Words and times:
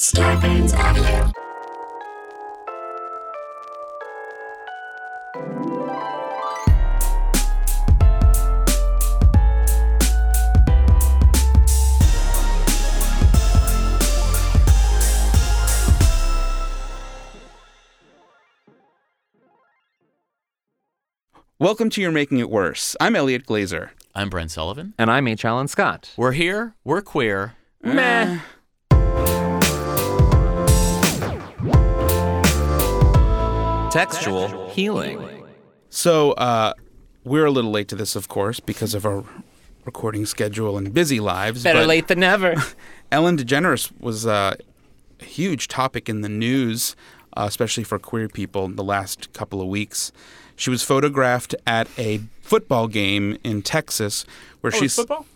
Starburns 0.00 0.72
Audio. 0.74 1.30
Welcome 21.58 21.90
to 21.90 22.00
You're 22.00 22.10
Making 22.10 22.38
It 22.38 22.48
Worse. 22.48 22.96
I'm 22.98 23.14
Elliot 23.14 23.44
Glazer. 23.44 23.90
I'm 24.14 24.30
Brent 24.30 24.50
Sullivan. 24.50 24.94
And 24.96 25.10
I'm 25.10 25.28
H. 25.28 25.44
Allen 25.44 25.68
Scott. 25.68 26.14
We're 26.16 26.32
here. 26.32 26.74
We're 26.84 27.02
queer. 27.02 27.54
Uh, 27.84 27.92
Meh. 27.92 28.40
Textual 33.90 34.70
healing. 34.70 35.44
So, 35.88 36.32
uh, 36.32 36.74
we're 37.24 37.46
a 37.46 37.50
little 37.50 37.72
late 37.72 37.88
to 37.88 37.96
this, 37.96 38.14
of 38.14 38.28
course, 38.28 38.60
because 38.60 38.94
of 38.94 39.04
our 39.04 39.24
recording 39.84 40.26
schedule 40.26 40.78
and 40.78 40.94
busy 40.94 41.18
lives. 41.18 41.64
Better 41.64 41.80
but 41.80 41.88
late 41.88 42.06
than 42.06 42.20
never. 42.20 42.54
Ellen 43.12 43.36
DeGeneres 43.36 43.90
was 44.00 44.26
uh, 44.26 44.54
a 45.20 45.24
huge 45.24 45.66
topic 45.66 46.08
in 46.08 46.20
the 46.20 46.28
news, 46.28 46.94
uh, 47.36 47.46
especially 47.48 47.82
for 47.82 47.98
queer 47.98 48.28
people, 48.28 48.68
the 48.68 48.84
last 48.84 49.32
couple 49.32 49.60
of 49.60 49.66
weeks. 49.66 50.12
She 50.54 50.70
was 50.70 50.84
photographed 50.84 51.56
at 51.66 51.88
a 51.98 52.20
football 52.42 52.86
game 52.86 53.38
in 53.42 53.62
Texas 53.62 54.24
where 54.60 54.70
she's 54.70 54.94
football? 54.94 55.26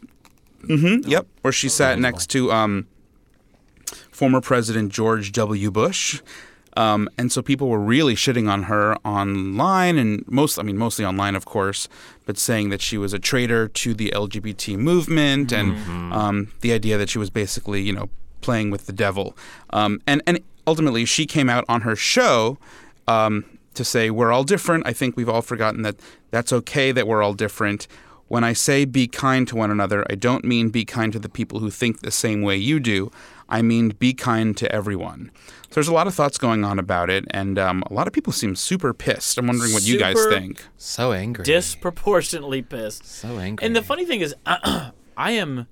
Mm-hmm, 0.62 1.10
yep, 1.10 1.26
where 1.42 1.52
she 1.52 1.68
sat 1.68 1.98
next 1.98 2.28
to 2.30 2.52
um, 2.52 2.86
former 4.12 4.40
President 4.40 4.92
George 4.92 5.32
W. 5.32 5.70
Bush. 5.72 6.22
Um, 6.76 7.08
and 7.16 7.30
so 7.30 7.40
people 7.42 7.68
were 7.68 7.78
really 7.78 8.14
shitting 8.14 8.50
on 8.50 8.64
her 8.64 8.96
online 9.04 9.96
and 9.96 10.26
most, 10.26 10.58
I 10.58 10.62
mean, 10.62 10.76
mostly 10.76 11.04
online, 11.04 11.36
of 11.36 11.44
course, 11.44 11.88
but 12.26 12.36
saying 12.36 12.70
that 12.70 12.80
she 12.80 12.98
was 12.98 13.12
a 13.12 13.18
traitor 13.18 13.68
to 13.68 13.94
the 13.94 14.10
LGBT 14.14 14.76
movement 14.76 15.52
and 15.52 16.12
um, 16.12 16.52
the 16.60 16.72
idea 16.72 16.98
that 16.98 17.08
she 17.08 17.18
was 17.18 17.30
basically, 17.30 17.82
you 17.82 17.92
know, 17.92 18.08
playing 18.40 18.70
with 18.70 18.86
the 18.86 18.92
devil. 18.92 19.36
Um, 19.70 20.00
and, 20.06 20.22
and 20.26 20.40
ultimately, 20.66 21.04
she 21.04 21.26
came 21.26 21.48
out 21.48 21.64
on 21.68 21.82
her 21.82 21.96
show 21.96 22.58
um, 23.06 23.44
to 23.74 23.84
say, 23.84 24.10
We're 24.10 24.32
all 24.32 24.44
different. 24.44 24.86
I 24.86 24.92
think 24.92 25.16
we've 25.16 25.28
all 25.28 25.42
forgotten 25.42 25.82
that 25.82 25.96
that's 26.30 26.52
okay 26.52 26.92
that 26.92 27.06
we're 27.06 27.22
all 27.22 27.34
different. 27.34 27.86
When 28.28 28.42
I 28.42 28.52
say 28.54 28.84
be 28.84 29.06
kind 29.06 29.46
to 29.48 29.56
one 29.56 29.70
another, 29.70 30.04
I 30.10 30.14
don't 30.14 30.44
mean 30.44 30.70
be 30.70 30.84
kind 30.84 31.12
to 31.12 31.18
the 31.18 31.28
people 31.28 31.60
who 31.60 31.70
think 31.70 32.00
the 32.00 32.10
same 32.10 32.42
way 32.42 32.56
you 32.56 32.80
do. 32.80 33.10
I 33.48 33.62
mean 33.62 33.90
be 33.90 34.14
kind 34.14 34.56
to 34.56 34.72
everyone. 34.72 35.30
So 35.74 35.80
there's 35.80 35.88
a 35.88 35.92
lot 35.92 36.06
of 36.06 36.14
thoughts 36.14 36.38
going 36.38 36.64
on 36.64 36.78
about 36.78 37.10
it, 37.10 37.24
and 37.32 37.58
um, 37.58 37.82
a 37.90 37.94
lot 37.94 38.06
of 38.06 38.12
people 38.12 38.32
seem 38.32 38.54
super 38.54 38.94
pissed. 38.94 39.38
I'm 39.38 39.48
wondering 39.48 39.72
what 39.72 39.82
you 39.82 39.98
guys 39.98 40.16
Super- 40.16 40.30
think. 40.38 40.64
So 40.76 41.10
angry. 41.12 41.44
Disproportionately 41.44 42.62
pissed. 42.62 43.04
so 43.04 43.40
angry. 43.40 43.66
And 43.66 43.74
the 43.74 43.82
funny 43.82 44.04
thing 44.06 44.20
is, 44.20 44.36
I 44.46 44.92
am. 45.16 45.66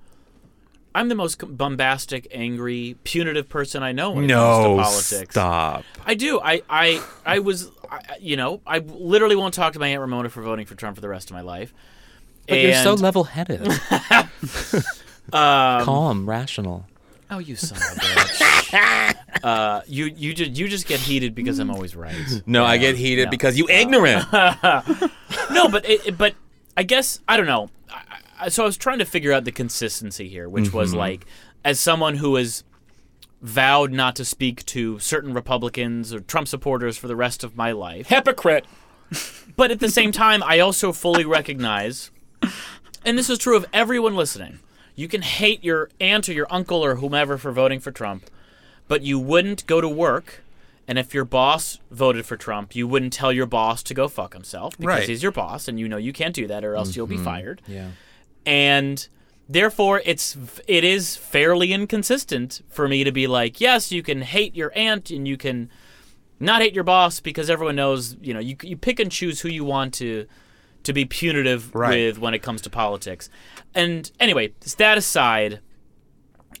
I'm 0.93 1.07
the 1.07 1.15
most 1.15 1.37
bombastic, 1.57 2.27
angry, 2.31 2.97
punitive 3.05 3.47
person 3.47 3.81
I 3.81 3.93
know 3.93 4.11
when 4.11 4.25
it 4.25 4.27
no, 4.27 4.75
comes 4.75 5.07
to 5.07 5.15
politics. 5.15 5.33
stop. 5.35 5.85
I 6.05 6.15
do. 6.15 6.37
I, 6.41 6.61
I, 6.69 7.01
I 7.25 7.39
was, 7.39 7.71
I, 7.89 8.01
you 8.19 8.35
know, 8.35 8.59
I 8.67 8.79
literally 8.79 9.37
won't 9.37 9.53
talk 9.53 9.71
to 9.71 9.79
my 9.79 9.87
aunt 9.87 10.01
Ramona 10.01 10.27
for 10.27 10.41
voting 10.41 10.65
for 10.65 10.75
Trump 10.75 10.97
for 10.97 11.01
the 11.01 11.07
rest 11.07 11.29
of 11.29 11.33
my 11.33 11.41
life. 11.41 11.73
But 12.49 12.59
you're 12.59 12.73
so 12.73 12.91
And, 12.91 13.01
level-headed, 13.01 13.61
um, 15.31 15.85
calm, 15.85 16.29
rational. 16.29 16.87
Oh, 17.33 17.39
you 17.39 17.55
son 17.55 17.77
of 17.77 17.97
a 17.97 17.99
bitch! 17.99 19.15
uh, 19.43 19.81
you, 19.87 20.05
you 20.05 20.35
just, 20.35 20.51
you 20.51 20.67
just 20.67 20.85
get 20.87 20.99
heated 20.99 21.33
because 21.33 21.57
I'm 21.57 21.71
always 21.71 21.95
right. 21.95 22.15
No, 22.45 22.63
I 22.63 22.77
get 22.77 22.95
heated 22.95 23.25
no. 23.25 23.31
because 23.31 23.57
you 23.57 23.67
ignorant. 23.69 24.25
no, 24.31 25.67
but 25.67 25.83
it, 25.89 26.07
it- 26.07 26.17
but 26.17 26.35
I 26.77 26.83
guess 26.83 27.21
I 27.27 27.37
don't 27.37 27.47
know. 27.47 27.69
I, 27.89 28.03
I, 28.39 28.49
so 28.49 28.61
I 28.61 28.65
was 28.67 28.77
trying 28.77 28.99
to 28.99 29.05
figure 29.05 29.33
out 29.33 29.45
the 29.45 29.51
consistency 29.51 30.29
here, 30.29 30.47
which 30.47 30.71
was 30.71 30.93
like, 30.93 31.25
as 31.65 31.79
someone 31.79 32.17
who 32.17 32.35
has 32.35 32.63
vowed 33.41 33.91
not 33.91 34.15
to 34.17 34.25
speak 34.25 34.63
to 34.67 34.99
certain 34.99 35.33
Republicans 35.33 36.13
or 36.13 36.19
Trump 36.19 36.47
supporters 36.47 36.97
for 36.97 37.07
the 37.07 37.15
rest 37.15 37.43
of 37.43 37.57
my 37.57 37.71
life, 37.71 38.07
Hypocrite. 38.07 38.65
but 39.55 39.71
at 39.71 39.79
the 39.79 39.89
same 39.89 40.11
time, 40.11 40.43
I 40.43 40.59
also 40.59 40.91
fully 40.93 41.25
recognize, 41.25 42.11
and 43.03 43.17
this 43.17 43.29
is 43.29 43.39
true 43.39 43.57
of 43.57 43.65
everyone 43.73 44.15
listening. 44.15 44.59
You 44.95 45.07
can 45.07 45.21
hate 45.21 45.63
your 45.63 45.89
aunt 45.99 46.29
or 46.29 46.33
your 46.33 46.47
uncle 46.49 46.83
or 46.83 46.95
whomever 46.95 47.37
for 47.37 47.51
voting 47.51 47.79
for 47.79 47.91
Trump, 47.91 48.29
but 48.87 49.01
you 49.01 49.19
wouldn't 49.19 49.65
go 49.65 49.81
to 49.81 49.89
work. 49.89 50.43
And 50.87 50.99
if 50.99 51.13
your 51.13 51.25
boss 51.25 51.79
voted 51.89 52.25
for 52.25 52.35
Trump, 52.35 52.75
you 52.75 52.87
wouldn't 52.87 53.13
tell 53.13 53.31
your 53.31 53.45
boss 53.45 53.81
to 53.83 53.93
go 53.93 54.07
fuck 54.07 54.33
himself 54.33 54.77
because 54.77 54.87
Right. 54.87 55.09
he's 55.09 55.23
your 55.23 55.31
boss, 55.31 55.67
and 55.67 55.79
you 55.79 55.87
know 55.87 55.97
you 55.97 56.11
can't 56.13 56.35
do 56.35 56.45
that, 56.47 56.63
or 56.65 56.75
else 56.75 56.95
you'll 56.95 57.07
be 57.07 57.15
mm-hmm. 57.15 57.23
fired. 57.23 57.61
Yeah. 57.67 57.91
And 58.45 59.07
therefore, 59.47 60.01
it's 60.03 60.35
it 60.67 60.83
is 60.83 61.15
fairly 61.15 61.71
inconsistent 61.71 62.61
for 62.67 62.87
me 62.89 63.03
to 63.05 63.11
be 63.11 63.27
like, 63.27 63.61
yes, 63.61 63.91
you 63.91 64.03
can 64.03 64.21
hate 64.21 64.55
your 64.55 64.73
aunt 64.75 65.09
and 65.09 65.25
you 65.25 65.37
can 65.37 65.69
not 66.39 66.61
hate 66.61 66.73
your 66.73 66.83
boss 66.83 67.21
because 67.21 67.49
everyone 67.49 67.77
knows, 67.77 68.17
you 68.21 68.33
know, 68.33 68.41
you 68.41 68.57
you 68.61 68.75
pick 68.75 68.99
and 68.99 69.09
choose 69.09 69.39
who 69.39 69.49
you 69.49 69.63
want 69.63 69.93
to 69.95 70.27
to 70.83 70.93
be 70.93 71.05
punitive 71.05 71.73
Right. 71.73 72.07
with 72.07 72.19
when 72.19 72.33
it 72.33 72.39
comes 72.39 72.61
to 72.63 72.69
politics. 72.69 73.29
And 73.75 74.11
anyway, 74.19 74.53
that 74.77 74.97
aside, 74.97 75.59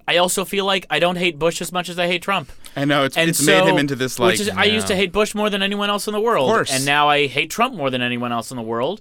I 0.07 0.17
also 0.17 0.43
feel 0.45 0.65
like 0.65 0.85
I 0.89 0.99
don't 0.99 1.17
hate 1.17 1.37
Bush 1.39 1.61
as 1.61 1.71
much 1.71 1.89
as 1.89 1.97
I 1.99 2.07
hate 2.07 2.21
Trump. 2.21 2.51
I 2.75 2.85
know 2.85 3.03
it's, 3.03 3.15
And 3.15 3.29
it's 3.29 3.39
so, 3.43 3.63
made 3.63 3.69
him 3.71 3.77
into 3.77 3.95
this 3.95 4.17
like 4.19 4.31
which 4.31 4.39
is 4.41 4.49
I 4.49 4.63
used 4.65 4.87
to 4.87 4.95
hate 4.95 5.11
Bush 5.11 5.35
more 5.35 5.49
than 5.49 5.61
anyone 5.61 5.89
else 5.89 6.07
in 6.07 6.13
the 6.13 6.19
world, 6.21 6.49
course. 6.49 6.71
and 6.73 6.85
now 6.85 7.07
I 7.07 7.27
hate 7.27 7.49
Trump 7.51 7.75
more 7.75 7.89
than 7.89 8.01
anyone 8.01 8.31
else 8.31 8.49
in 8.51 8.57
the 8.57 8.63
world. 8.63 8.99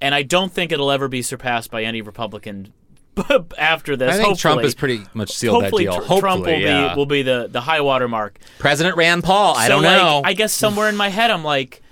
And 0.00 0.14
I 0.16 0.22
don't 0.22 0.52
think 0.52 0.72
it'll 0.72 0.90
ever 0.90 1.06
be 1.06 1.22
surpassed 1.22 1.70
by 1.70 1.84
any 1.84 2.02
Republican 2.02 2.72
after 3.56 3.96
this. 3.96 4.12
I 4.12 4.18
think 4.20 4.36
Trump 4.38 4.64
is 4.64 4.74
pretty 4.74 5.04
much 5.14 5.30
sealed 5.30 5.62
Hopefully, 5.62 5.84
that 5.84 5.92
deal. 5.92 6.00
Tr- 6.00 6.06
Hopefully, 6.08 6.20
Trump 6.20 6.46
will 6.46 6.58
yeah. 6.58 6.88
be 6.94 6.96
will 6.98 7.06
be 7.06 7.22
the 7.22 7.46
the 7.48 7.60
high 7.60 7.80
water 7.80 8.08
mark. 8.08 8.38
President 8.58 8.96
Rand 8.96 9.22
Paul. 9.22 9.54
I 9.56 9.68
So, 9.68 9.74
don't 9.74 9.84
like, 9.84 9.96
know. 9.96 10.22
I 10.24 10.32
guess 10.32 10.52
somewhere 10.52 10.88
in 10.88 10.96
my 10.96 11.08
head, 11.08 11.30
I'm 11.30 11.44
like, 11.44 11.82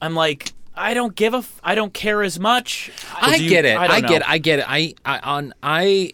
I'm 0.00 0.16
like, 0.16 0.52
I 0.74 0.94
don't 0.94 1.14
give 1.14 1.34
a, 1.34 1.38
f- 1.38 1.60
I 1.62 1.74
don't 1.74 1.92
care 1.92 2.22
as 2.22 2.38
much. 2.40 2.90
I 3.20 3.36
you- 3.36 3.48
get 3.48 3.64
it. 3.64 3.76
I 3.76 3.84
I, 3.84 4.00
don't 4.00 4.10
get. 4.10 4.18
know. 4.20 4.26
I 4.28 4.38
get 4.38 4.58
it. 4.60 4.64
I, 4.68 4.94
I 5.04 5.18
on 5.20 5.54
I. 5.62 6.12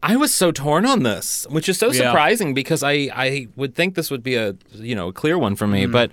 I 0.00 0.14
was 0.16 0.32
so 0.32 0.52
torn 0.52 0.86
on 0.86 1.02
this, 1.02 1.44
which 1.50 1.68
is 1.68 1.76
so 1.76 1.88
Yeah. 1.88 2.10
surprising 2.10 2.54
because 2.54 2.84
I, 2.84 3.10
I 3.12 3.48
would 3.56 3.74
think 3.74 3.96
this 3.96 4.10
would 4.12 4.22
be 4.22 4.36
a 4.36 4.54
you 4.74 4.94
know 4.94 5.08
a 5.08 5.12
clear 5.12 5.36
one 5.36 5.56
for 5.56 5.64
Mm-hmm. 5.64 5.72
me, 5.72 5.86
but 5.86 6.12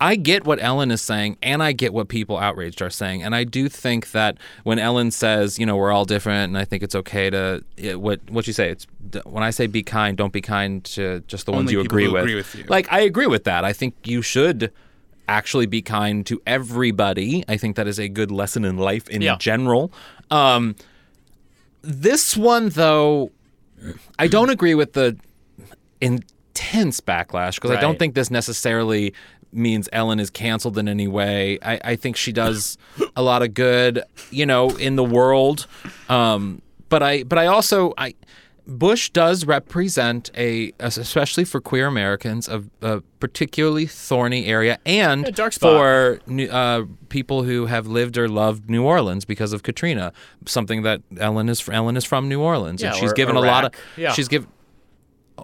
I 0.00 0.16
get 0.16 0.44
what 0.44 0.60
Ellen 0.60 0.90
is 0.90 1.00
saying, 1.00 1.38
and 1.42 1.62
I 1.62 1.72
get 1.72 1.94
what 1.94 2.08
people 2.08 2.36
outraged 2.36 2.82
are 2.82 2.90
saying, 2.90 3.22
and 3.22 3.34
I 3.34 3.44
do 3.44 3.68
think 3.70 4.10
that 4.10 4.36
when 4.64 4.78
Ellen 4.78 5.10
says, 5.10 5.58
you 5.58 5.64
know, 5.64 5.74
we're 5.76 5.90
all 5.92 6.04
different, 6.04 6.50
and 6.50 6.58
I 6.58 6.64
think 6.66 6.82
it's 6.82 6.94
okay 6.96 7.30
to 7.30 7.64
it, 7.76 8.00
what 8.00 8.20
what 8.28 8.46
you 8.48 8.52
say. 8.52 8.70
It's 8.70 8.86
when 9.24 9.44
I 9.44 9.50
say 9.50 9.68
be 9.68 9.82
kind, 9.84 10.16
don't 10.16 10.32
be 10.32 10.42
kind 10.42 10.82
to 10.86 11.20
just 11.28 11.46
the 11.46 11.52
ones 11.52 11.70
you 11.70 11.80
agree 11.80 12.06
who 12.06 12.12
with. 12.12 12.22
agree 12.22 12.34
with 12.34 12.54
you. 12.56 12.64
Like 12.68 12.92
I 12.92 13.00
agree 13.00 13.28
with 13.28 13.44
that. 13.44 13.64
I 13.64 13.72
think 13.72 13.94
you 14.04 14.20
should 14.20 14.72
actually 15.28 15.66
be 15.66 15.82
kind 15.82 16.24
to 16.26 16.40
everybody. 16.46 17.44
I 17.48 17.56
think 17.56 17.76
that 17.76 17.86
is 17.86 17.98
a 17.98 18.08
good 18.08 18.30
lesson 18.30 18.64
in 18.64 18.76
life 18.76 19.08
in 19.08 19.22
Yeah. 19.22 19.36
general. 19.38 19.92
Um, 20.30 20.76
this 21.82 22.36
one, 22.36 22.68
though, 22.70 23.32
I 24.18 24.26
don't 24.28 24.50
agree 24.50 24.74
with 24.74 24.92
the 24.94 25.16
intense 26.00 27.00
backlash 27.00 27.56
because 27.56 27.70
I 27.70 27.80
don't 27.80 27.98
think 27.98 28.14
this 28.14 28.30
necessarily 28.30 29.14
means 29.52 29.88
Ellen 29.92 30.20
is 30.20 30.28
canceled 30.30 30.76
in 30.78 30.88
any 30.88 31.08
way. 31.08 31.58
I, 31.62 31.80
I 31.84 31.96
think 31.96 32.16
she 32.16 32.32
does 32.32 32.76
a 33.14 33.22
lot 33.22 33.42
of 33.42 33.54
good, 33.54 34.02
you 34.30 34.44
know, 34.46 34.70
in 34.76 34.96
the 34.96 35.04
world. 35.04 35.66
Um, 36.08 36.60
but 36.88 37.02
I, 37.02 37.22
but 37.22 37.38
I 37.38 37.46
also, 37.46 37.94
I, 37.96 38.14
Bush 38.66 39.10
does 39.10 39.46
represent 39.46 40.30
a, 40.36 40.72
especially 40.80 41.44
for 41.44 41.60
queer 41.60 41.86
Americans, 41.86 42.48
a, 42.48 42.64
a 42.82 43.00
particularly 43.20 43.86
thorny 43.86 44.46
area, 44.46 44.78
and 44.84 45.24
Yeah, 45.24 45.30
dark 45.30 45.52
spot. 45.52 45.70
for 45.72 46.20
uh, 46.50 46.82
people 47.08 47.44
who 47.44 47.66
have 47.66 47.86
lived 47.86 48.18
or 48.18 48.28
loved 48.28 48.68
New 48.68 48.82
Orleans 48.82 49.24
because 49.24 49.52
of 49.52 49.62
Katrina. 49.62 50.12
Something 50.46 50.82
that 50.82 51.02
Ellen 51.18 51.48
is 51.48 51.68
Ellen 51.68 51.96
is 51.96 52.04
from 52.04 52.28
New 52.28 52.40
Orleans, 52.40 52.82
and 52.82 52.94
she's 52.96 53.12
or 53.12 53.14
given 53.14 53.36
a 53.36 53.40
lot 53.40 53.64
of 53.66 53.72
Yeah. 53.96 54.12
she's 54.12 54.28
given 54.28 54.48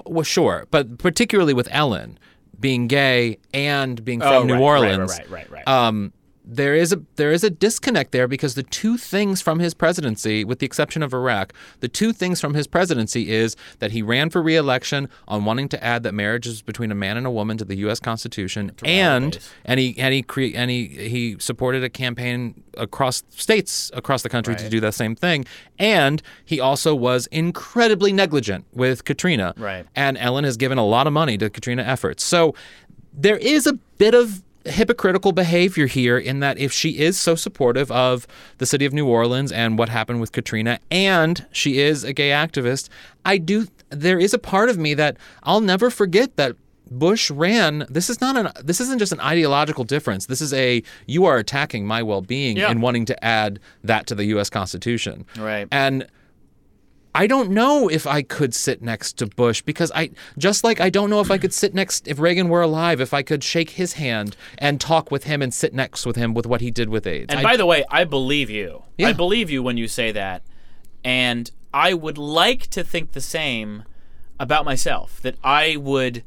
well, 0.06 0.24
sure, 0.24 0.66
but 0.70 0.98
particularly 0.98 1.52
with 1.54 1.68
Ellen 1.70 2.18
being 2.58 2.86
gay 2.88 3.38
and 3.52 4.02
being 4.04 4.20
from 4.20 4.32
Oh, 4.32 4.42
New 4.44 4.54
right, 4.54 4.58
right, 4.60 4.64
Orleans, 4.64 5.10
right, 5.18 5.30
right, 5.30 5.50
right, 5.50 5.66
right. 5.66 5.68
um, 5.68 6.12
there 6.44 6.74
is 6.74 6.92
a 6.92 7.00
there 7.16 7.30
is 7.30 7.44
a 7.44 7.50
disconnect 7.50 8.10
there 8.12 8.26
because 8.26 8.54
the 8.54 8.62
two 8.62 8.96
things 8.96 9.40
from 9.40 9.60
his 9.60 9.74
presidency, 9.74 10.44
with 10.44 10.58
the 10.58 10.66
exception 10.66 11.02
of 11.02 11.14
Iraq, 11.14 11.52
the 11.80 11.88
two 11.88 12.12
things 12.12 12.40
from 12.40 12.54
his 12.54 12.66
presidency 12.66 13.30
is 13.30 13.56
that 13.78 13.92
he 13.92 14.02
ran 14.02 14.28
for 14.28 14.42
re-election 14.42 15.08
on 15.28 15.44
wanting 15.44 15.68
to 15.68 15.82
add 15.82 16.02
that 16.02 16.12
marriage 16.12 16.46
is 16.46 16.60
between 16.62 16.90
a 16.90 16.94
man 16.94 17.16
and 17.16 17.26
a 17.26 17.30
woman 17.30 17.58
to 17.58 17.64
the 17.64 17.76
U.S. 17.78 18.00
Constitution, 18.00 18.72
and 18.84 19.38
and 19.64 19.78
he 19.78 19.94
and 19.98 20.12
he 20.12 20.22
cre- 20.22 20.54
and 20.54 20.70
he 20.70 20.86
he 20.86 21.36
supported 21.38 21.84
a 21.84 21.90
campaign 21.90 22.62
across 22.76 23.22
states 23.30 23.90
across 23.94 24.22
the 24.22 24.28
country 24.28 24.56
to 24.56 24.68
do 24.68 24.80
that 24.80 24.94
same 24.94 25.14
thing, 25.14 25.44
and 25.78 26.22
he 26.44 26.58
also 26.58 26.94
was 26.94 27.26
incredibly 27.28 28.12
negligent 28.12 28.64
with 28.72 29.04
Katrina, 29.04 29.54
Right. 29.56 29.86
And 29.94 30.18
Ellen 30.18 30.44
has 30.44 30.56
given 30.56 30.78
a 30.78 30.86
lot 30.86 31.06
of 31.06 31.12
money 31.12 31.38
to 31.38 31.48
Katrina 31.50 31.82
efforts, 31.82 32.24
so 32.24 32.54
there 33.12 33.36
is 33.36 33.66
a 33.66 33.74
bit 33.74 34.14
of 34.14 34.42
hypocritical 34.66 35.32
behavior 35.32 35.86
here 35.86 36.18
in 36.18 36.40
that 36.40 36.58
if 36.58 36.72
she 36.72 36.98
is 36.98 37.18
so 37.18 37.34
supportive 37.34 37.90
of 37.90 38.26
the 38.58 38.66
city 38.66 38.84
of 38.84 38.92
New 38.92 39.06
Orleans 39.06 39.50
and 39.52 39.78
what 39.78 39.88
happened 39.88 40.20
with 40.20 40.32
Katrina 40.32 40.78
and 40.90 41.46
she 41.52 41.78
is 41.78 42.04
a 42.04 42.12
gay 42.12 42.30
activist, 42.30 42.88
I 43.24 43.38
do 43.38 43.66
there 43.90 44.18
is 44.18 44.32
a 44.32 44.38
part 44.38 44.68
of 44.70 44.78
me 44.78 44.94
that 44.94 45.16
I'll 45.42 45.60
never 45.60 45.90
forget 45.90 46.36
that 46.36 46.56
Bush 46.90 47.30
ran 47.30 47.86
this 47.88 48.10
is 48.10 48.20
not 48.20 48.36
an 48.36 48.48
this 48.62 48.80
isn't 48.80 48.98
just 48.98 49.12
an 49.12 49.20
ideological 49.20 49.84
difference. 49.84 50.26
This 50.26 50.40
is 50.42 50.52
a 50.52 50.82
you 51.06 51.24
are 51.24 51.38
attacking 51.38 51.86
my 51.86 52.02
well-being 52.02 52.56
Yeah. 52.58 52.70
in 52.70 52.80
wanting 52.82 53.04
to 53.06 53.24
add 53.24 53.58
that 53.82 54.06
to 54.08 54.14
the 54.14 54.24
US 54.26 54.50
Constitution. 54.50 55.24
Right. 55.38 55.66
And 55.70 56.06
I 57.14 57.26
don't 57.26 57.50
know 57.50 57.88
if 57.88 58.06
I 58.06 58.22
could 58.22 58.54
sit 58.54 58.80
next 58.80 59.18
to 59.18 59.26
Bush 59.26 59.60
because 59.62 59.92
I 59.94 60.10
just 60.38 60.64
like 60.64 60.80
I 60.80 60.88
don't 60.88 61.10
know 61.10 61.20
if 61.20 61.30
I 61.30 61.36
could 61.38 61.52
sit 61.52 61.74
next 61.74 62.08
if 62.08 62.18
Reagan 62.18 62.48
were 62.48 62.62
alive 62.62 63.00
if 63.00 63.12
I 63.12 63.22
could 63.22 63.44
shake 63.44 63.70
his 63.70 63.94
hand 63.94 64.34
and 64.56 64.80
talk 64.80 65.10
with 65.10 65.24
him 65.24 65.42
and 65.42 65.52
sit 65.52 65.74
next 65.74 66.06
with 66.06 66.16
him 66.16 66.32
with 66.32 66.46
what 66.46 66.60
he 66.62 66.70
did 66.70 66.88
with 66.88 67.06
AIDS. 67.06 67.26
And 67.28 67.40
I- 67.40 67.42
by 67.42 67.56
the 67.56 67.66
way, 67.66 67.84
I 67.90 68.04
believe 68.04 68.48
you. 68.48 68.84
Yeah. 68.96 69.08
I 69.08 69.12
believe 69.12 69.50
you 69.50 69.62
when 69.62 69.76
you 69.76 69.88
say 69.88 70.10
that. 70.12 70.42
And 71.04 71.50
I 71.74 71.92
would 71.94 72.16
like 72.18 72.68
to 72.68 72.82
think 72.84 73.12
the 73.12 73.20
same 73.20 73.84
about 74.40 74.64
myself 74.64 75.20
that 75.22 75.36
I 75.44 75.76
would 75.76 76.22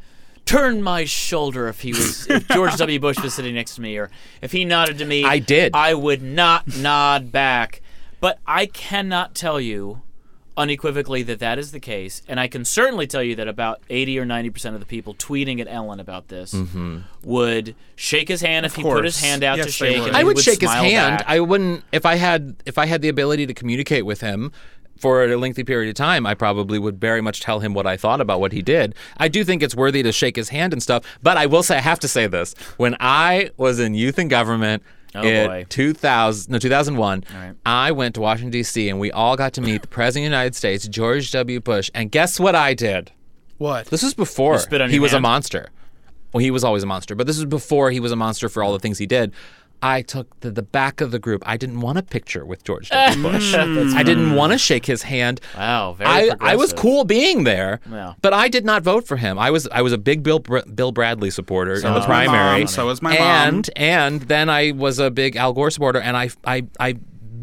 turn 0.45 0.83
my 0.83 1.05
shoulder 1.05 1.67
if 1.67 1.81
he 1.81 1.89
was 1.93 2.27
if 2.29 2.47
George 2.49 2.75
W. 2.77 2.99
Bush 2.99 3.19
was 3.19 3.33
sitting 3.33 3.55
next 3.55 3.75
to 3.75 3.81
me 3.81 3.97
or 3.97 4.11
if 4.41 4.51
he 4.51 4.65
nodded 4.65 4.99
to 4.99 5.05
me. 5.05 5.23
I 5.23 5.39
did. 5.39 5.71
I 5.75 5.95
would 5.95 6.21
not 6.21 6.77
nod 6.77 7.31
back. 7.31 7.81
But 8.19 8.39
I 8.45 8.67
cannot 8.67 9.33
tell 9.33 9.59
you 9.59 10.01
unequivocally 10.57 11.23
that 11.23 11.39
that 11.39 11.59
is 11.59 11.71
the 11.71 11.79
case, 11.79 12.21
and 12.27 12.39
I 12.39 12.47
can 12.47 12.63
certainly 12.65 13.07
tell 13.07 13.21
you 13.23 13.35
that 13.35 13.47
about 13.47 13.81
eighty 13.89 14.17
or 14.19 14.25
ninety 14.25 14.49
percent 14.49 14.75
of 14.75 14.79
the 14.79 14.85
people 14.85 15.13
tweeting 15.15 15.59
at 15.59 15.67
Ellen 15.67 15.99
about 15.99 16.27
this 16.29 16.53
Mm-hmm. 16.53 16.99
would 17.23 17.75
shake 17.95 18.27
his 18.27 18.41
hand 18.41 18.65
if 18.65 18.75
he 18.75 18.83
put 18.83 19.03
his 19.03 19.19
hand 19.21 19.43
out 19.43 19.55
to 19.55 19.63
Yes, 19.63 19.79
they 19.79 19.93
shake. 19.93 19.99
would. 19.99 20.07
and 20.09 20.15
I 20.15 20.19
he 20.19 20.25
would 20.25 20.39
shake 20.39 20.61
his 20.61 20.71
hand. 20.71 21.17
back. 21.19 21.25
I 21.27 21.39
wouldn't 21.39 21.83
if 21.91 22.05
I 22.05 22.15
had 22.15 22.55
if 22.65 22.77
I 22.77 22.85
had 22.85 23.01
the 23.01 23.09
ability 23.09 23.45
to 23.47 23.53
communicate 23.53 24.05
with 24.05 24.21
him 24.21 24.51
for 24.97 25.25
a 25.25 25.35
lengthy 25.35 25.65
period 25.65 25.89
of 25.89 25.95
time, 25.95 26.25
I 26.25 26.33
probably 26.35 26.79
would 26.79 27.01
very 27.01 27.19
much 27.19 27.41
tell 27.41 27.59
him 27.59 27.73
what 27.73 27.85
I 27.85 27.97
thought 27.97 28.21
about 28.21 28.39
what 28.39 28.53
he 28.53 28.61
did. 28.61 28.95
I 29.17 29.27
do 29.27 29.43
think 29.43 29.61
it's 29.61 29.75
worthy 29.75 30.01
to 30.03 30.13
shake 30.13 30.37
his 30.37 30.47
hand 30.49 30.71
and 30.71 30.81
stuff, 30.81 31.03
but 31.21 31.35
I 31.35 31.47
will 31.47 31.63
say 31.63 31.75
I 31.75 31.81
have 31.81 31.99
to 31.99 32.07
say 32.07 32.27
this. 32.27 32.53
When 32.77 32.95
I 33.01 33.49
was 33.57 33.77
in 33.77 33.93
youth 33.93 34.17
and 34.17 34.29
government 34.29 34.83
Oh, 35.15 35.23
in 35.23 35.47
boy. 35.47 35.65
2000 35.69 36.51
no 36.51 36.59
2001, 36.59 37.23
right. 37.33 37.53
I 37.65 37.91
went 37.91 38.15
to 38.15 38.21
Washington 38.21 38.51
D.C. 38.51 38.89
and 38.89 39.00
we 39.00 39.12
all 39.12 39.35
got 39.35 39.53
to 39.53 39.62
meet 39.62 39.81
the 39.81 39.88
president 39.88 40.25
of 40.25 40.31
the 40.31 40.35
United 40.35 40.56
States, 40.56 40.88
George 40.88 41.31
W. 41.31 41.59
Bush, 41.59 41.89
and 41.94 42.12
guess 42.12 42.39
what 42.39 42.56
I 42.56 42.73
did? 42.73 43.12
What? 43.57 43.88
This 43.88 44.03
was 44.03 44.13
before 44.13 44.59
spit 44.59 44.81
on 44.81 44.89
he 44.89 44.95
your 44.95 45.03
was 45.03 45.13
a 45.13 45.21
monster. 45.21 45.69
Well, 46.33 46.41
he 46.41 46.51
was 46.51 46.65
always 46.65 46.83
a 46.83 46.85
monster, 46.85 47.15
but 47.15 47.27
this 47.27 47.38
was 47.38 47.45
before 47.45 47.91
he 47.91 48.01
was 48.01 48.12
a 48.12 48.17
monster 48.17 48.50
for 48.50 48.62
all 48.62 48.73
the 48.73 48.79
things 48.79 48.97
he 48.97 49.06
did. 49.06 49.31
I 49.81 50.01
took 50.01 50.39
the, 50.39 50.50
the 50.51 50.62
back 50.63 51.01
of 51.01 51.12
the 51.12 51.19
group. 51.19 51.44
I 51.45 51.57
didn't 51.57 51.81
want 51.81 51.98
a 51.98 52.04
picture 52.04 52.45
with 52.45 52.63
George 52.63 52.89
W. 52.89 53.18
Mm. 53.24 53.31
Bush. 53.31 53.54
I 53.95 54.04
didn't 54.04 54.33
want 54.36 54.51
to 54.54 54.57
shake 54.57 54.86
his 54.86 55.04
hand. 55.04 55.42
Wow, 55.56 55.94
very 55.94 56.31
I, 56.31 56.36
I 56.39 56.56
was 56.56 56.74
cool 56.74 57.04
being 57.04 57.44
there, 57.44 57.80
Yeah. 57.92 58.13
but 58.22 58.33
I 58.33 58.48
did 58.48 58.66
not 58.66 58.83
vote 58.83 59.06
for 59.07 59.18
him. 59.18 59.38
I 59.38 59.51
was 59.51 59.68
I 59.72 59.81
was 59.81 59.94
a 59.94 59.98
big 59.98 60.24
Bill 60.24 60.39
Br- 60.39 60.60
Bill 60.74 60.92
Bradley 60.92 61.30
supporter 61.30 61.74
in 61.75 61.81
the 61.94 62.01
primary. 62.01 62.60
mom, 62.62 62.68
so 62.68 62.86
was 62.88 63.01
my 63.01 63.12
mom. 63.13 63.22
and 63.22 63.69
and 63.75 64.22
then 64.24 64.50
I 64.50 64.72
was 64.72 65.00
a 65.00 65.12
big 65.12 65.36
Al 65.36 65.54
Gore 65.54 65.69
supporter, 65.72 66.00
and 66.00 66.16
I 66.18 66.30
I 66.45 66.66
I 66.80 66.95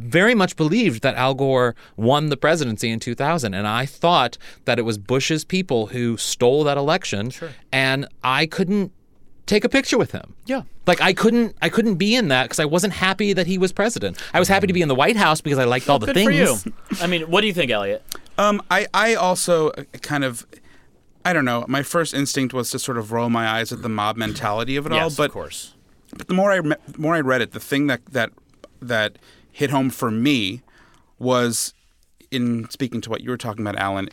very 0.04 0.34
much 0.34 0.56
believed 0.56 1.02
that 1.02 1.14
Al 1.14 1.32
Gore 1.34 1.74
won 1.96 2.28
the 2.28 2.36
presidency 2.36 2.90
in 2.90 3.00
2000, 3.00 3.54
and 3.54 3.66
I 3.66 3.86
thought 3.86 4.36
that 4.66 4.78
it 4.78 4.82
was 4.82 4.98
Bush's 4.98 5.42
people 5.44 5.86
who 5.86 6.16
stole 6.18 6.64
that 6.64 6.76
election, 6.76 7.30
Sure. 7.30 7.50
and 7.72 8.06
I 8.22 8.44
couldn't 8.46 8.92
take 9.52 9.64
a 9.64 9.68
picture 9.68 9.98
with 9.98 10.12
him. 10.12 10.34
Yeah. 10.46 10.62
Like 10.86 11.00
I 11.00 11.12
couldn't 11.12 11.54
I 11.60 11.68
couldn't 11.68 11.96
be 11.96 12.14
in 12.16 12.28
that 12.28 12.44
because 12.44 12.58
I 12.58 12.64
wasn't 12.64 12.94
happy 12.94 13.32
that 13.34 13.46
he 13.46 13.58
was 13.58 13.70
president. 13.72 14.18
I 14.32 14.38
was 14.38 14.48
happy 14.48 14.66
to 14.66 14.72
be 14.72 14.82
in 14.82 14.88
the 14.88 14.94
White 14.94 15.16
House 15.16 15.40
because 15.40 15.58
I 15.58 15.64
liked 15.64 15.88
all 15.88 15.98
the 15.98 16.06
Good 16.06 16.14
things. 16.16 16.62
for 16.62 16.68
you. 16.70 16.74
I 17.00 17.06
mean, 17.06 17.22
what 17.30 17.40
do 17.42 17.46
you 17.46 17.52
think, 17.54 17.70
Elliot? 17.70 18.02
Um, 18.38 18.62
I, 18.70 18.86
I 18.94 19.14
also 19.14 19.70
uh, 19.70 19.84
kind 20.00 20.24
of, 20.24 20.46
I 21.24 21.32
don't 21.34 21.44
know. 21.44 21.64
My 21.68 21.82
first 21.82 22.14
instinct 22.14 22.54
was 22.54 22.70
to 22.70 22.78
sort 22.78 22.96
of 22.98 23.12
roll 23.12 23.28
my 23.28 23.46
eyes 23.46 23.72
at 23.72 23.82
the 23.82 23.88
mob 23.90 24.16
mentality 24.16 24.74
of 24.76 24.86
it 24.86 24.92
all. 24.92 24.98
yes, 24.98 25.16
But 25.16 25.26
of 25.26 25.32
course. 25.32 25.74
but 26.16 26.28
the 26.28 26.34
more 26.34 26.50
I 26.50 26.60
the 26.60 26.78
more 26.98 27.14
I 27.14 27.20
read 27.20 27.42
it, 27.42 27.52
the 27.52 27.60
thing 27.60 27.86
that 27.88 28.00
that 28.06 28.30
that 28.80 29.18
hit 29.52 29.70
home 29.70 29.90
for 29.90 30.10
me 30.10 30.62
was 31.18 31.74
in 32.30 32.68
speaking 32.70 33.00
to 33.02 33.10
what 33.10 33.20
you 33.22 33.30
were 33.30 33.36
talking 33.36 33.60
about, 33.66 33.78
Allen. 33.78 34.08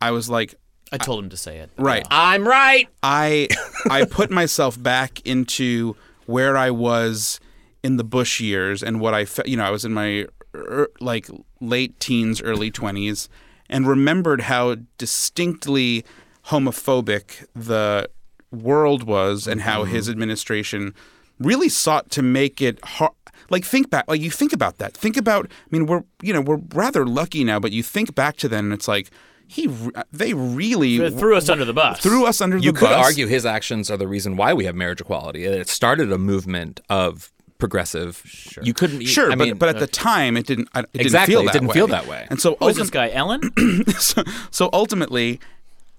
I 0.00 0.10
was 0.10 0.30
like, 0.30 0.54
I 0.92 0.98
told 0.98 1.22
him 1.22 1.30
to 1.30 1.36
say 1.36 1.58
it. 1.58 1.70
right. 1.76 2.06
I'm 2.10 2.46
right. 2.46 2.88
I 3.02 3.48
I 3.90 4.04
put 4.04 4.30
myself 4.30 4.80
back 4.80 5.24
into 5.26 5.96
where 6.26 6.56
I 6.56 6.70
was 6.70 7.40
in 7.82 7.96
the 7.96 8.04
Bush 8.04 8.40
years 8.40 8.82
and 8.82 9.00
what 9.00 9.14
I 9.14 9.24
felt. 9.24 9.48
you 9.48 9.56
know 9.56 9.64
I 9.64 9.70
was 9.70 9.84
in 9.84 9.92
my 9.92 10.26
er, 10.54 10.88
like 11.00 11.28
late 11.60 11.98
teens, 12.00 12.42
early 12.42 12.70
twenties, 12.70 13.28
and 13.68 13.86
remembered 13.86 14.42
how 14.42 14.76
distinctly 14.98 16.04
homophobic 16.46 17.46
the 17.54 18.08
world 18.50 19.04
was 19.04 19.46
and 19.46 19.62
how 19.62 19.84
his 19.84 20.08
administration 20.08 20.94
really 21.38 21.68
sought 21.68 22.10
to 22.10 22.22
make 22.22 22.60
it 22.60 22.82
hard. 22.84 23.12
Like 23.48 23.64
think 23.64 23.90
back, 23.90 24.04
like 24.08 24.20
you 24.20 24.30
think 24.30 24.52
about 24.52 24.78
that. 24.78 24.94
Think 24.94 25.16
about. 25.16 25.46
I 25.46 25.68
mean, 25.70 25.86
we're 25.86 26.02
you 26.22 26.32
know 26.32 26.40
we're 26.40 26.60
rather 26.74 27.06
lucky 27.06 27.42
now, 27.44 27.58
but 27.58 27.72
you 27.72 27.82
think 27.82 28.14
back 28.14 28.36
to 28.38 28.48
then, 28.48 28.66
and 28.66 28.72
it's 28.72 28.86
like 28.86 29.10
he 29.52 29.68
uh, 29.96 30.04
they 30.12 30.32
really 30.32 30.98
They 30.98 31.10
threw 31.10 31.36
us 31.36 31.48
under 31.48 31.64
the 31.64 31.72
bus. 31.72 31.98
threw 32.00 32.24
us 32.24 32.40
under 32.40 32.56
You 32.56 32.70
the 32.72 32.80
bus. 32.80 32.82
You 32.82 32.86
could 32.88 32.94
argue 33.04 33.26
his 33.26 33.44
actions 33.44 33.90
are 33.90 33.96
the 33.96 34.06
reason 34.06 34.36
why 34.36 34.54
we 34.54 34.64
have 34.66 34.76
marriage 34.76 35.00
equality. 35.00 35.44
It 35.44 35.68
started 35.68 36.12
a 36.12 36.18
movement 36.18 36.80
of 36.88 37.32
progressive. 37.58 38.22
Sure. 38.24 38.62
You 38.62 38.72
couldn't. 38.72 39.02
Sure, 39.06 39.26
I 39.32 39.34
but 39.34 39.44
mean, 39.44 39.56
but 39.58 39.68
at 39.68 39.78
the 39.78 39.84
uh, 39.84 39.88
time 39.90 40.36
it 40.36 40.46
didn't. 40.46 40.68
Uh, 40.72 40.80
it 40.80 40.92
didn't 40.92 41.06
Exactly, 41.06 41.34
feel 41.34 41.40
it 41.42 41.46
that 41.46 41.52
didn't 41.54 41.68
way. 41.68 41.74
feel 41.74 41.86
that 41.88 42.06
way. 42.06 42.26
And 42.30 42.40
so, 42.40 42.56
Who 42.60 42.68
is 42.68 42.76
this 42.76 42.90
guy, 42.90 43.10
Ellen? 43.10 43.40
so, 43.98 44.22
so 44.52 44.70
ultimately, 44.72 45.40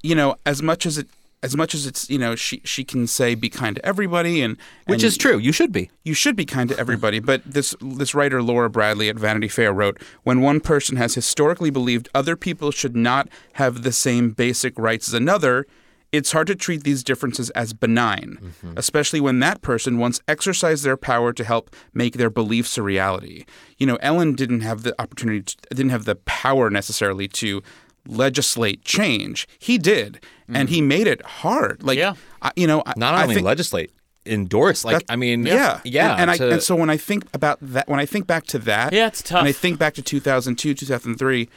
you 0.02 0.16
know, 0.16 0.38
as 0.46 0.64
much 0.64 0.86
as 0.86 0.98
it, 0.98 1.08
as 1.44 1.58
much 1.58 1.74
as 1.74 1.86
it's, 1.88 2.10
you 2.10 2.20
know, 2.20 2.36
she 2.36 2.62
she 2.64 2.84
can 2.84 3.08
say 3.08 3.36
be 3.36 3.50
kind 3.50 3.76
to 3.76 3.86
everybody, 3.86 4.42
and 4.42 4.58
which 4.86 5.02
and 5.02 5.08
is 5.08 5.18
true. 5.18 5.38
You 5.38 5.52
should 5.52 5.72
be. 5.72 5.90
you 6.04 6.14
should 6.14 6.36
be 6.36 6.46
kind 6.46 6.70
to 6.70 6.78
everybody. 6.78 7.20
But 7.20 7.42
this 7.46 7.76
this 7.82 8.14
writer 8.14 8.42
Laura 8.44 8.70
Bradley 8.70 9.10
at 9.10 9.18
Vanity 9.18 9.48
Fair 9.48 9.74
wrote, 9.74 10.02
when 10.24 10.42
one 10.42 10.60
person 10.60 10.98
has 10.98 11.16
historically 11.16 11.70
believed 11.70 12.10
other 12.14 12.36
people 12.36 12.72
should 12.72 12.96
not 12.96 13.28
have 13.54 13.84
the 13.84 13.92
same 13.92 14.32
basic 14.32 14.78
rights 14.78 15.08
as 15.08 15.14
another. 15.14 15.66
It's 16.12 16.34
hard 16.34 16.48
to 16.48 16.56
treat 16.56 16.84
these 16.84 17.06
differences 17.06 17.52
as 17.52 17.72
benign, 17.72 18.38
mm-hmm. 18.42 18.74
especially 18.76 19.22
when 19.22 19.40
that 19.40 19.62
person 19.62 19.98
once 19.98 20.20
exercised 20.28 20.84
their 20.84 20.98
power 20.98 21.32
to 21.32 21.44
help 21.46 21.74
make 21.94 22.18
their 22.18 22.30
beliefs 22.30 22.78
a 22.78 22.84
reality. 22.84 23.46
You 23.78 23.88
know, 23.88 23.96
Ellen 24.02 24.34
didn't 24.36 24.60
have 24.60 24.84
the 24.84 24.94
opportunity, 25.02 25.44
to, 25.44 25.56
didn't 25.70 25.92
have 25.92 26.04
the 26.04 26.16
power 26.16 26.70
necessarily 26.70 27.30
to 27.30 27.64
legislate 28.08 28.84
change. 28.84 29.48
He 29.60 29.78
did, 29.78 30.20
and 30.54 30.70
he 30.70 30.82
made 30.82 31.08
it 31.08 31.22
hard. 31.26 31.84
Like, 31.84 31.98
Yeah. 31.98 32.16
I, 32.42 32.52
you 32.56 32.68
know, 32.68 32.82
I- 32.86 32.94
Not 32.98 33.14
I 33.16 33.24
only 33.24 33.36
think, 33.36 33.46
legislate, 33.46 33.92
endorse. 34.26 34.84
Like 34.86 35.04
I 35.10 35.16
mean, 35.16 35.46
yeah, 35.46 35.80
yeah. 35.84 36.16
And, 36.18 36.30
and, 36.30 36.38
to- 36.40 36.48
I, 36.50 36.52
and 36.54 36.64
so 36.64 36.76
when 36.76 36.90
I 36.90 36.98
think 36.98 37.26
about 37.34 37.58
that, 37.62 37.88
when 37.88 38.00
I 38.00 38.06
think 38.06 38.28
back 38.28 38.46
to 38.48 38.60
that, 38.60 38.92
Yeah, 38.94 39.08
it's 39.08 39.22
tough. 39.22 39.40
And 39.40 39.48
I 39.48 39.52
think 39.52 39.80
back 39.80 39.94
to 39.96 40.02
2002, 40.02 40.74
2003, 40.74 41.50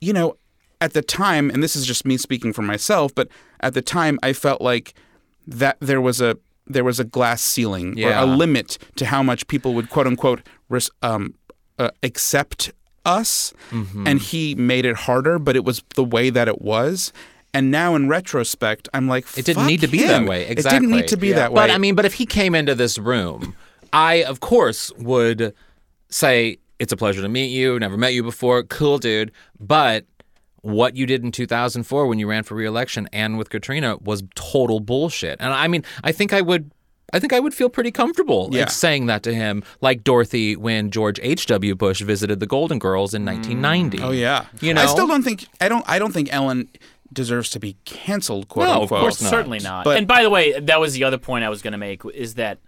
you 0.00 0.12
know, 0.12 0.36
at 0.80 0.94
the 0.94 1.02
time, 1.02 1.50
and 1.50 1.62
this 1.62 1.76
is 1.76 1.86
just 1.86 2.04
me 2.04 2.16
speaking 2.16 2.52
for 2.52 2.62
myself, 2.62 3.14
but 3.14 3.28
at 3.60 3.74
the 3.74 3.82
time, 3.82 4.18
I 4.22 4.32
felt 4.32 4.60
like 4.60 4.94
that 5.46 5.76
there 5.80 6.00
was 6.00 6.20
a 6.20 6.36
there 6.66 6.84
was 6.84 6.98
a 7.00 7.04
glass 7.04 7.42
ceiling 7.42 7.96
Yeah. 7.96 8.20
or 8.20 8.22
a 8.22 8.26
limit 8.26 8.78
to 8.96 9.06
how 9.06 9.22
much 9.22 9.46
people 9.48 9.74
would 9.74 9.90
quote 9.90 10.06
unquote 10.06 10.40
um, 11.02 11.34
uh, 11.78 11.90
accept 12.02 12.72
us, 13.04 13.52
Mm-hmm. 13.70 14.06
and 14.06 14.18
he 14.20 14.54
made 14.54 14.84
it 14.86 14.96
harder, 14.96 15.38
but 15.38 15.56
it 15.56 15.64
was 15.64 15.82
the 15.94 16.04
way 16.04 16.30
that 16.30 16.48
it 16.48 16.60
was. 16.62 17.12
And 17.54 17.70
now, 17.70 17.94
in 17.94 18.08
retrospect, 18.08 18.88
I'm 18.94 19.08
like, 19.08 19.24
It 19.36 19.44
didn't 19.44 19.56
"Fuck 19.62 19.66
need 19.66 19.80
to 19.82 19.86
be 19.88 19.98
that 20.04 20.22
him." 20.22 20.26
way. 20.26 20.46
It 20.46 20.56
didn't 20.62 20.90
need 20.90 21.08
to 21.08 21.16
be 21.16 21.32
that 21.32 21.52
way. 21.52 21.56
But 21.56 21.70
I 21.70 21.78
mean, 21.78 21.94
but 21.94 22.04
if 22.04 22.14
he 22.14 22.24
came 22.26 22.54
into 22.54 22.74
this 22.74 22.96
room, 22.98 23.54
I 23.92 24.22
of 24.24 24.40
course 24.40 24.90
would 24.98 25.54
say 26.08 26.58
it's 26.78 26.92
a 26.92 26.96
pleasure 26.96 27.20
to 27.22 27.28
meet 27.28 27.48
you. 27.48 27.78
Never 27.78 27.96
met 27.98 28.14
you 28.14 28.22
before. 28.22 28.62
Cool, 28.62 28.98
dude. 28.98 29.32
But 29.60 30.06
what 30.62 30.96
you 30.96 31.04
did 31.06 31.22
in 31.24 31.32
2004 31.32 32.06
when 32.06 32.18
you 32.18 32.26
ran 32.28 32.42
for 32.44 32.54
re-election 32.54 33.08
and 33.12 33.36
with 33.36 33.50
Katrina 33.50 33.96
was 34.00 34.22
total 34.34 34.80
bullshit. 34.80 35.36
And 35.40 35.52
I 35.52 35.68
mean, 35.68 35.84
I 36.04 36.12
think 36.12 36.32
I 36.32 36.40
would. 36.40 36.70
I 37.12 37.18
think 37.18 37.32
I 37.32 37.40
would 37.40 37.52
feel 37.54 37.68
pretty 37.68 37.90
comfortable 37.90 38.44
like, 38.46 38.54
Yeah. 38.54 38.66
saying 38.68 39.06
that 39.06 39.22
to 39.24 39.34
him, 39.34 39.62
like 39.80 40.02
Dorothy 40.02 40.56
when 40.56 40.90
George 40.90 41.20
H.W. 41.22 41.74
Bush 41.74 42.00
visited 42.00 42.40
the 42.40 42.46
Golden 42.46 42.78
Girls 42.78 43.12
in 43.14 43.24
1990. 43.24 44.00
Oh 44.02 44.10
yeah. 44.12 44.46
You 44.60 44.72
know? 44.74 44.82
I 44.82 44.86
still 44.86 45.06
don't 45.06 45.22
think 45.22 45.46
I 45.60 45.68
don't 45.68 45.84
I 45.88 45.98
don't 45.98 46.12
think 46.12 46.32
Ellen 46.32 46.68
deserves 47.12 47.50
to 47.50 47.60
be 47.60 47.76
canceled, 47.84 48.48
quote 48.48 48.66
No, 48.68 48.82
of 48.82 48.88
course 48.88 49.20
not. 49.20 49.28
Certainly 49.30 49.58
not. 49.60 49.84
But- 49.84 49.98
and 49.98 50.08
by 50.08 50.22
the 50.22 50.30
way, 50.30 50.58
that 50.58 50.80
was 50.80 50.94
the 50.94 51.04
other 51.04 51.18
point 51.18 51.44
I 51.44 51.50
was 51.50 51.60
going 51.60 51.72
to 51.72 51.78
make 51.78 52.02
is 52.14 52.34
that 52.36 52.58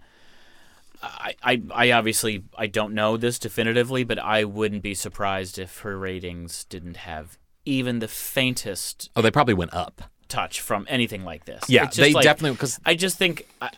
I, 1.02 1.34
I, 1.42 1.62
I 1.74 1.90
obviously 1.92 2.44
I 2.56 2.66
don't 2.66 2.94
know 2.94 3.16
this 3.16 3.38
definitively, 3.38 4.04
but 4.04 4.18
I 4.18 4.44
wouldn't 4.44 4.82
be 4.82 4.94
surprised 4.94 5.58
if 5.58 5.78
her 5.80 5.98
ratings 5.98 6.64
didn't 6.64 6.96
have 6.98 7.38
even 7.66 7.98
the 7.98 8.08
faintest 8.08 9.10
Oh, 9.16 9.22
they 9.22 9.30
probably 9.30 9.54
went 9.54 9.72
up. 9.74 10.02
touch 10.28 10.60
from 10.60 10.86
anything 10.88 11.24
like 11.24 11.44
this. 11.44 11.62
Yeah, 11.68 11.84
It's 11.84 11.96
just 11.96 12.06
they 12.06 12.12
like- 12.12 12.24
definitely 12.24 12.52
because 12.56 12.78
I 12.86 12.94
just 12.94 13.18
think 13.18 13.46
I, 13.60 13.70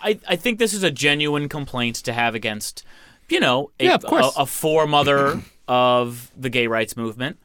I 0.00 0.18
I 0.28 0.36
think 0.36 0.58
this 0.58 0.72
is 0.74 0.82
a 0.82 0.90
genuine 0.90 1.48
complaint 1.48 1.96
to 1.96 2.12
have 2.12 2.34
against, 2.34 2.84
you 3.28 3.40
know, 3.40 3.70
a, 3.80 3.84
Yeah, 3.84 3.94
of 3.94 4.04
course. 4.04 4.36
a, 4.36 4.42
a 4.42 4.46
foremother 4.46 5.42
of 5.68 6.30
the 6.36 6.50
gay 6.50 6.66
rights 6.66 6.96
movement. 6.96 7.38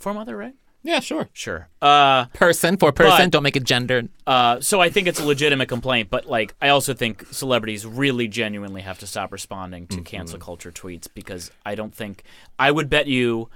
Foremother, 0.00 0.36
right? 0.36 0.54
yeah, 0.84 0.98
sure. 0.98 1.28
Sure. 1.32 1.68
Uh, 1.80 2.24
Person 2.34 2.76
for 2.76 2.90
person, 2.90 3.26
But- 3.26 3.30
don't 3.30 3.44
make 3.44 3.54
it 3.56 3.62
gendered. 3.62 4.08
uh, 4.26 4.60
so 4.60 4.80
I 4.80 4.90
think 4.90 5.06
it's 5.06 5.20
a 5.20 5.24
legitimate 5.24 5.68
complaint, 5.68 6.10
but 6.10 6.26
like 6.26 6.54
I 6.60 6.70
also 6.70 6.92
think 6.92 7.24
celebrities 7.30 7.86
really 7.86 8.26
genuinely 8.26 8.82
have 8.82 8.98
to 8.98 9.06
stop 9.06 9.30
responding 9.32 9.86
to 9.88 10.00
cancel 10.00 10.40
culture 10.40 10.72
tweets 10.72 11.06
because 11.14 11.52
I 11.64 11.76
don't 11.76 11.94
think 11.94 12.24
I 12.58 12.70
would 12.72 12.90
bet 12.90 13.06
you. 13.06 13.48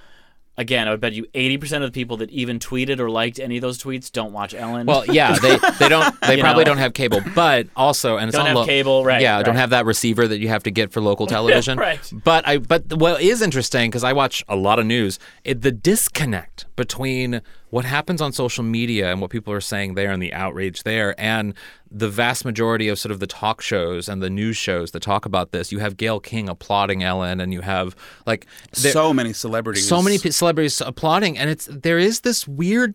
Again, 0.58 0.88
I 0.88 0.90
would 0.90 1.00
bet 1.02 1.12
you 1.12 1.26
eighty 1.34 1.58
percent 1.58 1.84
of 1.84 1.92
the 1.92 1.94
people 2.00 2.16
that 2.16 2.30
even 2.30 2.58
tweeted 2.58 2.98
or 2.98 3.10
liked 3.10 3.38
any 3.38 3.56
of 3.58 3.60
those 3.62 3.76
tweets 3.78 4.10
don't 4.10 4.32
watch 4.32 4.54
Ellen. 4.54 4.86
Well, 4.86 5.04
yeah, 5.12 5.38
they 5.38 5.58
they 5.78 5.88
don't 5.88 6.18
they 6.22 6.40
probably 6.40 6.64
know. 6.64 6.70
don't 6.70 6.78
have 6.78 6.94
cable, 6.94 7.20
but 7.34 7.66
also 7.76 8.16
and 8.16 8.28
it's 8.28 8.36
Don't 8.36 8.42
on 8.42 8.46
have 8.48 8.56
lo- 8.56 8.64
cable, 8.66 9.04
right, 9.04 9.20
Yeah, 9.20 9.42
don't 9.42 9.56
have 9.56 9.70
that 9.70 9.84
receiver 9.84 10.26
that 10.26 10.38
you 10.38 10.48
have 10.48 10.62
to 10.62 10.70
get 10.70 10.92
for 10.92 11.00
local 11.02 11.26
television. 11.36 11.78
right. 11.78 12.00
But 12.24 12.48
I 12.48 12.56
but 12.58 12.90
what 12.94 13.20
is 13.20 13.42
interesting 13.42 13.90
because 13.90 14.02
I 14.04 14.14
watch 14.14 14.42
a 14.48 14.56
lot 14.56 14.78
of 14.78 14.86
news, 14.86 15.18
it, 15.44 15.60
the 15.60 15.72
disconnect 15.72 16.64
between 16.74 17.42
what 17.76 17.84
happens 17.84 18.22
on 18.22 18.32
social 18.32 18.64
media 18.64 19.12
and 19.12 19.20
what 19.20 19.30
people 19.30 19.52
are 19.52 19.60
saying 19.60 19.96
there 19.96 20.10
and 20.10 20.22
the 20.22 20.32
outrage 20.32 20.82
there 20.84 21.14
and 21.20 21.52
the 21.90 22.08
vast 22.08 22.42
majority 22.42 22.88
of 22.88 22.98
sort 22.98 23.12
of 23.12 23.20
the 23.20 23.26
talk 23.26 23.60
shows 23.60 24.08
and 24.08 24.22
the 24.22 24.30
news 24.30 24.56
shows 24.56 24.92
that 24.92 25.00
talk 25.00 25.26
about 25.26 25.52
this. 25.52 25.70
You 25.70 25.78
have 25.80 25.98
Gayle 25.98 26.18
King 26.18 26.48
applauding 26.48 27.02
Ellen, 27.02 27.38
and 27.38 27.52
you 27.52 27.60
have 27.60 27.94
like 28.24 28.46
there- 28.80 28.92
so 28.92 29.12
many 29.12 29.34
celebrities. 29.34 29.86
so 29.86 30.00
many 30.00 30.16
celebrities 30.16 30.80
applauding 30.80 31.36
and 31.36 31.50
it's 31.50 31.66
there 31.70 31.98
is 31.98 32.20
this 32.20 32.48
weird 32.48 32.94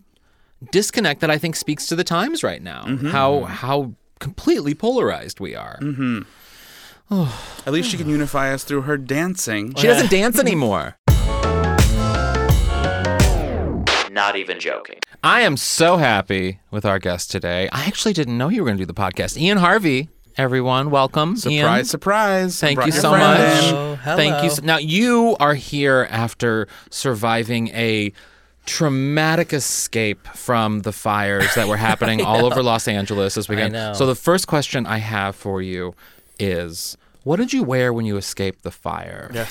disconnect 0.72 1.20
that 1.20 1.30
i 1.30 1.38
think 1.38 1.54
speaks 1.54 1.86
to 1.86 1.94
the 1.94 2.04
times 2.04 2.42
right 2.42 2.62
now 2.62 2.84
how 3.10 3.44
how 3.44 3.94
completely 4.18 4.74
polarized 4.74 5.38
we 5.38 5.54
are 5.54 5.78
mm-hmm. 5.80 6.22
At 7.66 7.72
least 7.72 7.90
she 7.90 7.98
can 7.98 8.08
unify 8.08 8.54
us 8.54 8.64
through 8.64 8.82
her 8.82 8.96
dancing. 8.96 9.74
she 9.74 9.86
doesn't 9.86 10.10
dance 10.10 10.38
anymore 10.38 10.96
not 14.12 14.36
even 14.36 14.60
joking. 14.60 14.98
i 15.24 15.40
am 15.40 15.56
so 15.56 15.96
happy 15.96 16.60
with 16.70 16.84
our 16.84 16.98
guest 16.98 17.30
today 17.30 17.68
i 17.72 17.84
actually 17.86 18.12
didn't 18.12 18.36
know 18.36 18.48
you 18.48 18.62
were 18.62 18.66
going 18.68 18.76
to 18.76 18.82
do 18.82 18.86
the 18.86 18.94
podcast 18.94 19.36
ian 19.40 19.58
harvey 19.58 20.08
everyone 20.36 20.90
welcome 20.90 21.36
Surprise, 21.36 21.52
Ian. 21.78 21.84
surprise. 21.84 22.60
Thank 22.60 22.76
Brought 22.76 22.86
you 22.86 22.92
so 22.92 23.10
much. 23.10 23.64
in. 23.64 23.96
Hello, 23.98 24.16
Thank 24.16 24.42
you. 24.44 24.50
So, 24.50 24.62
now 24.62 24.78
you 24.78 25.36
are 25.38 25.54
here 25.54 26.06
after 26.10 26.68
surviving 26.90 27.68
a 27.68 28.12
traumatic 28.64 29.52
escape 29.52 30.26
from 30.28 30.80
the 30.80 30.92
fires 30.92 31.54
that 31.54 31.68
were 31.68 31.76
happening 31.76 32.20
all 32.24 32.46
over 32.46 32.62
Los 32.62 32.88
Angeles 32.88 33.34
this 33.34 33.48
weekend. 33.48 33.72
know. 33.74 33.92
So 33.92 34.06
the 34.06 34.14
first 34.14 34.46
question 34.46 34.86
I 34.86 34.98
have 34.98 35.36
for 35.36 35.60
you 35.60 35.94
is 36.38 36.96
what 37.24 37.36
did 37.36 37.52
you 37.52 37.62
wear 37.62 37.92
when 37.92 38.04
you 38.06 38.16
escaped 38.16 38.62
the 38.62 38.70
fire? 38.70 39.30
Yeah. 39.32 39.46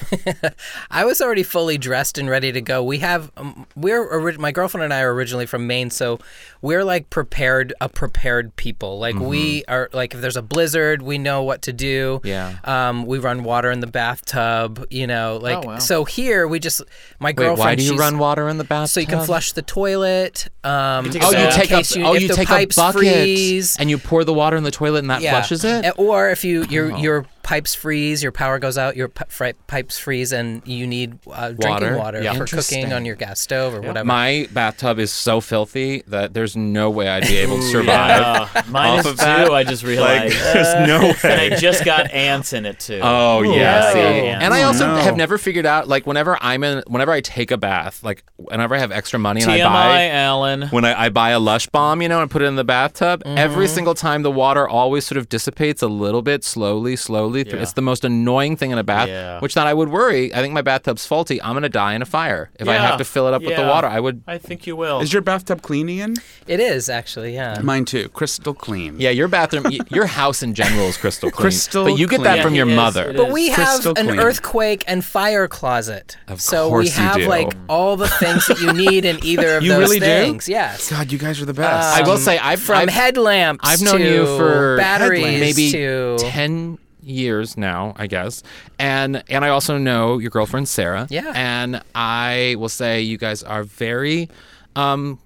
I 0.92 1.06
was 1.06 1.22
already 1.22 1.44
fully 1.44 1.78
dressed 1.78 2.18
and 2.18 2.30
ready 2.30 2.51
to 2.51 2.62
go. 2.62 2.84
We 2.84 3.00
have, 3.00 3.32
um, 3.38 3.66
we're 3.75 4.04
ori- 4.06 4.38
my 4.38 4.51
girlfriend 4.51 4.84
and 4.84 4.94
I 4.94 5.01
are 5.01 5.13
originally 5.13 5.46
from 5.46 5.68
Maine, 5.68 5.90
so 5.90 6.20
we're 6.62 6.84
like 6.84 7.10
prepared, 7.10 7.74
a 7.82 7.88
prepared 7.90 8.56
people. 8.56 9.00
Like 9.00 9.16
we 9.16 9.63
are, 9.68 9.90
like 9.94 10.13
if 10.13 10.22
there's 10.22 10.38
a 10.38 10.42
blizzard, 10.42 11.01
we 11.01 11.18
know 11.18 11.44
what 11.44 11.62
to 11.63 11.74
do. 11.74 12.22
Yeah. 12.24 12.58
Um, 12.63 13.06
we 13.06 13.20
run 13.20 13.44
water 13.44 13.72
in 13.72 13.80
the 13.80 13.88
bathtub. 13.88 14.86
You 14.90 15.08
know, 15.08 15.38
like 15.42 15.58
Oh, 15.60 15.68
wow. 15.68 15.78
so 15.80 16.06
here 16.06 16.48
we 16.48 16.60
just 16.60 16.82
my 17.20 17.30
Wait, 17.30 17.36
girlfriend. 17.38 17.60
why 17.60 17.75
do 17.75 17.84
you 17.84 17.96
run 17.98 18.18
water 18.18 18.48
in 18.50 18.58
the 18.58 18.63
bathtub? 18.63 18.90
So 18.90 19.00
you 19.00 19.08
can 19.08 19.25
flush 19.25 19.54
the 19.54 19.62
toilet. 19.62 20.48
Um, 20.63 21.10
take 21.10 21.24
Oh, 21.24 21.32
bath. 21.32 21.56
you 21.58 21.62
take 21.68 21.72
a 21.72 22.00
you, 22.00 22.06
oh 22.06 22.13
you 22.13 22.28
the 22.28 22.34
take 22.36 22.50
a 22.50 22.66
bucket 22.68 22.94
freeze. 23.01 23.78
and 23.78 23.90
you 23.90 23.98
pour 23.98 24.24
the 24.24 24.34
water 24.34 24.58
in 24.58 24.63
the 24.63 24.72
toilet 24.72 25.00
and 25.00 25.10
that 25.10 25.22
flushes 25.22 25.63
it. 25.63 25.94
Or 25.98 26.30
if 26.30 26.44
you 26.44 26.63
your 26.66 26.94
Oh. 26.94 26.98
your 26.98 27.25
pipes 27.43 27.74
freeze, 27.75 28.21
your 28.24 28.31
power 28.31 28.60
goes 28.60 28.77
out, 28.77 28.95
your 28.95 29.07
pi- 29.10 29.25
fri- 29.29 29.53
pipes 29.67 29.98
freeze, 29.98 30.31
and 30.31 30.62
you 30.67 30.86
need 30.88 31.19
uh, 31.31 31.50
drinking 31.50 31.69
Water? 31.69 31.98
water 31.98 32.21
Yeah. 32.21 32.33
for 32.33 32.45
cooking 32.45 32.93
on 32.93 33.05
your 33.05 33.15
gas 33.15 33.39
stove 33.39 33.74
or 33.74 33.81
whatever. 33.81 34.05
My 34.05 34.48
bathtub 34.53 35.00
is 35.00 35.12
so 35.12 35.41
filthy 35.41 36.03
that 36.07 36.33
there's 36.33 36.55
no 36.55 36.89
way 36.89 37.07
I'd 37.10 37.24
be 37.27 37.38
able 37.38 37.57
to 37.57 37.63
survive. 37.63 38.50
Yeah, 38.55 38.62
mine 38.69 39.00
is 39.00 39.05
of 39.05 39.17
that, 39.17 39.48
too. 39.48 39.53
I 39.53 39.63
just 39.63 39.83
realized. 39.83 40.36
there's 40.53 40.88
no 40.88 41.00
way. 41.01 41.15
and 41.24 41.53
I 41.53 41.57
just 41.57 41.86
got 41.86 42.12
ants 42.12 42.53
in 42.53 42.65
it 42.65 42.79
too. 42.79 43.00
Oh 43.01 43.41
yeah, 43.41 43.51
Yeah, 43.55 43.93
see? 43.93 44.00
yeah, 44.00 44.15
yeah. 44.24 44.39
and 44.41 44.53
I 44.53 44.63
also 44.63 44.88
no. 44.88 44.95
have 44.98 45.15
never 45.17 45.38
figured 45.38 45.65
out 45.65 45.88
like 45.88 46.05
whenever 46.05 46.38
I'm 46.41 46.63
in, 46.63 46.83
whenever 46.88 47.12
I 47.12 47.21
take 47.21 47.51
a 47.51 47.57
bath, 47.57 48.03
like 48.03 48.24
whenever 48.38 48.75
I 48.75 48.79
have 48.79 48.91
extra 48.91 49.19
money 49.19 49.41
and 49.41 49.50
TMI, 49.50 49.65
I 49.65 49.69
buy 49.69 50.07
Alan. 50.10 50.62
when 50.69 50.86
I, 50.86 51.05
I 51.05 51.10
buy 51.10 51.29
a 51.31 51.39
Lush 51.39 51.67
bomb, 51.67 52.01
you 52.01 52.10
know, 52.10 52.21
and 52.21 52.29
put 52.29 52.41
it 52.41 52.45
in 52.45 52.55
the 52.55 52.63
bathtub, 52.63 53.24
every 53.25 53.65
Mm-hmm. 53.65 53.75
single 53.75 53.93
time 53.95 54.21
the 54.24 54.31
water 54.31 54.67
always 54.67 55.05
sort 55.05 55.17
of 55.17 55.29
dissipates 55.29 55.81
a 55.81 55.88
little 55.88 56.21
bit 56.21 56.43
slowly, 56.43 56.95
slowly. 56.95 57.30
Through 57.31 57.59
Yeah. 57.59 57.63
It's 57.63 57.73
the 57.73 57.81
most 57.81 58.03
annoying 58.05 58.55
thing 58.57 58.71
in 58.71 58.77
a 58.77 58.83
bath. 58.83 59.07
Yeah. 59.07 59.39
Which 59.39 59.53
that 59.55 59.67
I 59.67 59.73
would 59.73 59.89
worry. 59.89 60.33
I 60.33 60.41
think 60.41 60.53
my 60.53 60.61
bathtub's 60.61 61.05
faulty. 61.05 61.41
I'm 61.41 61.53
gonna 61.53 61.69
die 61.69 61.93
in 61.93 62.01
a 62.01 62.05
fire 62.05 62.50
if 62.59 62.67
I 62.67 62.73
have 62.75 62.97
to 62.97 63.03
fill 63.05 63.27
it 63.27 63.33
up 63.33 63.41
with 63.43 63.55
the 63.55 63.63
water. 63.63 63.88
I 63.88 64.00
would. 64.00 64.21
I 64.27 64.38
think 64.38 64.67
you 64.67 64.75
will. 64.75 65.00
Is 65.01 65.11
your 65.13 65.21
bathtub 65.21 65.61
clean, 65.61 65.89
Ian? 65.89 66.15
it 66.47 66.59
is 66.59 66.89
actually, 66.89 67.33
yeah. 67.33 67.59
Mine 67.63 67.85
too. 67.85 68.09
Crystal 68.09 68.53
clean. 68.53 69.00
Yeah, 69.00 69.09
your 69.11 69.27
bathroom, 69.27 69.63
y- 69.65 69.79
your 69.89 70.05
house 70.05 70.43
in 70.43 70.53
general 70.53 70.88
is 70.88 70.97
crystal 70.97 71.31
clean. 71.31 71.41
Crystal 71.43 71.85
but 71.85 71.97
you 71.97 72.07
get 72.07 72.17
clean. 72.17 72.23
that 72.23 72.38
Yeah, 72.38 72.43
from 72.43 72.53
it 72.53 72.57
your 72.57 72.69
is, 72.69 72.75
mother. 72.75 73.13
But 73.15 73.27
is. 73.27 73.33
we 73.33 73.50
have 73.50 73.67
Crystal 73.67 73.93
an 73.97 74.07
clean. 74.07 74.19
earthquake 74.19 74.83
and 74.88 75.03
fire 75.05 75.47
closet. 75.47 76.17
Of 76.27 76.41
so 76.41 76.67
course 76.69 76.85
we 76.85 76.89
you 76.89 77.07
have 77.09 77.15
do. 77.17 77.27
like 77.27 77.53
all 77.69 77.95
the 77.97 78.07
things 78.07 78.45
that 78.47 78.59
you 78.59 78.73
need 78.73 79.05
in 79.05 79.23
either 79.23 79.57
of 79.57 79.63
You 79.65 79.71
those 79.73 79.79
really 79.81 80.00
do? 80.00 80.05
things. 80.05 80.50
Yes. 80.50 80.89
God, 80.89 81.11
you 81.11 81.17
guys 81.17 81.41
are 81.41 81.45
the 81.45 81.53
best. 81.53 81.95
I 81.97 82.01
will 82.03 82.13
Um, 82.13 82.17
say 82.19 82.38
I've 82.38 82.59
From 82.61 82.77
I've, 82.79 82.89
headlamps 82.89 83.61
I've 83.67 83.81
known 83.81 84.00
to 84.00 84.05
you 84.13 84.25
for 84.38 84.77
batteries 84.77 85.39
maybe 85.39 85.71
to 85.71 86.17
10 86.19 86.77
years 87.01 87.58
now, 87.58 87.93
I 87.98 88.08
guess. 88.08 88.43
And 88.79 89.24
and 89.29 89.46
I 89.46 89.50
also 89.50 89.77
know 89.77 90.17
your 90.17 90.29
girlfriend 90.29 90.67
Sarah. 90.67 91.08
Yeah. 91.10 91.31
And 91.36 91.81
I 91.96 92.55
will 92.58 92.70
say 92.70 93.01
you 93.01 93.17
guys 93.17 93.43
are 93.43 93.63
very 93.63 94.29
um 94.75 95.20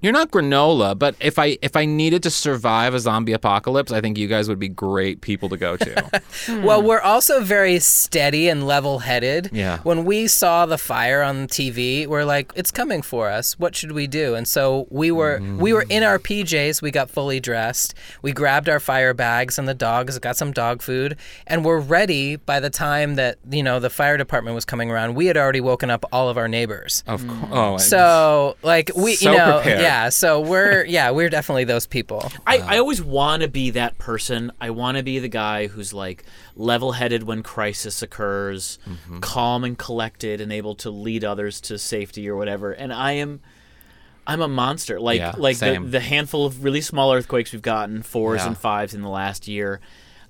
you're 0.00 0.12
not 0.12 0.30
granola, 0.30 0.96
but 0.98 1.14
if 1.20 1.38
I 1.38 1.58
if 1.62 1.74
I 1.76 1.84
needed 1.84 2.22
to 2.24 2.30
survive 2.30 2.94
a 2.94 3.00
zombie 3.00 3.32
apocalypse, 3.32 3.90
I 3.92 4.00
think 4.00 4.16
you 4.18 4.28
guys 4.28 4.48
would 4.48 4.58
be 4.58 4.68
great 4.68 5.20
people 5.20 5.48
to 5.48 5.56
go 5.56 5.76
to. 5.76 6.22
Well, 6.68 6.82
we're 6.82 7.00
also 7.00 7.40
very 7.42 7.78
steady 7.78 8.48
and 8.48 8.66
level 8.66 9.00
headed. 9.00 9.50
Yeah. 9.52 9.78
When 9.82 10.04
we 10.04 10.26
saw 10.26 10.66
the 10.66 10.78
fire 10.78 11.22
on 11.22 11.46
TV, 11.48 12.06
we're 12.06 12.24
like, 12.24 12.52
it's 12.56 12.70
coming 12.70 13.02
for 13.02 13.28
us. 13.28 13.58
What 13.58 13.74
should 13.76 13.92
we 13.92 14.06
do? 14.06 14.34
And 14.34 14.46
so 14.46 14.86
we 14.90 15.10
were 15.10 15.40
we 15.58 15.72
were 15.72 15.84
in 15.88 16.02
our 16.02 16.18
PJs, 16.18 16.80
we 16.82 16.90
got 16.90 17.10
fully 17.10 17.40
dressed. 17.40 17.94
We 18.22 18.32
grabbed 18.32 18.68
our 18.68 18.80
fire 18.80 19.14
bags 19.14 19.58
and 19.58 19.66
the 19.68 19.74
dogs, 19.74 20.18
got 20.18 20.36
some 20.36 20.52
dog 20.52 20.80
food, 20.82 21.16
and 21.46 21.64
we're 21.64 21.80
ready 21.80 22.36
by 22.36 22.60
the 22.60 22.70
time 22.70 23.14
that, 23.16 23.38
you 23.50 23.62
know, 23.62 23.78
the 23.80 23.90
fire 23.90 24.16
department 24.16 24.54
was 24.54 24.64
coming 24.64 24.90
around. 24.90 25.14
We 25.14 25.26
had 25.26 25.36
already 25.36 25.60
woken 25.60 25.90
up 25.90 26.04
all 26.12 26.28
of 26.28 26.36
our 26.38 26.48
neighbors. 26.48 27.02
of 27.06 27.26
course. 27.26 27.50
Oh, 27.52 27.76
So, 27.78 28.56
like 28.62 28.90
we, 28.96 29.14
So 29.16 29.30
you 29.32 29.36
know, 29.38 29.54
prepared. 29.60 29.80
yeah. 29.80 29.87
Yeah, 29.88 30.08
so 30.22 30.40
we're, 30.40 30.84
yeah, 30.84 31.10
we're 31.10 31.28
definitely 31.30 31.64
those 31.64 31.86
people. 31.86 32.30
I, 32.46 32.58
I 32.58 32.78
always 32.78 33.02
want 33.02 33.42
to 33.42 33.48
be 33.48 33.70
that 33.70 33.98
person. 33.98 34.52
I 34.60 34.70
want 34.70 34.96
to 34.98 35.02
be 35.02 35.18
the 35.18 35.28
guy 35.28 35.66
who's 35.66 35.92
like 35.92 36.24
level 36.56 36.92
headed 36.92 37.22
when 37.24 37.42
crisis 37.42 38.02
occurs, 38.02 38.78
Mm-hmm. 38.88 39.20
calm 39.20 39.64
and 39.64 39.76
collected, 39.78 40.40
and 40.40 40.52
able 40.52 40.74
to 40.76 40.90
lead 40.90 41.24
others 41.24 41.60
to 41.62 41.78
safety 41.78 42.28
or 42.28 42.36
whatever. 42.36 42.72
And 42.72 42.92
I 42.92 43.12
am. 43.12 43.40
I'm 44.26 44.42
a 44.42 44.48
monster. 44.48 45.00
Like 45.00 45.20
Yeah, 45.20 45.34
like 45.38 45.58
the, 45.58 45.78
the 45.80 46.00
handful 46.00 46.44
of 46.44 46.62
really 46.62 46.82
small 46.82 47.12
earthquakes 47.14 47.52
we've 47.52 47.62
gotten, 47.62 48.02
fours 48.02 48.40
Yeah. 48.42 48.48
and 48.48 48.58
fives 48.58 48.92
in 48.92 49.00
the 49.00 49.08
last 49.08 49.48
year, 49.48 49.80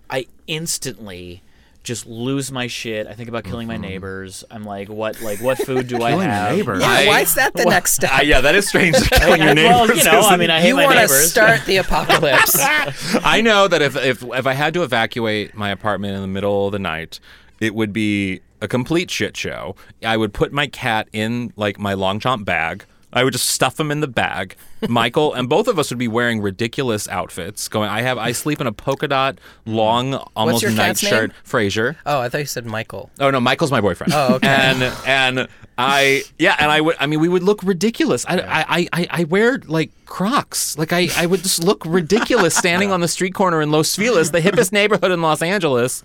I 0.09 0.27
instantly 0.47 1.43
just 1.85 2.07
lose 2.07 2.53
my 2.53 2.67
shit. 2.67 3.07
I 3.07 3.15
think 3.15 3.29
about 3.29 3.45
killing 3.45 3.69
Mm-hmm. 3.69 3.81
my 3.83 3.89
neighbors. 3.89 4.45
I'm 4.51 4.65
like, 4.65 4.89
what 4.89 5.21
like 5.23 5.41
what 5.41 5.59
food 5.59 5.87
do 5.89 5.97
I 5.97 6.11
Killing 6.11 6.21
your 6.27 6.31
have? 6.31 6.53
neighbors. 6.57 6.81
Yeah, 6.83 6.89
I- 6.91 7.07
why 7.07 7.21
is 7.21 7.35
that 7.35 7.55
the 7.55 7.65
next 7.65 7.93
step? 7.95 8.11
Ah, 8.13 8.21
yeah, 8.21 8.41
that 8.41 8.55
is 8.55 8.69
strange. 8.69 8.97
Killing 9.11 9.43
your 9.43 9.55
neighbors. 9.55 9.89
well, 9.89 9.97
you 9.97 10.05
know, 10.05 10.11
I 10.11 10.19
isn't- 10.21 10.39
mean, 10.41 10.51
I 10.51 10.61
hate 10.61 10.69
you 10.69 10.77
my 10.77 10.85
want 10.85 10.97
to 10.97 11.01
neighbors. 11.03 11.31
start 11.31 11.65
the 11.67 11.77
apocalypse. 11.85 12.59
I 13.25 13.41
know 13.41 13.69
that 13.69 13.81
if, 13.83 13.97
if 13.97 14.23
if 14.23 14.47
I 14.47 14.53
had 14.53 14.75
to 14.75 14.83
evacuate 14.83 15.55
my 15.55 15.71
apartment 15.71 16.15
in 16.15 16.21
the 16.21 16.29
middle 16.29 16.67
of 16.67 16.73
the 16.73 16.79
night, 16.79 17.21
it 17.61 17.75
would 17.75 17.93
be 17.93 18.41
a 18.61 18.69
complete 18.69 19.11
shit 19.11 19.37
show. 19.37 19.75
I 20.05 20.17
would 20.17 20.33
put 20.35 20.53
my 20.53 20.67
cat 20.67 21.09
in 21.13 21.53
like 21.57 21.79
my 21.79 21.95
Longchamp 21.95 22.45
bag 22.45 22.85
I 23.13 23.25
would 23.25 23.33
just 23.33 23.49
stuff 23.49 23.77
them 23.77 23.91
in 23.91 24.01
the 24.01 24.09
bag. 24.09 24.57
Michael 24.89 25.33
and 25.35 25.49
both 25.49 25.67
of 25.67 25.79
us 25.79 25.91
would 25.91 25.99
be 25.99 26.09
wearing 26.09 26.41
ridiculous 26.41 27.09
outfits. 27.09 27.69
Going, 27.69 27.89
I 27.89 28.03
have, 28.03 28.19
I 28.19 28.33
sleep 28.33 28.61
in 28.61 28.67
a 28.67 28.73
polka 28.73 29.09
dot 29.09 29.39
long, 29.65 30.15
almost 30.37 30.63
your 30.63 30.73
cat's 30.73 31.03
nightshirt. 31.03 31.31
name? 31.31 31.37
Fraser. 31.43 31.97
Oh, 32.07 32.21
I 32.21 32.29
thought 32.29 32.39
you 32.39 32.47
said 32.47 32.67
Michael. 32.67 33.11
Oh 33.19 33.31
no, 33.31 33.41
Michael's 33.41 33.71
my 33.71 33.81
boyfriend. 33.81 34.13
Oh, 34.15 34.35
okay. 34.35 34.49
And 34.49 34.83
and 35.07 35.49
I 35.77 36.23
yeah, 36.39 36.57
and 36.59 36.71
I 36.71 36.81
would 36.81 36.97
I 37.01 37.07
mean 37.07 37.21
we 37.21 37.29
would 37.29 37.43
look 37.43 37.63
ridiculous. 37.63 38.25
I 38.29 38.39
I, 38.39 38.89
I, 38.93 39.07
I 39.11 39.25
wear 39.25 39.59
like 39.67 39.91
Crocs. 40.07 40.77
Like 40.77 40.93
I, 40.93 41.09
I 41.17 41.27
would 41.27 41.43
just 41.43 41.63
look 41.63 41.85
ridiculous 41.87 42.55
standing 42.57 42.93
on 42.93 43.01
the 43.01 43.09
street 43.09 43.35
corner 43.35 43.61
in 43.63 43.71
Los 43.71 43.95
Feliz, 43.95 44.31
the 44.31 44.41
hippest 44.41 44.73
neighborhood 44.73 45.11
in 45.11 45.23
Los 45.23 45.43
Angeles, 45.43 46.03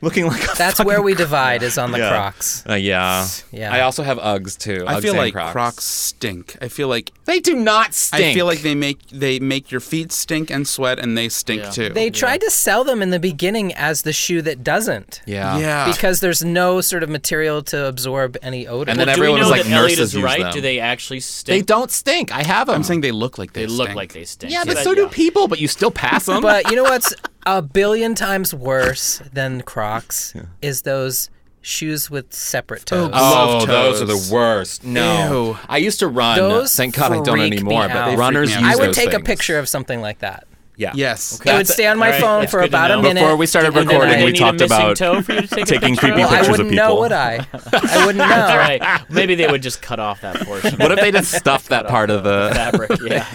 looking 0.00 0.26
like 0.26 0.42
a 0.44 0.56
That's 0.56 0.82
where 0.84 1.02
we 1.02 1.14
divide 1.14 1.62
is 1.62 1.78
on 1.78 1.90
the 1.92 1.98
Yeah. 1.98 2.10
Crocs. 2.10 2.64
uh, 2.68 2.74
yeah. 2.74 3.26
Yeah. 3.50 3.72
I 3.74 3.80
also 3.80 4.02
have 4.02 4.18
Uggs 4.18 4.56
too. 4.58 4.84
I 4.86 4.94
Uggs 4.94 5.02
feel 5.02 5.10
and 5.12 5.18
like 5.18 5.32
Crocs. 5.32 5.52
Crocs. 5.52 5.84
stink. 5.84 6.56
I 6.60 6.68
feel 6.68 6.88
like 6.88 7.10
They 7.24 7.40
do 7.40 7.54
not 7.54 7.94
stink. 7.94 8.24
I 8.24 8.34
feel 8.34 8.46
like 8.46 8.60
they 8.62 8.74
make 8.74 8.98
they 9.10 9.38
make 9.40 9.70
your 9.70 9.80
feet 9.80 10.12
stink 10.12 10.50
and 10.50 10.66
sweat, 10.66 10.98
and 10.98 11.16
they 11.16 11.28
stink 11.28 11.62
Yeah. 11.62 11.70
too. 11.70 11.88
They 11.90 12.10
tried 12.10 12.40
to 12.42 12.50
sell 12.50 12.84
them 12.84 13.02
in 13.02 13.10
the 13.10 13.18
beginning 13.18 13.72
as 13.74 14.02
the 14.02 14.12
shoe 14.12 14.42
that 14.42 14.62
doesn't. 14.64 15.22
yeah. 15.26 15.58
yeah. 15.58 15.90
Because 15.92 16.20
there's 16.20 16.44
no 16.44 16.80
sort 16.80 17.02
of 17.02 17.08
material 17.10 17.62
to 17.64 17.86
absorb 17.86 18.36
any 18.42 18.66
odor. 18.66 18.90
And 18.90 18.98
then 19.00 19.06
Well, 19.08 19.16
do 19.16 19.20
we 19.22 19.26
everyone 19.26 19.40
know 19.40 19.46
was 19.48 19.58
like, 19.58 19.62
that 19.64 19.72
Elliot 19.72 19.98
nurses 19.98 20.10
is 20.10 20.14
use 20.14 20.24
right? 20.24 20.40
them. 20.40 20.52
Do 20.52 20.60
they 20.60 20.80
actually 20.80 21.20
stink? 21.20 21.46
They 21.46 21.58
stink? 21.58 21.66
don't 21.66 21.90
stink. 21.90 22.32
I 22.34 22.42
have 22.42 22.66
them. 22.68 22.76
I'm 22.76 22.82
saying 22.82 23.00
they 23.02 23.12
look 23.12 23.38
like 23.38 23.52
they, 23.52 23.62
stink. 23.66 23.70
They 23.70 23.76
look 23.76 23.86
stink. 23.88 23.96
like 23.96 24.12
they 24.12 24.24
stink. 24.24 24.52
yeah, 24.52 24.64
but 24.64 24.76
That- 24.76 24.84
so 24.84 24.94
do 24.94 25.08
people. 25.08 25.48
But 25.48 25.60
you 25.60 25.68
still 25.68 25.90
pass 25.90 26.26
them. 26.26 26.42
but 26.42 26.70
you 26.70 26.76
know 26.76 26.84
what's 26.84 27.14
a 27.56 27.62
billion 27.62 28.14
times 28.14 28.52
worse 28.52 29.22
than 29.32 29.62
Crocs 29.62 30.34
is 30.62 30.82
those 30.82 31.30
shoes 31.60 32.10
with 32.10 32.32
separate 32.32 32.90
oh, 32.92 33.08
toes. 33.08 33.10
I 33.14 33.18
Oh, 33.18 33.58
love 33.58 33.66
those 33.66 34.02
are 34.02 34.06
the 34.06 34.34
worst. 34.34 34.84
No, 34.84 35.50
Ew. 35.50 35.58
I 35.68 35.78
used 35.78 36.00
to 36.00 36.08
run. 36.08 36.38
Those 36.38 36.74
Thank 36.74 36.96
God 36.96 37.12
I 37.12 37.20
don't 37.22 37.40
anymore. 37.40 37.88
But 37.88 38.18
runners 38.18 38.48
me 38.48 38.54
out. 38.54 38.62
use 38.62 38.72
I 38.72 38.76
would 38.76 38.88
those 38.88 38.96
take 38.96 39.12
a 39.12 39.20
picture 39.20 39.58
of 39.58 39.68
something 39.68 40.00
like 40.00 40.18
that. 40.20 40.47
Yeah. 40.78 40.92
Yes. 40.94 41.40
It 41.44 41.52
would 41.52 41.66
stay 41.66 41.86
on 41.88 41.98
my 41.98 42.06
All 42.06 42.12
right, 42.12 42.20
phone 42.20 42.40
that's 42.42 42.50
for 42.52 42.60
good 42.60 42.68
about 42.70 42.90
a 42.92 43.02
minute. 43.02 43.20
Before 43.20 43.36
we 43.36 43.46
started 43.46 43.68
and 43.76 43.76
then 43.76 43.86
recording, 43.88 44.14
I- 44.14 44.24
we 44.24 44.26
they 44.26 44.32
need 44.32 44.36
a 44.36 44.44
talked 44.44 44.60
missing 44.60 44.76
about 44.78 44.96
toe 44.96 45.22
for 45.22 45.32
you 45.32 45.40
to 45.42 45.46
take 45.48 45.62
a 45.64 45.66
taking 45.66 45.94
picture 45.96 46.06
creepy 46.06 46.22
of? 46.22 46.28
Well, 46.30 46.34
I 46.34 46.38
pictures 46.38 46.46
of 46.46 46.58
wouldn't 46.66 46.74
know, 46.76 46.86
people. 46.88 47.00
would 47.00 47.12
I? 47.12 47.34
I 47.72 48.06
wouldn't 48.06 48.18
know. 48.18 48.28
That's 48.28 48.80
right. 48.80 49.10
Maybe 49.10 49.34
they 49.34 49.48
would 49.48 49.60
just 49.62 49.82
cut 49.82 49.98
off 49.98 50.20
that 50.20 50.36
portion. 50.46 50.76
What 50.78 50.92
if 50.92 51.00
they 51.00 51.10
just 51.10 51.32
stuffed 51.32 51.68
that 51.70 51.88
part 51.88 52.10
of 52.10 52.22
the? 52.22 52.50
fabric? 52.54 52.90
Yeah. 53.04 53.26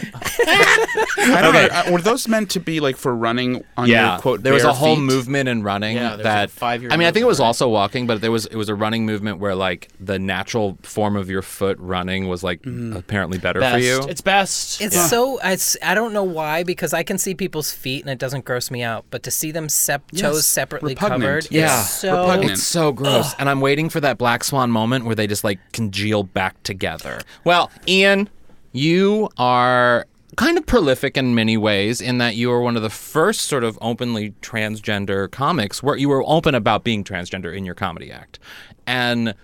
I 0.45 1.41
don't 1.41 1.53
know. 1.53 1.67
Uh, 1.71 1.91
Were 1.91 2.01
those 2.01 2.27
meant 2.27 2.49
to 2.51 2.59
be 2.59 2.79
like 2.79 2.95
for 2.97 3.15
running 3.15 3.63
on 3.77 3.87
Yeah, 3.87 4.13
your 4.13 4.21
quote? 4.21 4.43
there 4.43 4.53
was 4.53 4.63
a 4.63 4.73
whole 4.73 4.95
feet? 4.95 5.01
movement 5.03 5.49
in 5.49 5.63
running 5.63 5.95
Yeah, 5.95 6.01
there 6.09 6.11
was 6.17 6.19
a 6.21 6.23
that 6.23 6.51
five-year 6.51 6.91
I 6.91 6.97
mean, 6.97 7.07
I 7.07 7.11
think 7.11 7.23
it 7.23 7.27
was 7.27 7.39
also 7.39 7.69
walking, 7.69 8.07
but 8.07 8.21
there 8.21 8.31
was 8.31 8.45
it 8.45 8.55
was 8.55 8.69
a 8.69 8.75
running 8.75 9.05
movement 9.05 9.39
where 9.39 9.55
like 9.55 9.89
the 9.99 10.17
natural 10.19 10.77
form 10.83 11.15
of 11.15 11.29
your 11.29 11.41
foot 11.41 11.77
running 11.79 12.27
was 12.27 12.43
like 12.43 12.65
apparently 12.65 13.37
better 13.37 13.59
Best. 13.59 13.73
for 13.75 13.79
you. 13.79 13.99
It's 14.09 14.21
best. 14.21 14.81
It's 14.81 14.95
Yeah. 14.95 15.07
so 15.07 15.39
I 15.41 15.93
don't 15.95 16.13
know 16.13 16.23
why 16.23 16.63
because 16.63 16.93
I 16.93 17.03
can 17.03 17.17
see 17.17 17.32
people's 17.35 17.71
feet 17.71 18.01
and 18.01 18.09
it 18.09 18.19
doesn't 18.19 18.45
gross 18.45 18.71
me 18.71 18.83
out, 18.83 19.05
but 19.09 19.23
to 19.23 19.31
see 19.31 19.51
them 19.51 19.69
sep- 19.69 20.11
toes 20.11 20.45
separately 20.45 20.93
repugnant. 20.93 21.21
covered, 21.23 21.47
Yeah, 21.51 21.81
it's 21.81 21.89
so 21.89 22.21
repugnant. 22.21 22.51
It's 22.53 22.63
so 22.63 22.91
gross. 22.91 23.33
And 23.39 23.49
I'm 23.49 23.61
waiting 23.61 23.89
for 23.89 23.99
that 24.01 24.17
black 24.17 24.43
swan 24.43 24.71
moment 24.71 25.05
where 25.05 25.15
they 25.15 25.27
just 25.27 25.43
like 25.43 25.59
congeal 25.71 26.23
back 26.23 26.61
together. 26.63 27.21
Well, 27.43 27.71
Ian, 27.87 28.29
you 28.71 29.29
are 29.37 30.05
kind 30.35 30.57
of 30.57 30.65
prolific 30.65 31.15
in 31.15 31.35
many 31.35 31.57
ways 31.57 32.01
in 32.01 32.17
that 32.17 32.35
you 32.35 32.51
are 32.51 32.61
one 32.61 32.75
of 32.75 32.81
the 32.81 32.89
first 32.89 33.41
sort 33.41 33.63
of 33.63 33.77
openly 33.81 34.33
transgender 34.41 35.29
comics 35.29 35.83
where 35.83 35.95
you 35.95 36.09
were 36.09 36.23
open 36.25 36.55
about 36.55 36.83
being 36.83 37.03
transgender 37.03 37.55
in 37.55 37.65
your 37.65 37.75
comedy 37.75 38.11
act. 38.11 38.39
And 38.87 39.35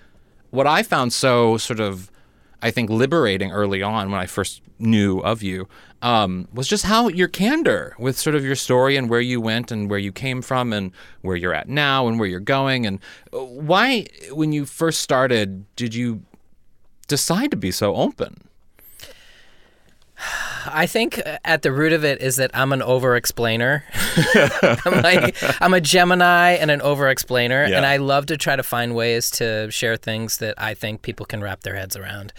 what 0.50 0.66
I 0.66 0.84
found 0.84 1.14
so 1.14 1.58
sort 1.58 1.80
of 1.80 2.09
I 2.62 2.72
think 2.72 2.90
liberating 2.90 3.52
early 3.52 3.82
on 3.82 4.12
when 4.12 4.20
I 4.20 4.26
first 4.26 4.62
knew 4.80 5.20
of 5.20 5.42
you 5.44 5.68
um, 6.02 6.48
was 6.54 6.68
just 6.68 6.86
how 6.86 7.08
your 7.08 7.28
candor 7.28 7.96
with 8.00 8.18
sort 8.18 8.36
of 8.36 8.44
your 8.44 8.56
story 8.56 8.96
and 8.96 9.10
where 9.10 9.22
you 9.22 9.42
went 9.42 9.72
and 9.72 9.90
where 9.90 10.00
you 10.00 10.12
came 10.12 10.42
from 10.42 10.72
and 10.74 10.92
where 11.22 11.36
you're 11.36 11.54
at 11.54 11.68
now 11.68 12.08
and 12.08 12.20
where 12.20 12.28
you're 12.28 12.40
going 12.40 12.86
and 12.86 13.00
uh, 13.34 13.40
why 13.40 14.06
when 14.32 14.52
you 14.52 14.66
first 14.66 15.02
started 15.02 15.66
did 15.76 15.94
you 15.94 16.24
decide 17.08 17.52
to 17.52 17.58
be 17.58 17.72
so 17.72 17.96
open? 17.96 18.48
I 20.66 20.88
think 20.88 21.20
uh, 21.26 21.38
at 21.46 21.62
the 21.62 21.72
root 21.72 21.94
of 21.94 22.04
it 22.04 22.22
is 22.22 22.36
that 22.38 22.52
I'm 22.54 22.72
an 22.74 22.82
over-explainer. 22.82 23.84
I'm 24.86 25.02
like 25.02 25.36
I'm 25.62 25.74
a 25.74 25.82
Gemini 25.82 26.52
and 26.54 26.72
an 26.72 26.82
over-explainer, 26.82 27.66
Yeah. 27.68 27.78
and 27.78 27.86
I 27.86 27.98
love 27.98 28.26
to 28.28 28.38
try 28.38 28.56
to 28.56 28.64
find 28.64 28.96
ways 28.96 29.30
to 29.32 29.70
share 29.72 29.98
things 29.98 30.38
that 30.38 30.56
I 30.58 30.74
think 30.74 31.02
people 31.02 31.26
can 31.26 31.42
wrap 31.42 31.62
their 31.62 31.76
heads 31.76 31.96
around. 31.96 32.34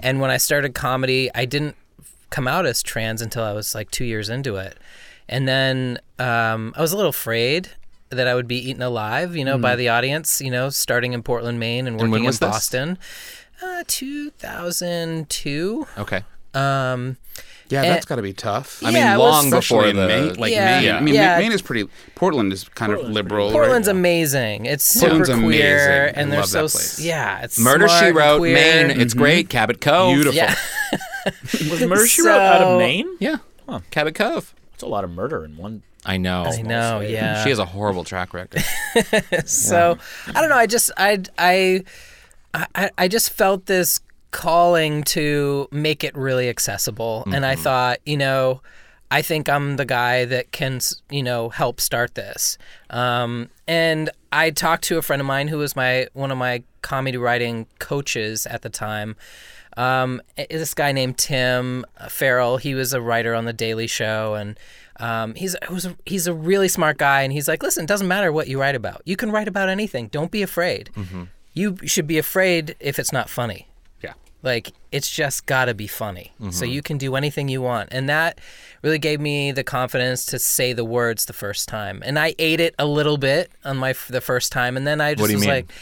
And 0.00 0.20
when 0.20 0.30
I 0.30 0.36
started 0.36 0.74
comedy, 0.74 1.30
I 1.34 1.44
didn't 1.44 1.76
come 2.30 2.48
out 2.48 2.66
as 2.66 2.82
trans 2.82 3.22
until 3.22 3.44
I 3.44 3.52
was 3.52 3.74
like 3.74 3.90
two 3.90 4.04
years 4.04 4.28
into 4.28 4.56
it, 4.56 4.76
and 5.28 5.46
then 5.48 5.98
um, 6.18 6.72
I 6.76 6.80
was 6.80 6.92
a 6.92 6.96
little 6.96 7.10
afraid 7.10 7.70
that 8.10 8.28
I 8.28 8.34
would 8.36 8.46
be 8.48 8.56
eaten 8.70 8.82
alive, 8.82 9.34
you 9.36 9.44
know, 9.44 9.58
by 9.58 9.74
the 9.76 9.88
audience. 9.88 10.40
You 10.40 10.50
know, 10.50 10.70
starting 10.70 11.12
in 11.12 11.22
Portland, 11.22 11.58
Maine, 11.60 11.86
and 11.86 11.98
working 11.98 12.14
in 12.20 12.24
this? 12.26 12.38
Boston. 12.38 12.98
Uh, 13.62 13.84
2002. 13.86 15.86
Okay. 15.98 16.22
Um, 16.54 17.16
Yeah, 17.68 17.82
Eh, 17.82 17.88
that's 17.88 18.06
got 18.06 18.16
to 18.16 18.22
be 18.22 18.32
tough. 18.32 18.82
I 18.84 18.90
Yeah, 18.90 19.04
mean 19.10 19.14
it 19.14 19.18
long 19.18 19.50
before 19.50 19.86
in 19.86 19.96
the 19.96 20.06
Maine, 20.06 20.34
like 20.34 20.52
Yeah, 20.52 20.80
Maine. 20.80 20.94
I 20.94 21.00
mean, 21.00 21.14
yeah. 21.14 21.38
Maine 21.38 21.52
is 21.52 21.62
pretty. 21.62 21.88
Portland 22.14 22.52
is 22.52 22.68
kind 22.70 22.92
of 22.92 23.08
liberal. 23.08 23.50
Portland's 23.50 23.88
right? 23.88 23.96
amazing. 23.96 24.66
It's 24.66 24.84
super 24.84 25.06
Portland's 25.16 25.28
queer, 25.30 25.76
amazing. 26.04 26.18
I 26.18 26.20
and 26.22 26.32
they're 26.32 26.40
love 26.40 26.48
so 26.48 26.58
that 26.58 26.64
s- 26.66 26.72
place. 26.96 27.00
yeah. 27.06 27.42
It's 27.42 27.58
Murder 27.58 27.88
smart 27.88 28.04
She 28.04 28.12
Wrote, 28.12 28.38
queer. 28.38 28.54
Maine. 28.54 29.00
It's 29.00 29.14
great. 29.14 29.48
Cabot 29.48 29.80
Cove. 29.80 30.14
Beautiful. 30.14 30.36
Yeah, 30.36 30.54
Was 31.70 31.80
Murder 31.84 32.06
She 32.06 32.22
Wrote 32.22 32.40
out 32.40 32.62
of 32.62 32.78
Maine? 32.78 33.08
Yeah. 33.18 33.36
Cabot 33.90 34.14
Cove. 34.14 34.54
That's 34.72 34.82
a 34.84 34.86
lot 34.86 35.02
of 35.04 35.10
murder 35.10 35.44
in 35.44 35.56
one. 35.56 35.82
I 36.04 36.18
know. 36.18 36.44
I 36.44 36.62
know. 36.62 37.00
state. 37.00 37.10
Yeah. 37.10 37.42
She 37.42 37.48
has 37.48 37.58
a 37.58 37.64
horrible 37.64 38.04
track 38.04 38.32
record. 38.32 38.62
so 39.46 39.98
I 40.28 40.40
don't 40.40 40.48
know. 40.50 40.56
I 40.56 40.66
just 40.66 40.92
I 40.96 41.20
I 41.36 41.82
I, 42.74 42.90
I 42.96 43.08
just 43.08 43.30
felt 43.30 43.66
this 43.66 43.98
calling 44.36 45.02
to 45.04 45.66
make 45.70 46.04
it 46.04 46.14
really 46.14 46.48
accessible, 46.48 47.24
and 47.32 47.44
I 47.46 47.56
thought, 47.56 47.98
you 48.04 48.18
know. 48.18 48.60
I 49.08 49.22
think 49.22 49.48
I'm 49.48 49.76
the 49.76 49.84
guy 49.84 50.24
that 50.24 50.50
can, 50.50 50.80
you 51.10 51.22
know, 51.22 51.48
help 51.48 51.80
start 51.80 52.16
this. 52.16 52.58
Um, 52.90 53.50
and 53.68 54.10
I 54.32 54.50
talked 54.50 54.82
to 54.88 54.98
a 54.98 55.02
friend 55.02 55.20
of 55.20 55.26
mine 55.26 55.46
who 55.46 55.58
was 55.58 55.76
my 55.76 56.08
one 56.12 56.32
of 56.32 56.38
my 56.38 56.64
comedy 56.82 57.16
writing 57.16 57.68
coaches 57.78 58.46
at 58.46 58.62
the 58.62 58.68
time. 58.68 59.14
Um, 59.76 60.20
this 60.50 60.74
guy 60.74 60.90
named 60.90 61.18
Tim 61.18 61.84
Farrell. 62.08 62.56
He 62.56 62.74
was 62.74 62.92
a 62.92 63.00
writer 63.00 63.32
on 63.32 63.44
the 63.44 63.52
Daily 63.52 63.86
Show, 63.86 64.34
and 64.34 64.58
um, 64.98 65.36
he's 65.36 65.54
he's 66.04 66.26
a 66.26 66.34
really 66.34 66.66
smart 66.68 66.98
guy. 66.98 67.22
And 67.22 67.32
he's 67.32 67.46
like, 67.46 67.62
listen, 67.62 67.84
it 67.84 67.88
doesn't 67.88 68.08
matter 68.08 68.32
what 68.32 68.48
you 68.48 68.60
write 68.60 68.74
about. 68.74 69.02
You 69.04 69.14
can 69.14 69.30
write 69.30 69.46
about 69.46 69.68
anything. 69.68 70.08
Don't 70.08 70.32
be 70.32 70.42
afraid. 70.42 70.90
You 71.54 71.76
should 71.84 72.08
be 72.08 72.18
afraid 72.18 72.74
if 72.80 72.98
it's 72.98 73.12
not 73.12 73.30
funny. 73.30 73.68
Like 74.46 74.72
it's 74.92 75.10
just 75.10 75.44
got 75.46 75.64
to 75.66 75.74
be 75.74 75.86
funny. 75.88 76.32
So 76.52 76.64
you 76.64 76.80
can 76.80 76.96
do 76.98 77.16
anything 77.16 77.48
you 77.48 77.60
want. 77.60 77.88
And 77.92 78.08
that 78.08 78.38
really 78.82 78.98
gave 78.98 79.20
me 79.20 79.52
the 79.52 79.64
confidence 79.64 80.24
to 80.26 80.38
say 80.38 80.72
the 80.72 80.84
words 80.84 81.24
the 81.26 81.32
first 81.34 81.68
time. 81.68 82.02
And 82.06 82.18
I 82.18 82.34
ate 82.38 82.60
it 82.60 82.74
a 82.78 82.86
little 82.86 83.18
bit 83.18 83.50
on 83.64 83.76
my 83.76 83.90
f- 83.90 84.08
the 84.08 84.20
first 84.20 84.52
time 84.52 84.76
and 84.78 84.86
then 84.86 85.00
I 85.00 85.14
just 85.14 85.22
was 85.22 85.40
mean? 85.40 85.50
like 85.50 85.72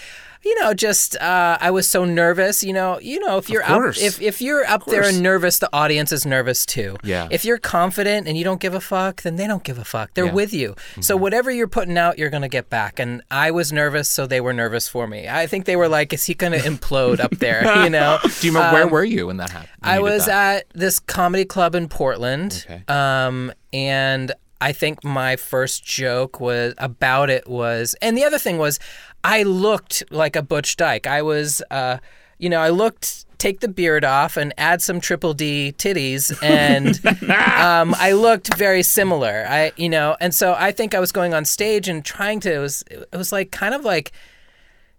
you 0.44 0.60
know, 0.60 0.74
just 0.74 1.16
uh, 1.16 1.56
I 1.60 1.70
was 1.70 1.88
so 1.88 2.04
nervous. 2.04 2.62
You 2.62 2.72
know, 2.72 2.98
you 3.00 3.18
know, 3.20 3.38
if 3.38 3.48
you're 3.48 3.62
up, 3.64 3.96
if 3.96 4.20
if 4.20 4.40
you're 4.42 4.64
up 4.66 4.84
there 4.86 5.02
and 5.04 5.22
nervous, 5.22 5.58
the 5.58 5.70
audience 5.72 6.12
is 6.12 6.26
nervous 6.26 6.66
too. 6.66 6.96
Yeah. 7.02 7.28
If 7.30 7.44
you're 7.44 7.58
confident 7.58 8.28
and 8.28 8.36
you 8.36 8.44
don't 8.44 8.60
give 8.60 8.74
a 8.74 8.80
fuck, 8.80 9.22
then 9.22 9.36
they 9.36 9.46
don't 9.46 9.62
give 9.64 9.78
a 9.78 9.84
fuck. 9.84 10.12
They're 10.14 10.26
Yeah. 10.26 10.32
with 10.32 10.52
you. 10.52 10.74
So 11.00 11.16
whatever 11.16 11.50
you're 11.50 11.68
putting 11.68 11.96
out, 11.98 12.18
you're 12.18 12.30
gonna 12.30 12.48
get 12.48 12.68
back. 12.70 12.98
And 12.98 13.22
I 13.30 13.50
was 13.50 13.72
nervous, 13.72 14.08
so 14.08 14.26
they 14.26 14.40
were 14.40 14.52
nervous 14.52 14.86
for 14.88 15.06
me. 15.06 15.28
I 15.28 15.46
think 15.46 15.64
they 15.64 15.76
were 15.76 15.88
like, 15.88 16.12
"Is 16.12 16.24
he 16.26 16.34
gonna 16.34 16.58
implode 16.58 17.20
up 17.20 17.32
there?" 17.38 17.62
You 17.84 17.90
know. 17.90 18.18
Do 18.22 18.46
you 18.46 18.52
remember 18.52 18.74
where 18.74 18.86
were 18.88 19.04
you 19.04 19.26
when 19.28 19.36
that 19.38 19.50
happened? 19.50 19.70
when 19.82 19.92
I 19.94 19.98
was 19.98 20.28
at 20.28 20.64
this 20.74 20.98
comedy 20.98 21.44
club 21.44 21.74
in 21.74 21.88
Portland, 21.88 22.64
Okay. 22.70 22.82
um, 22.88 23.52
and 23.72 24.32
I 24.60 24.72
think 24.72 25.04
my 25.04 25.36
first 25.36 25.84
joke 25.84 26.40
was 26.40 26.74
about 26.78 27.28
it 27.30 27.48
was, 27.48 27.94
and 28.00 28.16
the 28.16 28.24
other 28.24 28.38
thing 28.38 28.56
was, 28.58 28.78
I 29.24 29.42
looked 29.42 30.04
like 30.10 30.36
a 30.36 30.42
Butch 30.42 30.76
Dyke. 30.76 31.06
I 31.06 31.22
was, 31.22 31.62
uh, 31.70 31.98
you 32.38 32.48
know, 32.48 32.60
I 32.60 32.68
looked. 32.68 33.22
Take 33.36 33.60
the 33.60 33.68
beard 33.68 34.06
off 34.06 34.38
and 34.38 34.54
add 34.56 34.80
some 34.80 35.00
triple 35.00 35.34
D 35.34 35.74
titties, 35.76 36.32
and 36.42 36.88
um, 37.30 37.94
I 37.98 38.12
looked 38.12 38.54
very 38.56 38.82
similar. 38.82 39.44
I, 39.46 39.72
you 39.76 39.90
know, 39.90 40.16
and 40.18 40.32
so 40.32 40.54
I 40.56 40.72
think 40.72 40.94
I 40.94 41.00
was 41.00 41.12
going 41.12 41.34
on 41.34 41.44
stage 41.44 41.86
and 41.88 42.02
trying 42.02 42.40
to. 42.40 42.54
It 42.54 42.58
was, 42.58 42.84
it 42.88 43.16
was 43.16 43.32
like 43.32 43.50
kind 43.50 43.74
of 43.74 43.84
like 43.84 44.12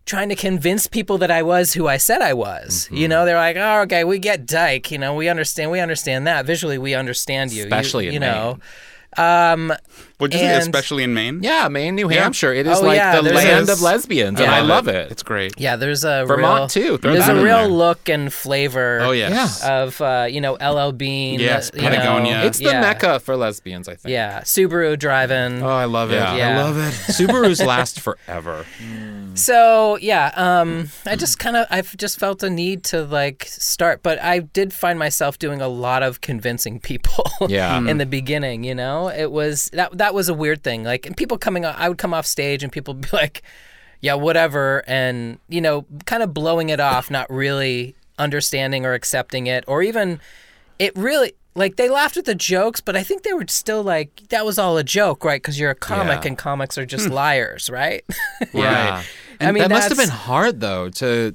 trying 0.05 0.29
to 0.29 0.35
convince 0.35 0.85
people 0.85 1.17
that 1.19 1.31
I 1.31 1.41
was 1.41 1.73
who 1.73 1.87
I 1.87 1.97
said 1.97 2.21
I 2.21 2.33
was. 2.33 2.85
Mm-hmm. 2.85 2.95
You 2.97 3.07
know, 3.07 3.25
they're 3.25 3.37
like, 3.37 3.57
"Oh, 3.57 3.81
okay, 3.83 4.03
we 4.03 4.19
get 4.19 4.45
Dyke. 4.45 4.91
You 4.91 4.99
know, 4.99 5.15
we 5.15 5.27
understand. 5.27 5.71
We 5.71 5.79
understand 5.79 6.27
that 6.27 6.45
visually. 6.45 6.77
We 6.77 6.93
understand 6.93 7.51
you. 7.51 7.59
You- 7.59 7.63
Especially 7.65 8.05
you, 8.05 8.11
in 8.11 8.21
know." 8.21 8.59
Um, 9.17 9.73
Would 10.19 10.33
you 10.33 10.39
say 10.39 10.47
And- 10.53 10.61
especially 10.61 11.03
in 11.03 11.13
Maine? 11.13 11.39
Yeah, 11.43 11.67
Maine, 11.67 11.95
New 11.95 12.07
Hampshire. 12.07 12.53
It 12.53 12.65
is 12.67 12.77
Oh, 12.79 12.83
like 12.85 12.97
yeah, 12.97 13.17
the 13.17 13.21
there's 13.23 13.35
land 13.35 13.69
a- 13.69 13.73
of 13.73 13.81
lesbians, 13.81 14.39
and 14.39 14.49
I 14.49 14.61
love 14.61 14.87
it. 14.87 15.11
It's 15.11 15.23
great. 15.23 15.53
Yeah, 15.59 15.75
there's 15.75 16.03
a 16.05 16.23
Vermont, 16.25 16.59
real, 16.59 16.67
too. 16.67 16.97
Throw 16.97 17.11
There's 17.13 17.25
that 17.25 17.35
a 17.35 17.39
in 17.39 17.43
real 17.45 17.57
there. 17.57 17.67
look 17.67 18.07
and 18.09 18.31
flavor. 18.31 18.99
Oh 19.01 19.11
yes. 19.11 19.61
Of 19.63 19.99
uh, 20.01 20.27
you 20.29 20.39
know 20.41 20.53
LL 20.55 20.91
Bean. 20.93 21.39
Yes, 21.39 21.69
you 21.73 21.81
know, 21.81 21.89
Patagonia. 21.89 22.43
It's 22.45 22.57
the 22.59 22.65
yeah. 22.65 22.81
mecca 22.81 23.19
for 23.19 23.35
lesbians, 23.35 23.87
I 23.89 23.95
think. 23.95 24.11
Yeah, 24.13 24.41
Subaru 24.41 24.97
driving. 24.97 25.61
Oh, 25.61 25.67
I 25.69 25.85
love 25.85 26.11
it. 26.11 26.15
Yeah. 26.15 26.31
I 26.33 26.37
Yeah. 26.37 26.63
love 26.63 26.77
it. 26.77 26.93
Subarus 27.13 27.65
last 27.65 27.99
forever. 27.99 28.65
So 29.33 29.97
yeah, 29.97 30.31
um, 30.35 30.89
I 31.05 31.15
just 31.15 31.39
kind 31.39 31.57
of 31.57 31.67
I've 31.69 31.97
just 31.97 32.19
felt 32.19 32.41
a 32.43 32.49
need 32.49 32.83
to 32.85 33.03
like 33.03 33.45
start, 33.49 34.01
but 34.03 34.21
I 34.21 34.39
did 34.39 34.71
find 34.73 34.97
myself 34.97 35.37
doing 35.39 35.61
a 35.61 35.67
lot 35.67 36.03
of 36.03 36.21
convincing 36.21 36.79
people. 36.79 37.25
Yeah. 37.49 37.77
in 37.89 37.97
the 37.97 38.05
beginning, 38.05 38.63
you 38.63 38.75
know, 38.75 39.09
it 39.09 39.31
was 39.31 39.69
that 39.73 39.97
that 39.97 40.04
was 40.13 40.29
a 40.29 40.33
weird 40.33 40.63
thing. 40.63 40.83
Like, 40.83 41.05
and 41.05 41.15
people 41.15 41.37
coming, 41.37 41.65
on, 41.65 41.75
I 41.77 41.89
would 41.89 41.97
come 41.97 42.13
off 42.13 42.25
stage 42.25 42.63
and 42.63 42.71
people 42.71 42.93
would 42.93 43.09
be 43.09 43.09
like, 43.13 43.41
"Yeah, 44.01 44.15
whatever," 44.15 44.83
and 44.87 45.39
you 45.49 45.61
know, 45.61 45.85
kind 46.05 46.23
of 46.23 46.33
blowing 46.33 46.69
it 46.69 46.79
off, 46.79 47.09
not 47.09 47.29
really 47.29 47.95
understanding 48.17 48.85
or 48.85 48.93
accepting 48.93 49.47
it, 49.47 49.63
or 49.67 49.81
even 49.81 50.19
it 50.79 50.95
really. 50.95 51.33
Like 51.57 51.77
they 51.77 51.89
laughed 51.89 52.17
at 52.17 52.25
the 52.25 52.35
jokes, 52.35 52.81
but 52.81 52.97
I 52.97 53.03
think 53.03 53.23
they 53.23 53.31
were 53.31 53.45
still 53.47 53.81
like 53.81 54.27
that 54.27 54.45
was 54.45 54.59
all 54.59 54.75
a 54.77 54.83
joke, 54.83 55.23
right? 55.23 55.41
Because 55.41 55.57
you're 55.57 55.71
a 55.71 55.75
comic 55.75 56.23
Yeah. 56.23 56.27
and 56.27 56.37
comics 56.37 56.77
are 56.77 56.85
just 56.85 57.07
hmm. 57.07 57.13
liars, 57.13 57.69
right? 57.69 58.03
Yeah. 58.53 59.03
I 59.39 59.51
mean, 59.53 59.61
that 59.61 59.69
must 59.69 59.87
have 59.87 59.97
been 59.97 60.09
hard 60.09 60.59
though 60.59 60.89
to, 60.89 61.33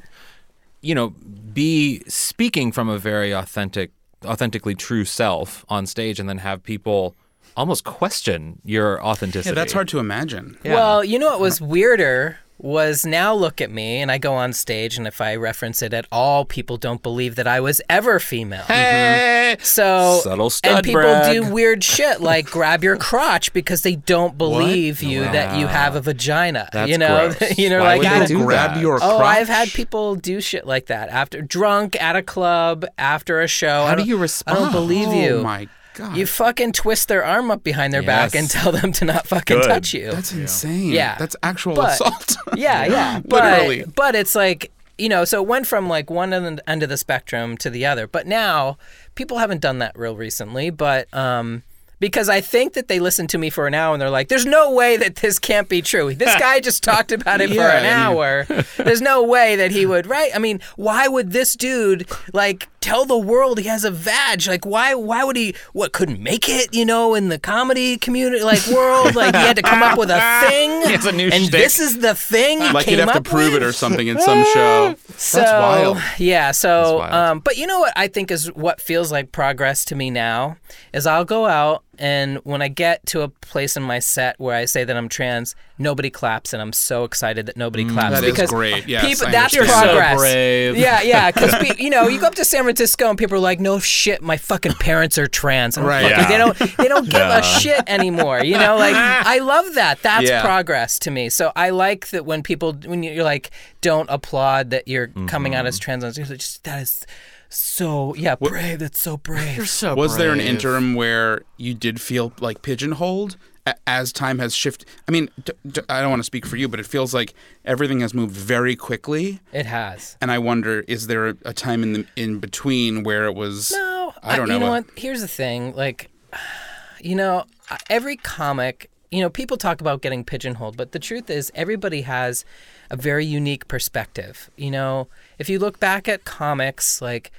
you 0.82 0.94
know, 0.94 1.14
be 1.54 2.02
speaking 2.06 2.70
from 2.70 2.90
a 2.90 2.98
very 2.98 3.32
authentic, 3.32 3.92
authentically 4.24 4.74
true 4.74 5.06
self 5.06 5.64
on 5.70 5.86
stage, 5.86 6.20
and 6.20 6.28
then 6.28 6.38
have 6.38 6.62
people 6.62 7.16
almost 7.60 7.84
question 7.84 8.60
your 8.64 9.02
authenticity. 9.04 9.50
Yeah, 9.50 9.54
that's 9.54 9.72
hard 9.72 9.88
to 9.88 9.98
imagine. 9.98 10.58
Yeah. 10.64 10.74
Well, 10.74 11.04
you 11.04 11.18
know 11.18 11.28
what 11.30 11.40
was 11.40 11.60
weirder 11.60 12.38
was 12.62 13.06
now 13.06 13.32
look 13.34 13.62
at 13.62 13.70
me 13.70 14.02
and 14.02 14.12
I 14.12 14.18
go 14.18 14.34
on 14.34 14.52
stage 14.52 14.98
and 14.98 15.06
if 15.06 15.22
I 15.22 15.34
reference 15.36 15.80
it 15.80 15.94
at 15.94 16.06
all, 16.12 16.44
people 16.44 16.76
don't 16.76 17.02
believe 17.02 17.36
that 17.36 17.46
I 17.46 17.58
was 17.60 17.80
ever 17.88 18.18
female. 18.20 18.64
Hey, 18.64 19.54
mm-hmm. 19.56 19.64
So 19.64 20.20
Subtle 20.22 20.50
stud 20.50 20.72
and 20.76 20.84
people 20.84 21.00
brag. 21.00 21.32
do 21.32 21.50
weird 21.50 21.82
shit 21.82 22.20
like 22.32 22.44
grab 22.50 22.84
your 22.84 22.98
crotch 22.98 23.54
because 23.54 23.80
they 23.80 23.96
don't 23.96 24.36
believe 24.36 25.02
you 25.02 25.22
that 25.22 25.58
you 25.58 25.68
have 25.68 25.96
a 25.96 26.02
vagina. 26.02 26.68
That's 26.70 26.90
you 26.90 26.98
know, 26.98 27.32
gross. 27.38 27.58
you 27.58 27.70
know, 27.70 27.80
Why 27.80 27.96
like 27.96 27.98
would 28.00 28.06
I- 28.08 28.18
they 28.20 28.26
do 28.26 28.38
grab 28.44 28.74
that? 28.74 28.80
your 28.82 28.96
Oh, 28.96 29.16
crotch. 29.16 29.22
I've 29.38 29.48
had 29.48 29.68
people 29.70 30.16
do 30.16 30.42
shit 30.42 30.66
like 30.66 30.86
that 30.86 31.08
after 31.08 31.40
drunk 31.40 31.96
at 31.98 32.14
a 32.14 32.22
club 32.22 32.84
after 32.98 33.40
a 33.40 33.48
show. 33.48 33.86
How 33.86 33.94
do 33.94 34.04
you 34.04 34.18
respond? 34.18 34.58
I 34.58 34.62
don't 34.64 34.72
believe 34.72 35.08
Oh 35.08 35.14
you. 35.14 35.42
my 35.42 35.66
god. 36.00 36.16
You 36.16 36.26
fucking 36.26 36.72
twist 36.72 37.08
their 37.08 37.24
arm 37.24 37.50
up 37.50 37.62
behind 37.62 37.92
their 37.92 38.02
back 38.02 38.34
and 38.34 38.48
tell 38.50 38.72
them 38.72 38.92
to 38.92 39.04
not 39.04 39.26
fucking 39.26 39.58
Good. 39.58 39.68
touch 39.68 39.94
you. 39.94 40.10
That's 40.10 40.32
insane. 40.32 40.90
Yeah. 40.92 41.16
That's 41.18 41.36
actual 41.42 41.74
But- 41.76 41.92
assault. 41.94 42.36
Yeah, 42.56 42.84
yeah. 42.96 43.20
But, 43.24 43.44
Literally. 43.44 43.84
But 43.94 44.14
it's 44.14 44.34
like, 44.34 44.72
you 44.98 45.08
know, 45.08 45.24
so 45.24 45.40
it 45.42 45.46
went 45.48 45.66
from 45.66 45.88
like 45.88 46.10
one 46.10 46.32
end 46.32 46.60
end 46.66 46.82
of 46.82 46.88
the 46.88 46.96
spectrum 46.96 47.56
to 47.58 47.70
the 47.70 47.86
other. 47.86 48.06
But 48.06 48.26
now 48.26 48.76
people 49.14 49.38
haven't 49.38 49.60
done 49.60 49.78
that 49.78 49.96
real 49.96 50.16
recently, 50.16 50.70
but 50.70 51.12
um 51.14 51.62
because 52.00 52.28
I 52.28 52.40
think 52.40 52.72
that 52.72 52.88
they 52.88 52.98
listen 52.98 53.26
to 53.28 53.38
me 53.38 53.50
for 53.50 53.66
an 53.66 53.74
hour 53.74 53.92
and 53.94 54.00
they're 54.00 54.10
like, 54.10 54.28
there's 54.28 54.46
no 54.46 54.72
way 54.72 54.96
that 54.96 55.16
this 55.16 55.38
can't 55.38 55.68
be 55.68 55.82
true. 55.82 56.14
This 56.20 56.38
guy 56.38 56.60
just 56.60 56.82
talked 56.82 57.12
about 57.12 57.40
it 57.40 57.50
for 57.50 57.60
an 57.60 57.86
hour. 57.86 58.44
There's 58.76 59.00
no 59.00 59.22
way 59.22 59.56
that 59.56 59.70
he 59.70 59.86
would, 59.86 60.06
right? 60.06 60.30
I 60.34 60.38
mean, 60.38 60.60
why 60.76 61.08
would 61.08 61.32
this 61.32 61.54
dude 61.54 62.08
like 62.32 62.68
tell 62.80 63.04
the 63.06 63.16
world 63.18 63.58
he 63.58 63.66
has 63.68 63.84
a 63.84 63.90
vag? 63.90 64.46
Like, 64.46 64.66
why? 64.66 64.94
Why 64.94 65.24
would 65.24 65.36
he? 65.36 65.54
What 65.72 65.92
couldn't 65.92 66.22
make 66.22 66.48
it? 66.48 66.74
You 66.74 66.84
know, 66.84 67.14
in 67.14 67.28
the 67.30 67.38
comedy 67.38 67.96
community, 67.96 68.42
like 68.44 68.64
world, 68.66 69.14
like 69.14 69.34
he 69.34 69.40
had 69.40 69.56
to 69.56 69.62
come 69.62 69.82
up 69.82 69.98
with 69.98 70.10
a 70.10 70.20
thing. 70.48 70.70
He 70.86 70.92
has 70.92 71.06
a 71.06 71.12
new 71.12 71.28
and 71.28 71.44
shtick. 71.44 71.52
this 71.52 71.80
is 71.80 71.98
the 72.00 72.14
thing. 72.14 72.60
He 72.60 72.70
like 72.70 72.84
came 72.84 72.98
you'd 72.98 73.00
have 73.08 73.12
to 73.12 73.18
up 73.18 73.24
prove 73.24 73.54
with? 73.54 73.62
it 73.62 73.66
or 73.66 73.72
something 73.72 74.06
in 74.06 74.20
some 74.20 74.44
show. 74.52 74.94
So, 75.16 75.42
wild. 75.42 75.98
Yeah. 76.18 76.52
So, 76.52 76.98
wild. 76.98 77.12
um, 77.14 77.40
but 77.40 77.56
you 77.56 77.66
know 77.66 77.80
what 77.80 77.92
I 77.96 78.08
think 78.08 78.30
is 78.30 78.52
what 78.52 78.80
feels 78.80 79.10
like 79.10 79.32
progress 79.32 79.84
to 79.86 79.96
me 79.96 80.10
now 80.10 80.56
is 80.92 81.06
I'll 81.06 81.24
go 81.24 81.46
out 81.46 81.82
and 81.98 82.38
when 82.44 82.62
I 82.62 82.68
get 82.68 83.04
to 83.06 83.22
a 83.22 83.28
place 83.28 83.76
in 83.76 83.82
my 83.82 83.98
set 83.98 84.38
where 84.38 84.56
I 84.56 84.64
say 84.64 84.84
that 84.84 84.96
I'm 84.96 85.08
trans, 85.08 85.54
nobody 85.78 86.08
claps, 86.08 86.52
and 86.52 86.62
I'm 86.62 86.72
so 86.72 87.04
excited 87.04 87.46
that 87.46 87.56
nobody 87.56 87.84
claps 87.86 88.14
that 88.20 88.24
is 88.24 88.30
because 88.32 88.50
great. 88.50 88.86
Yes, 88.88 89.04
people, 89.04 89.30
that's. 89.32 89.54
You're 89.54 89.66
so 89.66 89.72
progress. 89.80 90.18
brave. 90.18 90.76
Yeah, 90.76 91.02
yeah. 91.02 91.30
Because 91.30 91.54
you 91.78 91.90
know, 91.90 92.08
you 92.08 92.18
go 92.20 92.26
up 92.28 92.34
to 92.36 92.44
San 92.44 92.62
Francisco 92.64 93.08
and 93.10 93.18
people 93.18 93.36
are 93.36 93.40
like, 93.40 93.60
"No 93.60 93.78
shit, 93.78 94.22
my 94.22 94.36
fucking 94.36 94.74
parents 94.74 95.18
are 95.18 95.26
trans." 95.26 95.76
I'm 95.76 95.84
Right. 95.84 96.02
fucking- 96.02 96.18
Yeah. 96.18 96.28
They 96.28 96.38
don't. 96.38 96.76
They 96.78 96.88
don't 96.88 97.08
give 97.10 97.20
a 97.20 97.42
shit 97.42 97.82
anymore. 97.86 98.42
You 98.44 98.56
know, 98.58 98.76
like 98.76 98.94
I 98.96 99.38
love 99.40 99.74
that. 99.74 100.00
That's 100.02 100.28
Yeah. 100.28 100.42
progress 100.42 100.98
to 101.00 101.10
me. 101.10 101.28
So 101.28 101.52
I 101.54 101.70
like 101.70 102.08
that 102.10 102.24
when 102.24 102.42
people 102.42 102.72
when 102.86 103.02
you're 103.02 103.24
like, 103.24 103.50
don't 103.80 104.08
applaud 104.10 104.70
that 104.70 104.88
you're 104.88 105.08
coming 105.26 105.54
out 105.54 105.66
as 105.66 105.78
Mm-hmm. 105.78 106.00
trans. 106.00 106.16
Just 106.16 106.64
that 106.64 106.82
is 106.82 107.06
so 107.50 108.14
yeah, 108.14 108.36
brave. 108.36 108.78
That's 108.78 109.00
so 109.00 109.16
brave. 109.16 109.56
You're 109.56 109.66
so 109.66 109.94
Was 109.94 110.16
there 110.16 110.32
an 110.32 110.40
interim 110.40 110.94
where 110.94 111.42
you 111.56 111.74
did 111.74 112.00
feel 112.00 112.32
like 112.40 112.62
pigeonholed 112.62 113.36
a- 113.66 113.74
as 113.86 114.12
time 114.12 114.38
has 114.38 114.54
shifted? 114.54 114.88
I 115.08 115.10
mean, 115.10 115.28
d- 115.44 115.52
d- 115.66 115.80
I 115.88 116.00
don't 116.00 116.10
want 116.10 116.20
to 116.20 116.24
speak 116.24 116.46
for 116.46 116.56
you, 116.56 116.68
but 116.68 116.78
it 116.80 116.86
feels 116.86 117.12
like 117.12 117.34
everything 117.64 118.00
has 118.00 118.14
moved 118.14 118.34
very 118.34 118.76
quickly. 118.76 119.40
It 119.52 119.66
has. 119.66 120.16
And 120.20 120.30
I 120.30 120.38
wonder, 120.38 120.84
is 120.86 121.08
there 121.08 121.28
a, 121.28 121.36
a 121.44 121.52
time 121.52 121.82
in 121.82 121.92
the 121.92 122.06
in 122.16 122.38
between 122.38 123.02
where 123.02 123.24
it 123.26 123.34
was? 123.34 123.72
No, 123.72 124.14
I 124.22 124.36
don't 124.36 124.48
know. 124.48 124.54
You 124.54 124.60
know 124.60 124.70
what? 124.70 124.86
Here's 124.96 125.20
the 125.20 125.28
thing. 125.28 125.74
Like, 125.74 126.08
you 127.00 127.16
know, 127.16 127.44
every 127.88 128.16
comic, 128.16 128.90
you 129.10 129.20
know, 129.20 129.30
people 129.30 129.56
talk 129.56 129.80
about 129.80 130.02
getting 130.02 130.24
pigeonholed, 130.24 130.76
but 130.76 130.92
the 130.92 130.98
truth 130.98 131.30
is, 131.30 131.50
everybody 131.54 132.02
has 132.02 132.44
a 132.90 132.96
very 132.96 133.24
unique 133.26 133.66
perspective. 133.68 134.50
You 134.56 134.70
know, 134.70 135.08
if 135.38 135.48
you 135.48 135.58
look 135.58 135.80
back 135.80 136.08
at 136.08 136.24
comics, 136.24 137.02
like, 137.02 137.32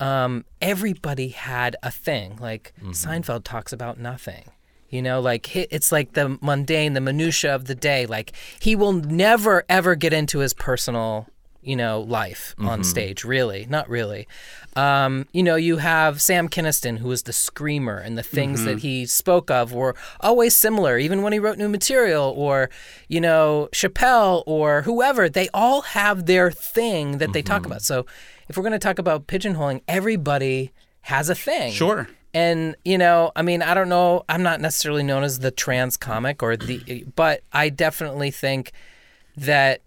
um, 0.00 0.44
everybody 0.60 1.28
had 1.28 1.76
a 1.82 1.90
thing. 1.90 2.36
Like 2.40 2.72
Seinfeld 2.82 3.44
talks 3.44 3.72
about 3.72 3.98
nothing. 3.98 4.50
You 4.90 5.02
know, 5.02 5.20
like 5.20 5.56
it's 5.56 5.90
like 5.90 6.12
the 6.12 6.38
mundane, 6.40 6.92
the 6.92 7.00
minutia 7.00 7.54
of 7.54 7.64
the 7.64 7.74
day. 7.74 8.06
Like 8.06 8.32
he 8.60 8.76
will 8.76 8.92
never 8.92 9.64
ever 9.68 9.94
get 9.94 10.12
into 10.12 10.38
his 10.40 10.54
personal, 10.54 11.28
you 11.64 11.76
know, 11.76 12.00
life 12.00 12.54
on 12.58 12.66
mm-hmm. 12.66 12.82
stage. 12.82 13.24
Really, 13.24 13.66
not 13.68 13.88
really. 13.88 14.26
Um, 14.76 15.26
you 15.32 15.42
know, 15.42 15.56
you 15.56 15.76
have 15.78 16.20
Sam 16.20 16.48
Kinison, 16.48 16.98
who 16.98 17.08
was 17.08 17.24
the 17.24 17.32
screamer, 17.32 17.98
and 17.98 18.18
the 18.18 18.22
things 18.22 18.64
that 18.64 18.78
mm-hmm. 18.78 18.78
he 18.78 19.06
spoke 19.06 19.50
of 19.50 19.72
were 19.72 19.94
always 20.20 20.56
similar, 20.56 20.98
even 20.98 21.22
when 21.22 21.32
he 21.32 21.38
wrote 21.38 21.58
new 21.58 21.68
material, 21.68 22.32
or 22.36 22.70
you 23.08 23.20
know, 23.20 23.68
Chappelle 23.72 24.42
or 24.46 24.82
whoever. 24.82 25.28
They 25.28 25.48
all 25.54 25.82
have 25.82 26.26
their 26.26 26.50
thing 26.50 27.18
that 27.18 27.32
they 27.32 27.42
talk 27.42 27.62
mm-hmm. 27.62 27.72
about. 27.72 27.82
So, 27.82 28.06
if 28.48 28.56
we're 28.56 28.62
going 28.62 28.72
to 28.72 28.78
talk 28.78 28.98
about 28.98 29.26
pigeonholing, 29.26 29.82
everybody 29.88 30.72
has 31.02 31.28
a 31.28 31.34
thing. 31.34 31.72
Sure. 31.72 32.08
And 32.34 32.74
you 32.84 32.98
know, 32.98 33.30
I 33.36 33.42
mean, 33.42 33.62
I 33.62 33.74
don't 33.74 33.88
know. 33.88 34.24
I'm 34.28 34.42
not 34.42 34.60
necessarily 34.60 35.04
known 35.04 35.22
as 35.22 35.38
the 35.38 35.52
trans 35.52 35.96
comic 35.96 36.42
or 36.42 36.56
the, 36.56 37.06
but 37.14 37.42
I 37.52 37.68
definitely 37.68 38.32
think 38.32 38.72
that 39.36 39.80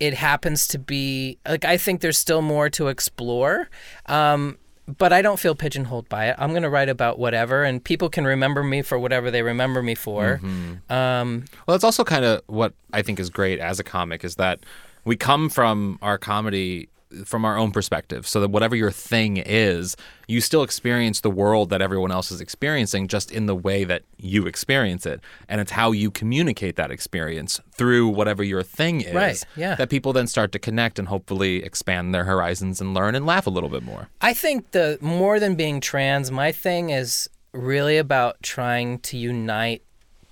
it 0.00 0.14
happens 0.14 0.66
to 0.68 0.78
be 0.78 1.38
like 1.48 1.64
I 1.64 1.76
think 1.76 2.00
there's 2.00 2.18
still 2.18 2.42
more 2.42 2.68
to 2.70 2.88
explore. 2.88 3.68
Um, 4.06 4.58
but 4.86 5.12
I 5.12 5.20
don't 5.20 5.40
feel 5.40 5.56
pigeonholed 5.56 6.08
by 6.08 6.26
it. 6.28 6.36
I'm 6.38 6.50
going 6.50 6.62
to 6.62 6.70
write 6.70 6.88
about 6.88 7.18
whatever, 7.18 7.64
and 7.64 7.82
people 7.82 8.08
can 8.08 8.24
remember 8.24 8.62
me 8.62 8.82
for 8.82 8.96
whatever 8.98 9.32
they 9.32 9.42
remember 9.42 9.82
me 9.82 9.96
for. 9.96 10.40
Um, 10.88 11.44
Well, 11.66 11.74
it's 11.74 11.82
also 11.82 12.04
kind 12.04 12.24
of 12.24 12.42
what 12.46 12.72
I 12.92 13.02
think 13.02 13.18
is 13.18 13.28
great 13.28 13.58
as 13.58 13.80
a 13.80 13.84
comic 13.84 14.22
is 14.22 14.36
that 14.36 14.60
we 15.04 15.16
come 15.16 15.48
from 15.50 15.98
our 16.02 16.18
comedy 16.18 16.88
from 17.24 17.44
our 17.44 17.56
own 17.56 17.70
perspective. 17.70 18.26
So 18.26 18.40
that 18.40 18.50
whatever 18.50 18.76
your 18.76 18.90
thing 18.90 19.36
is, 19.36 19.96
you 20.28 20.40
still 20.40 20.62
experience 20.62 21.20
the 21.20 21.30
world 21.30 21.70
that 21.70 21.80
everyone 21.80 22.10
else 22.10 22.30
is 22.30 22.40
experiencing 22.40 23.08
just 23.08 23.30
in 23.30 23.46
the 23.46 23.54
way 23.54 23.84
that 23.84 24.02
you 24.18 24.46
experience 24.46 25.06
it. 25.06 25.20
And 25.48 25.60
it's 25.60 25.72
how 25.72 25.92
you 25.92 26.10
communicate 26.10 26.76
that 26.76 26.90
experience 26.90 27.60
through 27.72 28.08
whatever 28.08 28.42
your 28.42 28.62
thing 28.62 29.00
is. 29.00 29.14
Right, 29.14 29.44
yeah. 29.56 29.76
That 29.76 29.90
people 29.90 30.12
then 30.12 30.26
start 30.26 30.52
to 30.52 30.58
connect 30.58 30.98
and 30.98 31.08
hopefully 31.08 31.62
expand 31.62 32.14
their 32.14 32.24
horizons 32.24 32.80
and 32.80 32.94
learn 32.94 33.14
and 33.14 33.24
laugh 33.26 33.46
a 33.46 33.50
little 33.50 33.70
bit 33.70 33.82
more. 33.82 34.08
I 34.20 34.34
think 34.34 34.72
the 34.72 34.98
more 35.00 35.38
than 35.38 35.54
being 35.54 35.80
trans, 35.80 36.30
my 36.30 36.52
thing 36.52 36.90
is 36.90 37.28
really 37.52 37.96
about 37.96 38.42
trying 38.42 38.98
to 38.98 39.16
unite 39.16 39.82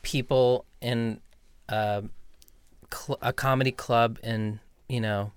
people 0.03 0.65
in 0.81 1.21
a, 1.69 2.05
cl- 2.93 3.19
a 3.23 3.33
comedy 3.33 3.73
club 3.73 4.19
in 4.23 4.61
you 4.89 5.01
know 5.01 5.33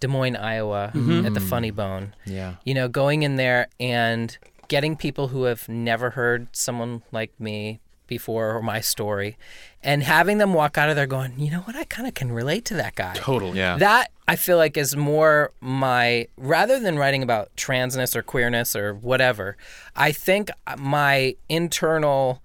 Des 0.00 0.08
Moines, 0.08 0.36
Iowa, 0.36 0.92
at 1.24 1.34
the 1.34 1.40
Funny 1.40 1.70
Bone. 1.70 2.14
Yeah. 2.26 2.54
You 2.64 2.74
know, 2.74 2.88
going 2.88 3.22
in 3.22 3.36
there 3.36 3.68
and 3.78 4.36
getting 4.68 4.96
people 4.96 5.28
who 5.28 5.44
have 5.44 5.68
never 5.68 6.10
heard 6.10 6.48
someone 6.52 7.02
like 7.12 7.38
me 7.38 7.80
before 8.06 8.56
or 8.56 8.62
my 8.62 8.80
story, 8.80 9.38
and 9.84 10.02
having 10.02 10.38
them 10.38 10.52
walk 10.52 10.76
out 10.76 10.90
of 10.90 10.96
there 10.96 11.06
going, 11.06 11.38
you 11.38 11.48
know 11.50 11.60
what, 11.60 11.76
I 11.76 11.84
kind 11.84 12.08
of 12.08 12.14
can 12.14 12.32
relate 12.32 12.64
to 12.66 12.74
that 12.74 12.96
guy. 12.96 13.14
Totally. 13.14 13.56
Yeah. 13.58 13.76
That 13.78 14.10
I 14.26 14.34
feel 14.34 14.56
like 14.56 14.76
is 14.76 14.96
more 14.96 15.52
my 15.60 16.26
rather 16.36 16.80
than 16.80 16.98
writing 16.98 17.22
about 17.22 17.54
transness 17.56 18.16
or 18.16 18.22
queerness 18.22 18.74
or 18.74 18.94
whatever. 18.94 19.56
I 19.94 20.10
think 20.10 20.50
my 20.76 21.36
internal 21.48 22.42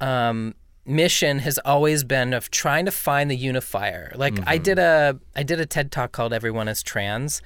um, 0.00 0.54
mission 0.86 1.40
has 1.40 1.58
always 1.64 2.04
been 2.04 2.32
of 2.32 2.50
trying 2.50 2.84
to 2.84 2.90
find 2.90 3.30
the 3.30 3.36
unifier. 3.36 4.12
Like 4.14 4.34
I 4.46 4.56
mm-hmm. 4.56 4.62
did 4.62 4.78
a 4.78 5.18
I 5.34 5.42
did 5.42 5.60
a 5.60 5.66
TED 5.66 5.90
talk 5.92 6.12
called 6.12 6.32
Everyone 6.32 6.68
is 6.68 6.82
Trans 6.82 7.42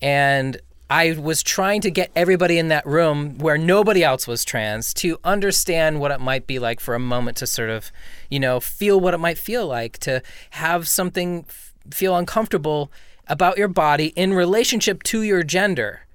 and 0.00 0.60
I 0.90 1.12
was 1.12 1.42
trying 1.42 1.82
to 1.82 1.90
get 1.90 2.10
everybody 2.16 2.56
in 2.56 2.68
that 2.68 2.86
room 2.86 3.36
where 3.38 3.58
nobody 3.58 4.02
else 4.02 4.26
was 4.26 4.42
trans 4.42 4.94
to 4.94 5.18
understand 5.22 6.00
what 6.00 6.10
it 6.10 6.20
might 6.20 6.46
be 6.46 6.58
like 6.58 6.80
for 6.80 6.94
a 6.94 6.98
moment 6.98 7.36
to 7.38 7.46
sort 7.46 7.68
of, 7.68 7.92
you 8.30 8.40
know, 8.40 8.58
feel 8.58 8.98
what 8.98 9.12
it 9.12 9.18
might 9.18 9.36
feel 9.36 9.66
like 9.66 9.98
to 9.98 10.22
have 10.50 10.88
something 10.88 11.44
f- 11.46 11.74
feel 11.90 12.16
uncomfortable 12.16 12.90
about 13.26 13.58
your 13.58 13.68
body 13.68 14.14
in 14.16 14.32
relationship 14.32 15.02
to 15.02 15.22
your 15.22 15.42
gender. 15.42 16.06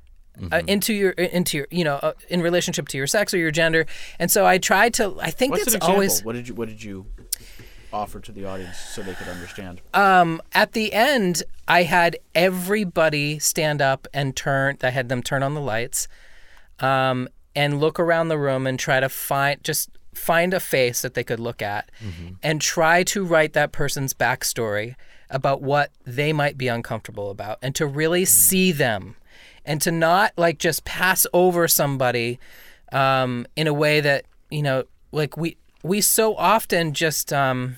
Uh, 0.51 0.61
into 0.67 0.93
your 0.93 1.11
into 1.11 1.57
your 1.57 1.67
you 1.69 1.83
know 1.83 1.95
uh, 1.97 2.13
in 2.27 2.41
relationship 2.41 2.87
to 2.87 2.97
your 2.97 3.05
sex 3.05 3.35
or 3.35 3.37
your 3.37 3.51
gender 3.51 3.85
and 4.17 4.31
so 4.31 4.47
i 4.47 4.57
tried 4.57 4.91
to 4.91 5.15
i 5.21 5.29
think 5.29 5.51
What's 5.51 5.67
it's 5.75 5.85
always 5.85 6.23
What 6.23 6.33
did 6.33 6.47
you 6.47 6.55
What 6.55 6.69
did 6.69 6.81
you 6.83 7.05
offer 7.93 8.19
to 8.19 8.31
the 8.31 8.43
audience 8.43 8.77
so 8.77 9.03
they 9.03 9.13
could 9.13 9.27
understand? 9.27 9.81
um, 9.93 10.41
at 10.53 10.71
the 10.73 10.91
end, 10.91 11.43
I 11.67 11.83
had 11.83 12.17
everybody 12.33 13.37
stand 13.37 13.79
up 13.81 14.07
and 14.11 14.35
turn. 14.35 14.77
I 14.81 14.89
had 14.89 15.07
them 15.09 15.21
turn 15.21 15.43
on 15.43 15.53
the 15.53 15.61
lights, 15.61 16.07
um, 16.79 17.29
and 17.55 17.79
look 17.79 17.99
around 17.99 18.29
the 18.29 18.37
room 18.39 18.65
and 18.65 18.79
try 18.79 18.99
to 18.99 19.09
find 19.09 19.63
just 19.63 19.91
find 20.15 20.53
a 20.53 20.59
face 20.59 21.03
that 21.03 21.13
they 21.13 21.23
could 21.23 21.39
look 21.39 21.61
at, 21.61 21.91
and 22.41 22.59
try 22.59 23.03
to 23.03 23.23
write 23.23 23.53
that 23.53 23.71
person's 23.71 24.13
backstory 24.15 24.95
about 25.29 25.61
what 25.61 25.91
they 26.05 26.33
might 26.33 26.57
be 26.57 26.67
uncomfortable 26.67 27.29
about, 27.29 27.59
and 27.61 27.75
to 27.75 27.85
really 27.85 28.25
see 28.25 28.71
them, 28.71 29.15
and 29.65 29.81
to 29.81 29.91
not 29.91 30.33
like 30.37 30.57
just 30.57 30.85
pass 30.85 31.25
over 31.33 31.67
somebody 31.67 32.39
um, 32.91 33.45
in 33.55 33.67
a 33.67 33.73
way 33.73 34.01
that 34.01 34.25
you 34.49 34.61
know, 34.61 34.83
like 35.11 35.37
we 35.37 35.57
we 35.83 36.01
so 36.01 36.35
often 36.35 36.93
just. 36.93 37.33
Um, 37.33 37.77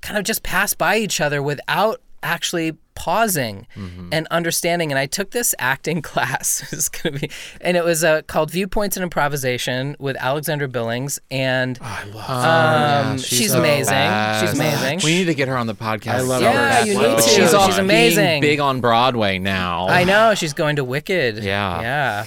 kind 0.00 0.18
of 0.18 0.24
just 0.24 0.42
pass 0.42 0.74
by 0.74 0.98
each 0.98 1.18
other 1.18 1.42
without 1.42 2.02
actually 2.24 2.76
pausing 2.94 3.66
and 4.12 4.26
understanding. 4.30 4.90
And 4.90 4.98
I 4.98 5.06
took 5.06 5.30
this 5.30 5.54
acting 5.58 6.02
class. 6.02 6.64
it's 6.72 6.88
gonna 6.88 7.18
be, 7.18 7.30
and 7.60 7.76
it 7.76 7.84
was 7.84 8.02
uh, 8.02 8.22
called 8.22 8.50
Viewpoints 8.50 8.96
and 8.96 9.02
Improvisation 9.02 9.96
with 9.98 10.16
Alexandra 10.16 10.68
Billings, 10.68 11.20
and 11.30 11.80
um, 11.82 13.18
she's, 13.18 13.52
so 13.52 13.58
amazing. 13.58 13.92
bad. 13.92 14.40
She's 14.40 14.58
amazing. 14.58 15.00
We 15.04 15.18
need 15.18 15.26
to 15.26 15.34
get 15.34 15.48
her 15.48 15.56
on 15.56 15.66
the 15.66 15.74
podcast. 15.74 16.14
I 16.14 16.20
love 16.20 16.42
yeah, 16.42 16.80
her. 16.80 16.86
you 16.86 16.98
need 16.98 17.16
to. 17.16 17.22
She's 17.22 17.50
She's, 17.50 17.78
amazing. 17.78 18.40
Being 18.40 18.54
big 18.54 18.60
on 18.60 18.80
Broadway 18.80 19.38
now. 19.38 19.88
I 19.88 20.04
know 20.04 20.34
she's 20.34 20.54
going 20.54 20.76
to 20.76 20.84
Wicked. 20.84 21.42
Yeah. 21.42 21.80
Yeah. 21.80 22.26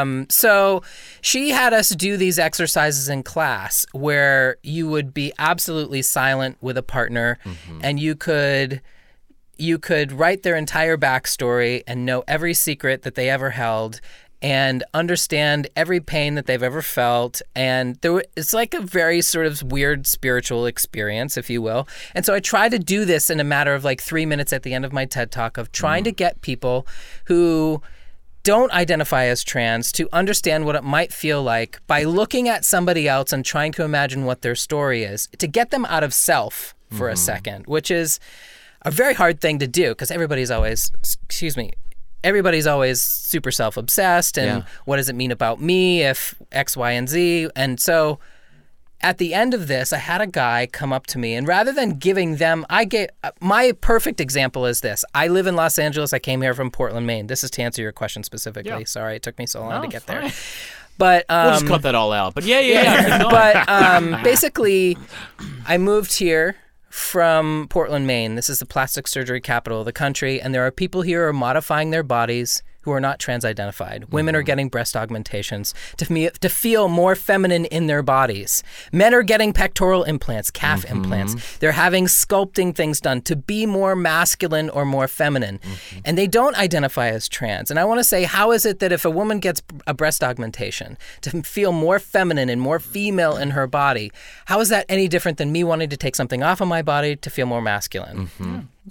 Um, 0.00 0.26
so 0.28 0.82
she 1.20 1.50
had 1.50 1.72
us 1.72 1.90
do 1.90 2.16
these 2.16 2.40
exercises 2.40 3.08
in 3.08 3.22
class 3.22 3.86
where 3.92 4.56
you 4.64 4.88
would 4.88 5.14
be 5.14 5.32
absolutely 5.38 6.02
silent 6.02 6.56
with 6.60 6.76
a 6.76 6.82
partner 6.82 7.38
and 7.80 8.00
you 8.00 8.16
could 8.16 8.82
you 9.60 9.78
could 9.78 10.12
write 10.12 10.42
their 10.42 10.56
entire 10.56 10.96
backstory 10.96 11.82
and 11.86 12.06
know 12.06 12.24
every 12.26 12.54
secret 12.54 13.02
that 13.02 13.14
they 13.14 13.28
ever 13.28 13.50
held 13.50 14.00
and 14.42 14.82
understand 14.94 15.68
every 15.76 16.00
pain 16.00 16.34
that 16.34 16.46
they've 16.46 16.62
ever 16.62 16.82
felt. 16.82 17.42
And 17.54 17.96
there 17.96 18.22
it's 18.36 18.54
like 18.54 18.72
a 18.74 18.80
very 18.80 19.20
sort 19.20 19.46
of 19.46 19.62
weird 19.62 20.06
spiritual 20.06 20.66
experience 20.66 21.36
if 21.36 21.50
you 21.50 21.60
will. 21.60 21.86
And 22.14 22.24
so 22.24 22.34
i 22.34 22.40
try 22.40 22.68
to 22.68 22.78
do 22.78 23.04
this 23.04 23.30
in 23.30 23.40
a 23.40 23.44
matter 23.44 23.74
of 23.74 23.84
like 23.84 24.00
three 24.00 24.26
minutes 24.26 24.52
at 24.52 24.62
the 24.62 24.72
end 24.72 24.84
of 24.84 24.92
my 24.92 25.04
ted 25.04 25.30
talk 25.30 25.58
of 25.58 25.72
trying 25.72 26.04
to 26.04 26.12
mm. 26.12 26.16
get 26.16 26.40
people 26.40 26.86
who 27.26 27.82
don't 28.42 28.72
identify 28.72 29.24
as 29.24 29.44
trans 29.44 29.92
to 29.92 30.08
understand 30.14 30.64
what 30.64 30.74
it 30.74 30.82
might 30.82 31.12
feel 31.12 31.42
like 31.42 31.78
by 31.86 32.04
looking 32.04 32.48
at 32.48 32.64
somebody 32.64 33.06
else 33.06 33.34
and 33.34 33.44
trying 33.44 33.70
to 33.72 33.84
imagine 33.84 34.24
what 34.24 34.40
their 34.40 34.54
story 34.54 35.04
is 35.04 35.28
to 35.38 35.46
get 35.46 35.70
them 35.70 35.84
out 35.84 36.02
of 36.02 36.14
self 36.14 36.74
for 36.90 37.08
a 37.08 37.12
mm-hmm. 37.12 37.18
second 37.18 37.66
which 37.66 37.90
is 37.90 38.18
a 38.82 38.90
very 38.90 39.14
hard 39.14 39.40
thing 39.40 39.58
to 39.58 39.66
do 39.66 39.90
because 39.90 40.10
everybody's 40.10 40.50
always 40.50 40.90
excuse 41.24 41.56
me 41.56 41.72
everybody's 42.22 42.66
always 42.66 43.00
super 43.00 43.50
self-obsessed 43.50 44.38
and 44.38 44.62
Yeah. 44.62 44.68
what 44.84 44.96
does 44.96 45.08
it 45.08 45.14
mean 45.16 45.30
about 45.30 45.60
me 45.60 46.02
if 46.02 46.34
x 46.52 46.76
y 46.76 46.92
and 46.92 47.08
z 47.08 47.48
and 47.56 47.80
so 47.80 48.18
at 49.02 49.16
the 49.16 49.32
end 49.32 49.54
of 49.54 49.66
this, 49.66 49.94
I 49.94 49.96
had 49.96 50.20
a 50.20 50.26
guy 50.26 50.68
come 50.70 50.92
up 50.92 51.06
to 51.06 51.18
me, 51.18 51.34
and 51.34 51.48
rather 51.48 51.72
than 51.72 51.92
giving 51.92 52.36
them, 52.36 52.66
I 52.68 52.84
get 52.84 53.14
my 53.40 53.72
perfect 53.80 54.20
example 54.20 54.66
is 54.66 54.82
this. 54.82 55.06
I 55.14 55.28
live 55.28 55.46
in 55.46 55.56
Los 55.56 55.78
Angeles. 55.78 56.12
I 56.12 56.18
came 56.18 56.42
here 56.42 56.52
from 56.52 56.70
Portland, 56.70 57.06
Maine. 57.06 57.26
This 57.26 57.42
is 57.42 57.50
to 57.52 57.62
answer 57.62 57.80
your 57.80 57.92
question 57.92 58.22
specifically. 58.24 58.70
Yeah. 58.80 58.84
Sorry, 58.84 59.16
it 59.16 59.22
took 59.22 59.38
me 59.38 59.46
so 59.46 59.60
long 59.60 59.70
No, 59.70 59.80
to 59.80 59.88
get 59.88 60.06
there. 60.06 60.30
But 60.98 61.24
um, 61.30 61.44
We'll 61.46 61.54
just 61.54 61.66
cut 61.66 61.80
that 61.80 61.94
all 61.94 62.12
out. 62.12 62.34
But 62.34 62.44
yeah, 62.44 62.60
yeah, 62.60 62.82
yeah. 62.82 63.22
but 63.30 63.68
um, 63.70 64.22
basically, 64.22 64.98
I 65.66 65.78
moved 65.78 66.18
here 66.18 66.56
from 66.90 67.66
Portland, 67.70 68.06
Maine. 68.06 68.34
This 68.34 68.50
is 68.50 68.58
the 68.58 68.66
plastic 68.66 69.08
surgery 69.08 69.40
capital 69.40 69.78
of 69.78 69.86
the 69.86 69.92
country, 69.92 70.40
and 70.40 70.54
there 70.54 70.66
are 70.66 70.70
people 70.70 71.02
here 71.02 71.22
who 71.22 71.30
are 71.30 71.32
modifying 71.32 71.90
their 71.90 72.02
bodies 72.02 72.62
who 72.82 72.92
are 72.92 73.00
not 73.00 73.18
trans-identified. 73.18 74.02
Mm-hmm. 74.02 74.14
Women 74.14 74.36
are 74.36 74.42
getting 74.42 74.68
breast 74.68 74.96
augmentations 74.96 75.74
to 75.96 76.12
me 76.12 76.30
to 76.30 76.48
feel 76.48 76.88
more 76.88 77.14
feminine 77.14 77.64
in 77.66 77.86
their 77.86 78.02
bodies. 78.02 78.62
Men 78.92 79.14
are 79.14 79.22
getting 79.22 79.52
pectoral 79.52 80.04
implants, 80.04 80.50
calf 80.50 80.82
mm-hmm. 80.82 80.96
implants. 80.96 81.58
They're 81.58 81.72
having 81.72 82.06
sculpting 82.06 82.74
things 82.74 83.00
done 83.00 83.22
to 83.22 83.36
be 83.36 83.66
more 83.66 83.94
masculine 83.94 84.70
or 84.70 84.84
more 84.84 85.08
feminine, 85.08 85.58
mm-hmm. 85.58 86.00
and 86.04 86.16
they 86.16 86.26
don't 86.26 86.56
identify 86.56 87.08
as 87.08 87.28
trans. 87.28 87.70
And 87.70 87.78
I 87.78 87.84
want 87.84 88.00
to 88.00 88.04
say, 88.04 88.24
how 88.24 88.52
is 88.52 88.64
it 88.66 88.78
that 88.78 88.92
if 88.92 89.04
a 89.04 89.10
woman 89.10 89.40
gets 89.40 89.62
a 89.86 89.94
breast 89.94 90.22
augmentation 90.22 90.96
to 91.22 91.42
feel 91.42 91.72
more 91.72 91.98
feminine 91.98 92.48
and 92.48 92.60
more 92.60 92.78
female 92.78 93.36
in 93.36 93.50
her 93.50 93.66
body, 93.66 94.12
how 94.46 94.60
is 94.60 94.68
that 94.68 94.86
any 94.88 95.08
different 95.08 95.38
than 95.38 95.52
me 95.52 95.64
wanting 95.64 95.90
to 95.90 95.96
take 95.96 96.16
something 96.16 96.42
off 96.42 96.60
of 96.60 96.68
my 96.68 96.82
body 96.82 97.16
to 97.16 97.30
feel 97.30 97.46
more 97.46 97.62
masculine? 97.62 98.30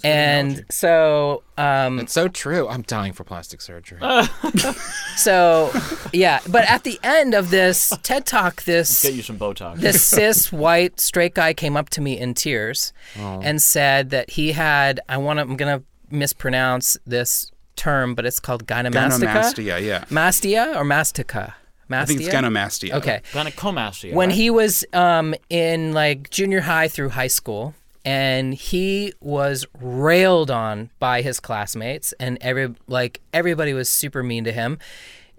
And 0.04 0.66
so, 0.70 1.44
um, 1.58 2.00
It's 2.00 2.14
so 2.14 2.28
true. 2.28 2.68
I'm 2.68 2.84
dying 2.84 3.14
for 3.14 3.24
plastic 3.24 3.62
surgery. 3.62 4.00
so 5.16 5.72
yeah. 6.14 6.40
But 6.48 6.70
at 6.70 6.84
the 6.84 7.00
end 7.04 7.34
of 7.34 7.50
this 7.50 7.94
TED 8.04 8.26
talk, 8.26 8.64
this 8.64 9.04
Get 9.04 9.14
you 9.14 9.22
some 9.22 9.38
Botox. 9.38 9.78
this 9.78 10.04
cis 10.04 10.52
white 10.52 11.00
straight 11.00 11.34
guy 11.34 11.54
came 11.54 11.76
up 11.78 11.90
to 11.92 12.02
me 12.02 12.18
in 12.18 12.34
tears 12.34 12.94
and 13.16 13.62
said 13.62 14.10
that 14.12 14.32
he 14.32 14.52
had 14.54 15.00
I 15.10 15.18
want 15.18 15.38
to 15.38 15.44
I'm 15.44 15.56
gonna 15.56 15.84
mispronounce 16.12 16.98
this 17.06 17.52
term, 17.76 18.14
but 18.16 18.26
it's 18.26 18.40
called 18.40 18.68
gynemastica. 18.68 19.24
Gynemastia, 19.24 19.82
yeah. 19.84 20.06
Mastia 20.06 20.76
or 20.76 20.84
mastica? 20.84 21.54
Mastia? 21.90 22.02
I 22.02 22.06
think 22.06 22.22
it's 22.22 22.30
gynemastia. 22.30 22.94
Okay. 22.94 23.22
Gynecomastia. 23.32 24.14
When 24.14 24.30
right? 24.30 24.36
he 24.36 24.50
was 24.50 24.86
um, 24.94 25.34
in 25.50 25.94
like 25.94 26.30
junior 26.30 26.62
high 26.62 26.88
through 26.88 27.10
high 27.10 27.28
school, 27.28 27.74
and 28.10 28.56
he 28.56 29.14
was 29.22 29.68
railed 29.80 30.50
on 30.50 30.90
by 30.98 31.22
his 31.22 31.40
classmates, 31.40 32.12
and 32.20 32.40
every 32.42 32.74
like 32.88 33.22
everybody 33.34 33.72
was 33.74 33.88
super 33.88 34.24
mean 34.24 34.44
to 34.46 34.52
him. 34.52 34.80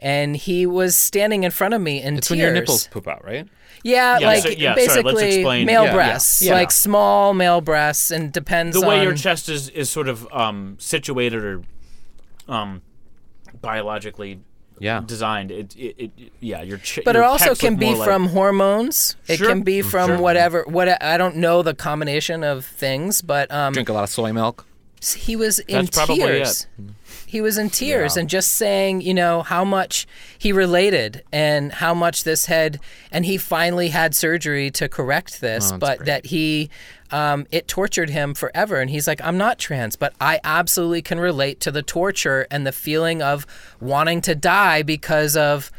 And 0.03 0.35
he 0.37 0.65
was 0.67 0.97
standing 0.97 1.43
in 1.43 1.51
front 1.51 1.75
of 1.75 1.81
me 1.83 2.01
in 2.01 2.17
it's 2.19 2.29
tears. 2.29 2.39
when 2.39 2.45
your 2.47 2.55
nipples 2.55 2.87
poop 2.87 3.07
out, 3.07 3.23
right? 3.23 3.47
Yeah, 3.83 4.19
Yeah, 4.19 4.27
like 4.29 4.43
so- 4.45 4.49
yeah, 4.49 4.75
sorry, 4.75 4.87
let's 4.87 4.95
basically 5.05 5.35
explain- 5.37 5.67
male 5.67 5.83
yeah, 5.83 5.89
yeah, 5.89 5.95
breasts, 5.95 6.43
yeah. 6.43 6.55
like 6.55 6.71
small 6.71 7.35
male 7.35 7.61
breasts, 7.61 8.11
and 8.11 8.33
depends 8.33 8.81
the 8.81 8.87
way 8.87 8.99
on 8.99 9.03
your 9.03 9.15
chest 9.17 9.49
is, 9.51 9.69
is 9.69 9.91
sort 9.91 10.09
of 10.09 10.27
um, 10.33 10.77
situated 10.79 11.45
or 11.45 11.63
um, 12.49 12.81
biologically 13.61 14.41
Yeah. 14.81 15.03
designed. 15.07 15.53
It, 15.53 15.77
it, 15.77 15.95
it 16.19 16.33
yeah, 16.41 16.63
your 16.63 16.79
ch- 16.79 16.99
but 17.05 17.15
it 17.15 17.23
also 17.23 17.55
can 17.55 17.77
be 17.77 17.95
like- 17.95 18.05
from 18.09 18.27
hormones. 18.29 19.15
It 19.29 19.37
Sure, 19.37 19.49
can 19.49 19.63
be 19.63 19.83
from 19.83 20.09
sure. 20.09 20.19
whatever. 20.19 20.65
What 20.67 21.01
I 21.03 21.17
don't 21.17 21.37
know 21.37 21.63
the 21.63 21.75
combination 21.75 22.43
of 22.43 22.65
things, 22.65 23.23
but 23.23 23.49
um, 23.53 23.73
Drink 23.75 23.89
a 23.89 23.93
lot 23.93 24.03
of 24.05 24.11
soy 24.11 24.33
milk. 24.33 24.67
he 25.17 25.37
was 25.37 25.59
in 25.61 25.85
That's 25.85 25.97
probably 25.97 26.17
tears. 26.17 26.67
He 27.27 27.41
was 27.41 27.59
in 27.59 27.71
tears 27.71 28.17
and 28.17 28.29
just 28.29 28.55
saying, 28.55 29.03
you 29.03 29.15
know, 29.15 29.43
how 29.43 29.65
much 29.65 30.05
he 30.37 30.51
related 30.53 31.23
and 31.31 31.71
how 31.71 31.95
much 31.95 32.25
this 32.25 32.47
had, 32.47 32.81
and 33.13 33.25
he 33.25 33.37
finally 33.39 33.91
had 33.91 34.17
surgery 34.17 34.69
to 34.73 34.89
correct 34.89 35.41
this, 35.41 35.71
but 35.71 36.07
that 36.07 36.27
he, 36.27 36.71
um, 37.13 37.47
it 37.51 37.67
tortured 37.69 38.11
him 38.11 38.35
forever. 38.35 38.77
And 38.81 38.91
he's 38.91 39.07
like, 39.07 39.21
I'm 39.23 39.39
not 39.39 39.59
trans, 39.59 39.97
but 39.97 40.15
I 40.21 40.41
absolutely 40.45 41.03
can 41.03 41.19
relate 41.21 41.61
to 41.61 41.71
the 41.71 41.83
torture 41.83 42.47
and 42.51 42.67
the 42.67 42.73
feeling 42.73 43.23
of 43.23 43.47
wanting 43.81 44.21
to 44.23 44.35
die 44.35 44.83
because 44.83 45.37
of, 45.37 45.71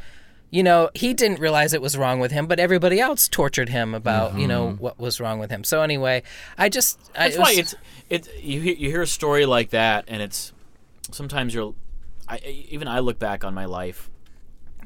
you 0.50 0.64
know, 0.64 0.90
he 0.94 1.14
didn't 1.14 1.40
realize 1.40 1.74
it 1.74 1.82
was 1.82 1.98
wrong 1.98 2.20
with 2.20 2.32
him, 2.32 2.46
but 2.48 2.60
everybody 2.60 3.00
else 3.00 3.28
tortured 3.30 3.70
him 3.70 3.96
about, 3.96 4.38
you 4.38 4.48
know, 4.48 4.72
what 4.72 5.00
was 5.00 5.22
wrong 5.22 5.40
with 5.40 5.50
him. 5.50 5.64
So 5.64 5.82
anyway, 5.82 6.24
I 6.58 6.68
just, 6.68 7.00
I, 7.16 7.30
That's 7.30 7.36
it 7.36 7.40
why 7.40 7.50
was- 7.52 7.58
it's 7.60 7.76
it. 8.10 8.44
You 8.44 8.60
hear, 8.60 8.76
you 8.76 8.90
hear 8.90 9.02
a 9.02 9.08
story 9.08 9.46
like 9.46 9.70
that, 9.70 10.04
and 10.10 10.22
it's 10.22 10.52
sometimes 11.12 11.54
you're. 11.54 11.74
I 12.28 12.40
even 12.70 12.88
I 12.90 13.00
look 13.00 13.20
back 13.20 13.44
on 13.46 13.54
my 13.54 13.66
life, 13.66 14.10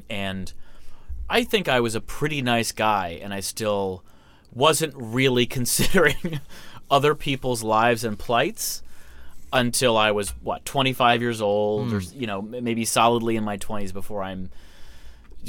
and 0.09 0.53
I 1.29 1.43
think 1.43 1.67
I 1.67 1.79
was 1.79 1.95
a 1.95 2.01
pretty 2.01 2.41
nice 2.43 2.71
guy, 2.71 3.19
and 3.21 3.33
I 3.33 3.39
still 3.39 4.03
wasn't 4.55 4.93
really 4.95 5.45
considering 5.59 6.39
other 6.89 7.13
people's 7.13 7.61
lives 7.63 8.03
and 8.03 8.17
plights 8.17 8.81
until 9.53 9.95
I 9.95 10.11
was 10.11 10.31
what 10.41 10.65
25 10.65 11.21
years 11.21 11.41
old, 11.41 11.93
or 11.93 11.99
you 11.99 12.25
know 12.27 12.41
maybe 12.41 12.85
solidly 12.85 13.35
in 13.35 13.43
my 13.43 13.57
20s 13.57 13.93
before 13.93 14.23
I'm 14.23 14.49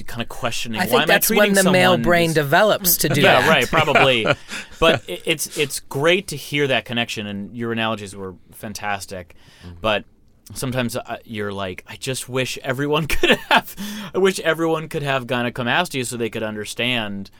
kind 0.07 0.21
of 0.21 0.29
questioning 0.29 0.79
I 0.79 0.85
why 0.85 0.89
think 0.91 1.03
am 1.03 1.03
I 1.05 1.07
that's 1.15 1.27
treating 1.29 1.55
when 1.55 1.65
the 1.65 1.71
male 1.71 1.97
brain 1.97 2.29
this- 2.29 2.35
develops 2.35 2.99
to 2.99 3.09
do 3.09 3.21
yeah, 3.23 3.41
that. 3.41 3.49
right, 3.49 3.67
probably. 3.67 4.27
but 4.81 5.03
it, 5.09 5.23
it's 5.25 5.57
it's 5.57 5.81
great 5.81 6.29
to 6.29 6.37
hear 6.37 6.67
that 6.67 6.85
connection, 6.85 7.27
and 7.27 7.57
your 7.57 7.73
analogies 7.73 8.15
were 8.15 8.35
fantastic. 8.53 9.35
But 9.81 10.05
sometimes 10.55 10.97
uh, 10.97 11.17
you're 11.25 11.53
like, 11.53 11.83
I 11.89 11.97
just 11.97 12.29
wish 12.29 12.59
everyone 12.63 13.07
could 13.07 13.31
have. 13.31 13.75
I 14.15 14.19
wish 14.19 14.39
everyone 14.41 14.89
could 14.89 15.03
have 15.03 15.27
gynecomastia 15.27 16.07
so 16.07 16.17
they 16.17 16.31
could 16.31 16.43
understand 16.45 17.31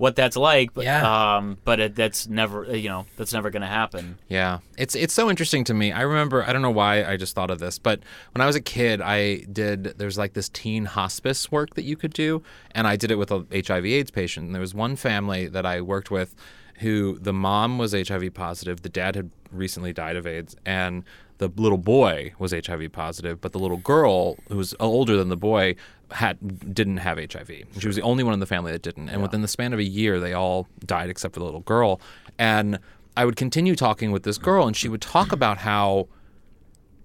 what 0.00 0.16
that's 0.16 0.36
like. 0.36 0.72
But, 0.72 0.84
Yeah. 0.84 1.36
Um, 1.36 1.58
but 1.62 1.78
it, 1.78 1.94
that's 1.94 2.26
never, 2.26 2.74
you 2.74 2.88
know, 2.88 3.04
that's 3.18 3.34
never 3.34 3.50
going 3.50 3.60
to 3.60 3.68
happen. 3.68 4.18
Yeah, 4.28 4.60
it's 4.78 4.94
it's 4.94 5.12
so 5.12 5.28
interesting 5.28 5.62
to 5.64 5.74
me. 5.74 5.92
I 5.92 6.00
remember 6.00 6.42
I 6.42 6.54
don't 6.54 6.62
know 6.62 6.70
why 6.70 7.04
I 7.04 7.18
just 7.18 7.34
thought 7.34 7.50
of 7.50 7.58
this, 7.58 7.78
but 7.78 8.00
when 8.32 8.40
I 8.40 8.46
was 8.46 8.56
a 8.56 8.62
kid, 8.62 9.02
I 9.02 9.40
did 9.52 9.98
there's 9.98 10.16
like 10.16 10.32
this 10.32 10.48
teen 10.48 10.86
hospice 10.86 11.52
work 11.52 11.74
that 11.74 11.84
you 11.84 11.96
could 11.96 12.14
do, 12.14 12.42
and 12.72 12.86
I 12.86 12.96
did 12.96 13.10
it 13.10 13.16
with 13.16 13.30
a 13.30 13.44
HIV/AIDS 13.52 14.10
patient. 14.10 14.46
And 14.46 14.54
there 14.54 14.62
was 14.62 14.74
one 14.74 14.96
family 14.96 15.46
that 15.48 15.66
I 15.66 15.82
worked 15.82 16.10
with, 16.10 16.34
who 16.80 17.18
the 17.18 17.32
mom 17.32 17.78
was 17.78 17.92
HIV 17.92 18.34
positive, 18.34 18.82
the 18.82 18.88
dad 18.88 19.14
had 19.14 19.30
recently 19.50 19.92
died 19.92 20.16
of 20.16 20.26
AIDS, 20.26 20.56
and 20.64 21.04
the 21.38 21.48
little 21.56 21.78
boy 21.78 22.32
was 22.38 22.52
HIV 22.52 22.92
positive, 22.92 23.40
but 23.40 23.52
the 23.52 23.58
little 23.58 23.78
girl 23.78 24.36
who 24.48 24.56
was 24.56 24.74
older 24.78 25.16
than 25.16 25.28
the 25.28 25.36
boy 25.36 25.74
had 26.10 26.74
didn't 26.74 26.98
have 26.98 27.18
HIV. 27.18 27.50
She 27.78 27.86
was 27.86 27.96
the 27.96 28.02
only 28.02 28.24
one 28.24 28.34
in 28.34 28.40
the 28.40 28.46
family 28.46 28.72
that 28.72 28.82
didn't. 28.82 29.08
And 29.08 29.22
within 29.22 29.42
the 29.42 29.48
span 29.48 29.72
of 29.72 29.78
a 29.78 29.84
year, 29.84 30.20
they 30.20 30.32
all 30.32 30.68
died 30.84 31.08
except 31.08 31.34
for 31.34 31.40
the 31.40 31.46
little 31.46 31.60
girl. 31.60 32.00
And 32.38 32.78
I 33.16 33.24
would 33.24 33.36
continue 33.36 33.74
talking 33.74 34.10
with 34.12 34.22
this 34.22 34.38
girl, 34.38 34.66
and 34.66 34.76
she 34.76 34.88
would 34.88 35.00
talk 35.00 35.32
about 35.32 35.58
how 35.58 36.08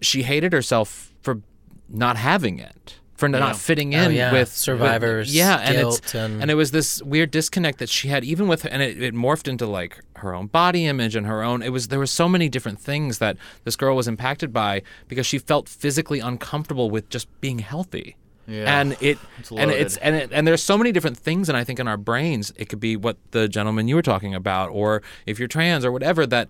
she 0.02 0.24
hated 0.24 0.54
herself 0.54 1.14
for 1.22 1.42
not 1.90 2.18
having 2.18 2.60
it, 2.60 3.00
for 3.16 3.30
not 3.30 3.56
fitting 3.56 3.96
oh, 3.96 4.00
in 4.00 4.06
Oh, 4.08 4.10
yeah. 4.10 4.32
with 4.32 4.50
Survivor's 4.52 5.28
with- 5.28 5.36
yeah, 5.36 5.58
and 5.58 5.78
it's 5.78 6.16
and- 6.16 6.42
and 6.42 6.52
it 6.52 6.56
was 6.56 6.72
this 6.72 7.02
weird 7.02 7.32
disconnect 7.32 7.80
that 7.80 7.90
she 7.90 8.10
had, 8.10 8.24
even 8.24 8.48
with, 8.48 8.66
and 8.66 8.82
it, 8.82 9.02
it 9.02 9.14
morphed 9.14 9.48
into 9.48 9.66
like 9.66 10.02
her 10.18 10.34
own 10.34 10.48
body 10.48 10.86
image 10.86 11.16
and 11.16 11.26
her 11.26 11.42
own. 11.42 11.62
It 11.62 11.70
was 11.70 11.88
there 11.88 12.00
were 12.00 12.06
so 12.06 12.28
many 12.28 12.50
different 12.50 12.80
things 12.80 13.20
that 13.20 13.38
this 13.64 13.76
girl 13.76 13.96
was 13.96 14.08
impacted 14.08 14.52
by 14.52 14.82
because 15.08 15.26
she 15.26 15.38
felt 15.38 15.70
physically 15.70 16.20
uncomfortable 16.20 16.90
with 16.90 17.10
just 17.10 17.28
being 17.42 17.60
healthy. 17.60 18.18
Yeah. 18.48 18.80
And 18.80 18.98
it 19.02 19.18
and 19.58 19.72
it's 19.72 19.98
and 19.98 20.16
it, 20.16 20.30
and 20.32 20.48
there's 20.48 20.62
so 20.64 20.78
many 20.78 20.92
different 20.92 21.18
things 21.18 21.50
and 21.50 21.58
I 21.58 21.64
think 21.64 21.80
in 21.80 21.88
our 21.88 21.98
brains 21.98 22.54
it 22.58 22.70
could 22.70 22.80
be 22.80 22.96
what 22.96 23.18
the 23.32 23.48
gentleman 23.48 23.88
you 23.88 23.96
were 23.96 24.02
talking 24.02 24.36
about 24.36 24.70
or 24.70 25.02
if 25.26 25.40
you're 25.40 25.48
trans 25.48 25.84
or 25.84 25.92
whatever 25.92 26.28
that 26.28 26.50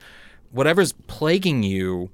whatever's 0.51 0.91
plaguing 1.07 1.63
you 1.63 2.09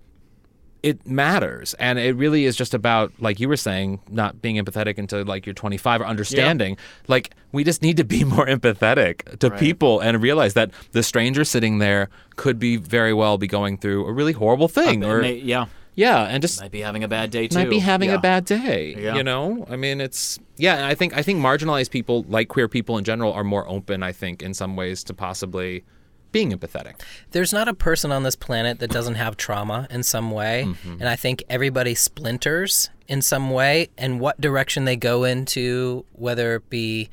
it 0.84 1.06
matters 1.06 1.74
and 1.76 2.00
it 2.00 2.16
really 2.16 2.46
is 2.46 2.56
just 2.56 2.74
about 2.74 3.12
like 3.20 3.40
you 3.40 3.48
were 3.48 3.56
saying 3.58 4.00
not 4.10 4.42
being 4.42 4.56
empathetic 4.56 4.98
until 4.98 5.24
like 5.24 5.46
you're 5.46 5.54
25 5.54 6.02
or 6.02 6.06
understanding 6.08 6.76
like 7.08 7.36
we 7.52 7.64
just 7.64 7.82
need 7.84 7.98
to 7.98 8.04
be 8.04 8.24
more 8.36 8.48
empathetic 8.48 9.38
to 9.40 9.52
people 9.52 10.00
and 10.00 10.22
realize 10.24 10.54
that 10.56 10.72
the 10.92 11.04
stranger 11.04 11.44
sitting 11.44 11.78
there 11.78 12.10
could 12.36 12.58
be 12.58 12.78
very 12.78 13.14
well 13.14 13.38
be 13.38 13.46
going 13.48 13.78
through 13.78 14.08
a 14.08 14.12
really 14.12 14.34
horrible 14.34 14.68
thing 14.68 15.04
or 15.06 15.22
may- 15.22 15.36
yeah, 15.36 15.68
yeah 15.94 16.24
and 16.24 16.42
just 16.42 16.60
might 16.62 16.72
be 16.72 16.82
having 16.82 17.04
a 17.04 17.08
bad 17.08 17.30
day 17.30 17.48
too. 17.48 17.60
might 17.60 17.70
be 17.70 17.80
having 17.80 18.10
Yeah. 18.10 18.16
a 18.16 18.20
bad 18.20 18.46
day. 18.46 18.96
Yeah. 18.98 19.16
You 19.18 19.24
know, 19.24 19.68
I 19.70 19.76
mean, 19.76 20.02
it's 20.02 20.40
yeah. 20.58 20.78
and 20.78 20.86
I 20.86 20.96
think 20.96 21.16
I 21.16 21.22
think 21.22 21.40
marginalized 21.40 21.92
people, 21.92 22.24
like 22.28 22.48
queer 22.48 22.68
people 22.68 22.98
in 22.98 23.04
general, 23.04 23.34
are 23.34 23.44
more 23.44 23.68
open. 23.70 24.02
I 24.02 24.12
think 24.14 24.42
in 24.42 24.54
some 24.56 24.76
ways 24.76 25.04
to 25.04 25.14
possibly 25.14 25.84
being 26.32 26.52
empathetic. 26.52 27.02
There's 27.32 27.54
not 27.54 27.68
a 27.68 27.74
person 27.74 28.12
on 28.12 28.24
this 28.24 28.36
planet 28.36 28.80
that 28.80 28.90
doesn't 28.90 29.16
have 29.16 29.38
trauma 29.38 29.88
in 29.90 30.04
some 30.04 30.32
way. 30.32 30.66
Mm-hmm. 30.68 30.94
And 30.94 31.08
I 31.10 31.16
think 31.16 31.44
everybody 31.50 31.96
splinters 31.96 32.90
in 33.08 33.22
some 33.22 33.50
way. 33.50 33.90
And 33.98 34.20
what 34.20 34.40
direction 34.40 34.86
they 34.86 34.96
go 34.96 35.24
into, 35.24 36.06
whether 36.14 36.56
it 36.56 36.70
be 36.70 37.10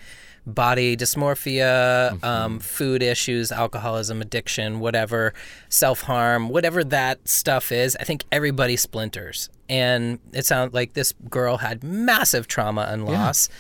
body 0.46 0.96
dysmorphia, 0.96 2.10
Mm-hmm. 2.12 2.24
um, 2.24 2.58
food 2.58 3.02
issues, 3.02 3.52
alcoholism, 3.52 4.22
addiction, 4.22 4.80
whatever, 4.80 5.34
self 5.68 6.02
harm, 6.02 6.48
whatever 6.48 6.82
that 6.84 7.28
stuff 7.28 7.70
is, 7.70 7.96
I 8.00 8.04
think 8.04 8.24
everybody 8.32 8.76
splinters. 8.76 9.50
And 9.68 10.18
it 10.32 10.46
sounds 10.46 10.72
like 10.72 10.94
this 10.94 11.12
girl 11.28 11.58
had 11.58 11.84
massive 11.84 12.48
trauma 12.48 12.86
and 12.90 13.04
loss. 13.04 13.50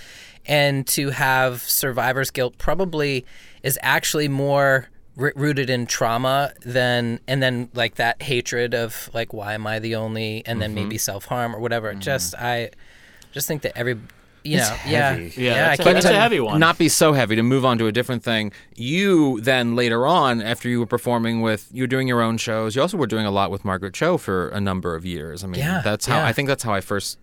And 0.46 0.86
to 0.88 1.10
have 1.10 1.60
survivor's 1.60 2.30
guilt 2.30 2.56
probably 2.56 3.26
is 3.62 3.78
actually 3.82 4.28
more 4.28 4.88
r- 5.18 5.32
rooted 5.36 5.68
in 5.70 5.86
trauma 5.86 6.52
than 6.64 7.20
and 7.26 7.42
then 7.42 7.68
like 7.74 7.96
that 7.96 8.22
hatred 8.22 8.74
of 8.74 9.10
like 9.12 9.32
why 9.32 9.54
am 9.54 9.66
I 9.66 9.78
the 9.78 9.94
only 9.96 10.42
and 10.46 10.60
then 10.62 10.70
Mm-hmm. 10.74 10.84
maybe 10.84 10.98
self 10.98 11.24
harm 11.26 11.54
or 11.54 11.60
whatever. 11.60 11.92
Just 11.94 12.34
I 12.34 12.70
just 13.32 13.46
think 13.48 13.62
that 13.62 13.76
every 13.76 13.98
you 14.44 14.56
It's 14.58 14.70
know 14.70 14.76
heavy. 14.76 15.32
yeah 15.36 15.54
Yeah, 15.54 15.64
I 15.64 15.68
that's 15.76 15.80
a- 15.80 15.82
can't 15.82 15.94
that's 15.94 16.06
a 16.06 16.12
heavy 16.20 16.40
one. 16.40 16.60
Not 16.60 16.78
be 16.78 16.88
so 16.88 17.12
heavy 17.12 17.36
to 17.36 17.42
move 17.42 17.64
on 17.64 17.76
to 17.78 17.86
a 17.86 17.92
different 17.92 18.22
thing. 18.22 18.52
You 18.76 19.40
then 19.40 19.74
later 19.76 20.06
on, 20.06 20.40
after 20.40 20.68
you 20.68 20.78
were 20.78 20.86
performing 20.86 21.40
with, 21.42 21.68
you 21.72 21.82
were 21.82 21.88
doing 21.88 22.06
your 22.08 22.22
own 22.22 22.36
shows. 22.38 22.76
You 22.76 22.82
also 22.82 22.96
were 22.96 23.06
doing 23.08 23.26
a 23.26 23.30
lot 23.32 23.50
with 23.50 23.64
Margaret 23.64 23.94
Cho 23.94 24.16
for 24.16 24.48
a 24.50 24.60
number 24.60 24.94
of 24.94 25.04
years. 25.04 25.42
I 25.42 25.48
mean, 25.48 25.60
Yeah, 25.60 25.80
that's 25.84 26.06
how 26.06 26.18
yeah. 26.18 26.26
I 26.26 26.32
think 26.32 26.48
that's 26.48 26.62
how 26.62 26.72
I 26.72 26.80
first 26.80 27.18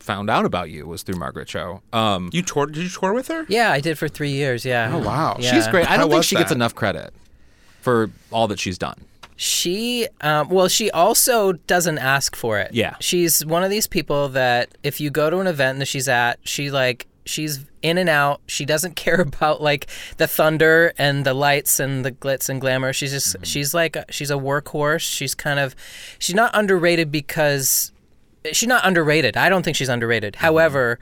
found 0.00 0.28
out 0.28 0.44
about 0.44 0.68
you 0.70 0.86
was 0.86 1.02
through 1.02 1.18
Margaret 1.18 1.48
Cho. 1.48 1.80
Um, 1.92 2.28
You 2.32 2.42
toured? 2.42 2.72
Did 2.72 2.82
you 2.82 2.88
tour 2.88 3.12
with 3.14 3.28
her? 3.28 3.46
Yeah, 3.48 3.70
I 3.70 3.80
did 3.80 3.96
for 3.96 4.08
three 4.08 4.32
years. 4.32 4.64
Yeah. 4.64 4.90
Oh 4.92 4.98
wow. 4.98 5.36
Yeah. 5.38 5.52
She's 5.54 5.68
great. 5.68 5.88
I 5.90 5.96
don't 5.96 6.08
think 6.10 6.18
was 6.18 6.26
she 6.26 6.36
gets 6.36 6.52
enough 6.52 6.74
credit 6.74 7.14
for 7.86 8.10
all 8.32 8.48
that 8.48 8.58
she's 8.58 8.78
done. 8.78 8.96
She, 9.36 10.08
um, 10.20 10.48
well, 10.48 10.66
she 10.66 10.90
also 10.90 11.52
doesn't 11.52 11.98
ask 11.98 12.34
for 12.34 12.58
it. 12.58 12.74
Yeah. 12.74 12.96
She's 12.98 13.46
one 13.46 13.62
of 13.62 13.70
these 13.70 13.86
people 13.86 14.28
that 14.30 14.76
if 14.82 15.00
you 15.00 15.08
go 15.08 15.30
to 15.30 15.38
an 15.38 15.46
event 15.46 15.78
that 15.78 15.86
she's 15.86 16.08
at, 16.08 16.40
she 16.42 16.72
like, 16.72 17.06
she's 17.26 17.64
in 17.82 17.96
and 17.96 18.08
out. 18.08 18.40
She 18.48 18.64
doesn't 18.64 18.96
care 19.04 19.20
about 19.20 19.62
like 19.62 19.86
the 20.16 20.26
thunder 20.26 20.94
and 20.98 21.24
the 21.24 21.32
lights 21.32 21.78
and 21.78 22.04
the 22.04 22.10
glitz 22.10 22.48
and 22.48 22.60
glamour. 22.60 22.92
She's 22.92 23.12
just, 23.12 23.36
she's 23.46 23.72
like, 23.72 23.96
she's 24.10 24.32
a 24.32 24.36
workhorse. 24.36 25.02
She's 25.02 25.36
kind 25.36 25.60
of, 25.60 25.76
she's 26.18 26.34
not 26.34 26.50
underrated 26.54 27.12
because 27.12 27.92
she's 28.50 28.68
not 28.68 28.84
underrated. 28.84 29.36
I 29.36 29.48
don't 29.48 29.62
think 29.62 29.76
she's 29.76 29.88
underrated. 29.88 30.34
However, 30.34 30.98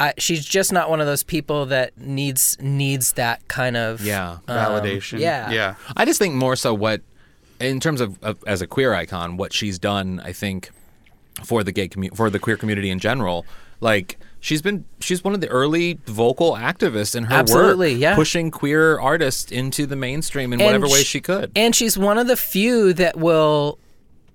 I, 0.00 0.14
she's 0.18 0.44
just 0.44 0.72
not 0.72 0.88
one 0.90 1.00
of 1.00 1.06
those 1.06 1.22
people 1.22 1.66
that 1.66 1.96
needs 1.98 2.56
needs 2.60 3.12
that 3.12 3.46
kind 3.48 3.76
of 3.76 4.00
Yeah. 4.00 4.38
um, 4.48 4.56
Validation. 4.56 5.20
yeah. 5.20 5.50
Yeah. 5.50 5.74
I 5.96 6.04
just 6.06 6.18
think 6.18 6.34
more 6.34 6.56
so 6.56 6.72
what, 6.74 7.02
in 7.60 7.78
terms 7.80 8.00
of, 8.00 8.18
of 8.22 8.42
as 8.46 8.62
a 8.62 8.66
queer 8.66 8.94
icon, 8.94 9.36
what 9.36 9.52
she's 9.52 9.78
done, 9.78 10.20
I 10.24 10.32
think, 10.32 10.70
for 11.44 11.62
the 11.62 11.70
gay 11.72 11.86
community, 11.88 12.16
for 12.16 12.30
the 12.30 12.38
queer 12.38 12.56
community 12.56 12.88
in 12.90 12.98
general, 12.98 13.44
like 13.80 14.18
she's 14.40 14.62
been, 14.62 14.84
she's 15.00 15.22
one 15.22 15.34
of 15.34 15.40
the 15.42 15.48
early 15.48 15.98
vocal 16.06 16.52
activists 16.54 17.14
in 17.14 17.24
her 17.24 17.34
Absolutely, 17.34 17.92
work, 17.92 18.00
yeah. 18.00 18.14
pushing 18.14 18.50
queer 18.50 18.98
artists 18.98 19.52
into 19.52 19.84
the 19.86 19.96
mainstream 19.96 20.52
in 20.54 20.60
And 20.60 20.66
whatever 20.66 20.88
way 20.88 21.02
she 21.02 21.20
could. 21.20 21.52
And 21.54 21.74
she's 21.76 21.98
one 21.98 22.16
of 22.18 22.26
the 22.26 22.36
few 22.36 22.94
that 22.94 23.18
will 23.18 23.78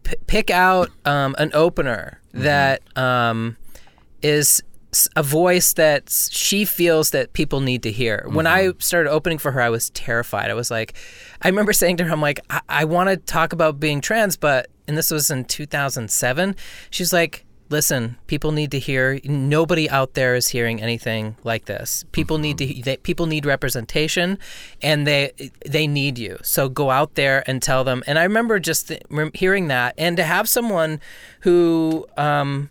p- 0.04 0.16
pick 0.28 0.50
out 0.52 0.90
um, 1.06 1.36
an 1.40 1.50
opener 1.56 2.20
Mm-hmm. 2.34 2.44
that 2.44 2.98
um, 2.98 3.56
is 4.22 4.60
s- 4.60 4.62
a 5.16 5.24
voice 5.24 5.74
that 5.74 6.10
she 6.10 6.66
feels 6.66 7.10
that 7.12 7.34
people 7.34 7.60
need 7.62 7.84
to 7.84 7.92
hear. 7.92 8.26
When 8.28 8.48
I 8.48 8.64
Mm-hmm. 8.66 8.80
started 8.80 9.10
opening 9.12 9.38
for 9.38 9.52
her, 9.52 9.62
I 9.62 9.70
was 9.70 9.90
terrified. 9.92 10.50
I 10.50 10.54
was 10.54 10.72
like, 10.72 10.94
I 11.42 11.48
remember 11.50 11.74
saying 11.82 11.98
to 11.98 12.04
her, 12.06 12.12
I'm 12.12 12.22
like, 12.22 12.40
I, 12.50 12.62
I 12.70 12.86
want 12.86 13.10
to 13.10 13.18
talk 13.18 13.54
about 13.54 13.80
being 13.80 14.02
trans, 14.02 14.38
but, 14.38 14.68
and 14.88 14.98
this 14.98 15.12
was 15.12 15.30
in 15.32 15.46
2007, 15.46 16.56
she's 16.90 17.12
like, 17.14 17.46
listen, 17.70 18.16
people 18.28 18.52
need 18.52 18.70
to 18.72 18.80
hear. 18.80 19.20
Nobody 19.24 19.90
out 19.90 20.14
there 20.14 20.36
is 20.36 20.50
hearing 20.50 20.82
anything 20.82 21.36
like 21.44 21.66
this. 21.66 22.06
People 22.12 22.38
need 22.38 22.58
to. 22.60 22.82
They, 22.82 22.98
people 22.98 23.26
need 23.26 23.44
representation, 23.46 24.38
and 24.84 25.08
they 25.08 25.32
they 25.66 25.88
need 25.88 26.20
you. 26.20 26.38
So 26.44 26.70
go 26.70 26.92
out 26.92 27.16
there 27.16 27.44
and 27.50 27.64
tell 27.64 27.84
them. 27.84 28.04
And 28.06 28.20
I 28.20 28.24
remember 28.24 28.60
just 28.60 28.90
th- 28.90 29.02
hearing 29.34 29.68
that, 29.70 29.96
and 29.98 30.16
to 30.18 30.24
have 30.24 30.48
someone 30.48 31.00
who. 31.42 32.06
Um, 32.18 32.70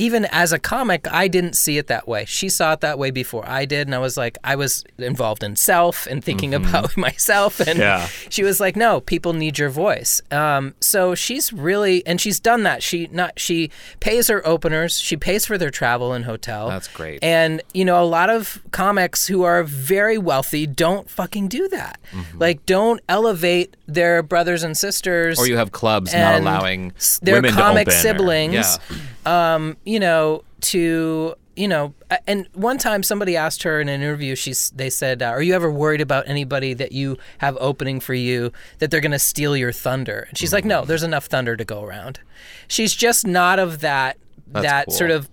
even 0.00 0.24
as 0.26 0.52
a 0.52 0.58
comic, 0.58 1.06
I 1.12 1.28
didn't 1.28 1.52
see 1.54 1.76
it 1.76 1.86
that 1.88 2.08
way. 2.08 2.24
She 2.24 2.48
saw 2.48 2.72
it 2.72 2.80
that 2.80 2.98
way 2.98 3.10
before 3.10 3.46
I 3.48 3.66
did, 3.66 3.86
and 3.86 3.94
I 3.94 3.98
was 3.98 4.16
like, 4.16 4.38
I 4.42 4.56
was 4.56 4.82
involved 4.98 5.42
in 5.42 5.56
self 5.56 6.06
and 6.06 6.24
thinking 6.24 6.54
about 6.54 6.96
myself, 7.06 7.60
and 7.60 7.78
Yeah. 7.78 8.06
she 8.30 8.42
was 8.42 8.60
like, 8.60 8.76
"No, 8.76 9.00
people 9.00 9.32
need 9.34 9.58
your 9.58 9.68
voice." 9.68 10.22
Um, 10.30 10.74
so 10.80 11.14
she's 11.14 11.52
really, 11.52 12.04
and 12.06 12.20
she's 12.20 12.40
done 12.40 12.62
that. 12.62 12.82
She 12.82 13.08
not 13.12 13.38
she 13.38 13.70
pays 14.00 14.28
her 14.28 14.40
openers, 14.46 14.98
she 14.98 15.16
pays 15.16 15.44
for 15.44 15.58
their 15.58 15.70
travel 15.70 16.12
and 16.14 16.24
hotel. 16.24 16.68
That's 16.68 16.88
great. 16.88 17.22
And 17.22 17.60
you 17.74 17.84
know, 17.84 18.02
a 18.02 18.06
lot 18.06 18.30
of 18.30 18.62
comics 18.70 19.26
who 19.26 19.42
are 19.42 19.62
very 19.64 20.16
wealthy 20.18 20.66
don't 20.66 21.10
fucking 21.10 21.48
do 21.48 21.68
that. 21.68 21.98
Like, 22.38 22.64
don't 22.66 23.00
elevate 23.08 23.76
their 23.86 24.22
brothers 24.22 24.62
and 24.62 24.76
sisters 24.76 25.38
or 25.38 25.46
you 25.46 25.56
have 25.56 25.72
clubs 25.72 26.12
not 26.14 26.40
allowing 26.40 26.92
their 27.22 27.36
women 27.36 27.52
comic 27.52 27.88
open 27.88 27.94
or- 27.94 28.02
siblings, 28.02 28.54
yeah. 28.54 28.96
Um, 29.26 29.76
you 29.84 30.00
know, 30.00 30.44
to 30.62 31.34
you 31.56 31.68
know, 31.68 31.92
and 32.26 32.48
one 32.54 32.78
time 32.78 33.02
somebody 33.02 33.36
asked 33.36 33.64
her 33.64 33.80
in 33.80 33.88
an 33.88 34.00
interview, 34.00 34.34
she's 34.34 34.70
they 34.70 34.88
said, 34.88 35.22
uh, 35.22 35.26
"Are 35.26 35.42
you 35.42 35.54
ever 35.54 35.70
worried 35.70 36.00
about 36.00 36.26
anybody 36.28 36.72
that 36.74 36.92
you 36.92 37.18
have 37.38 37.56
opening 37.60 38.00
for 38.00 38.14
you 38.14 38.52
that 38.78 38.90
they're 38.90 39.00
going 39.00 39.10
to 39.12 39.18
steal 39.18 39.56
your 39.56 39.72
thunder?" 39.72 40.26
And 40.28 40.38
she's 40.38 40.52
like, 40.52 40.64
"No, 40.64 40.84
there's 40.84 41.02
enough 41.02 41.26
thunder 41.26 41.56
to 41.56 41.64
go 41.64 41.82
around." 41.82 42.20
She's 42.68 42.94
just 42.94 43.26
not 43.26 43.58
of 43.58 43.80
that 43.80 44.16
that 44.52 44.86
cool. 44.86 44.94
sort 44.94 45.10
of 45.10 45.28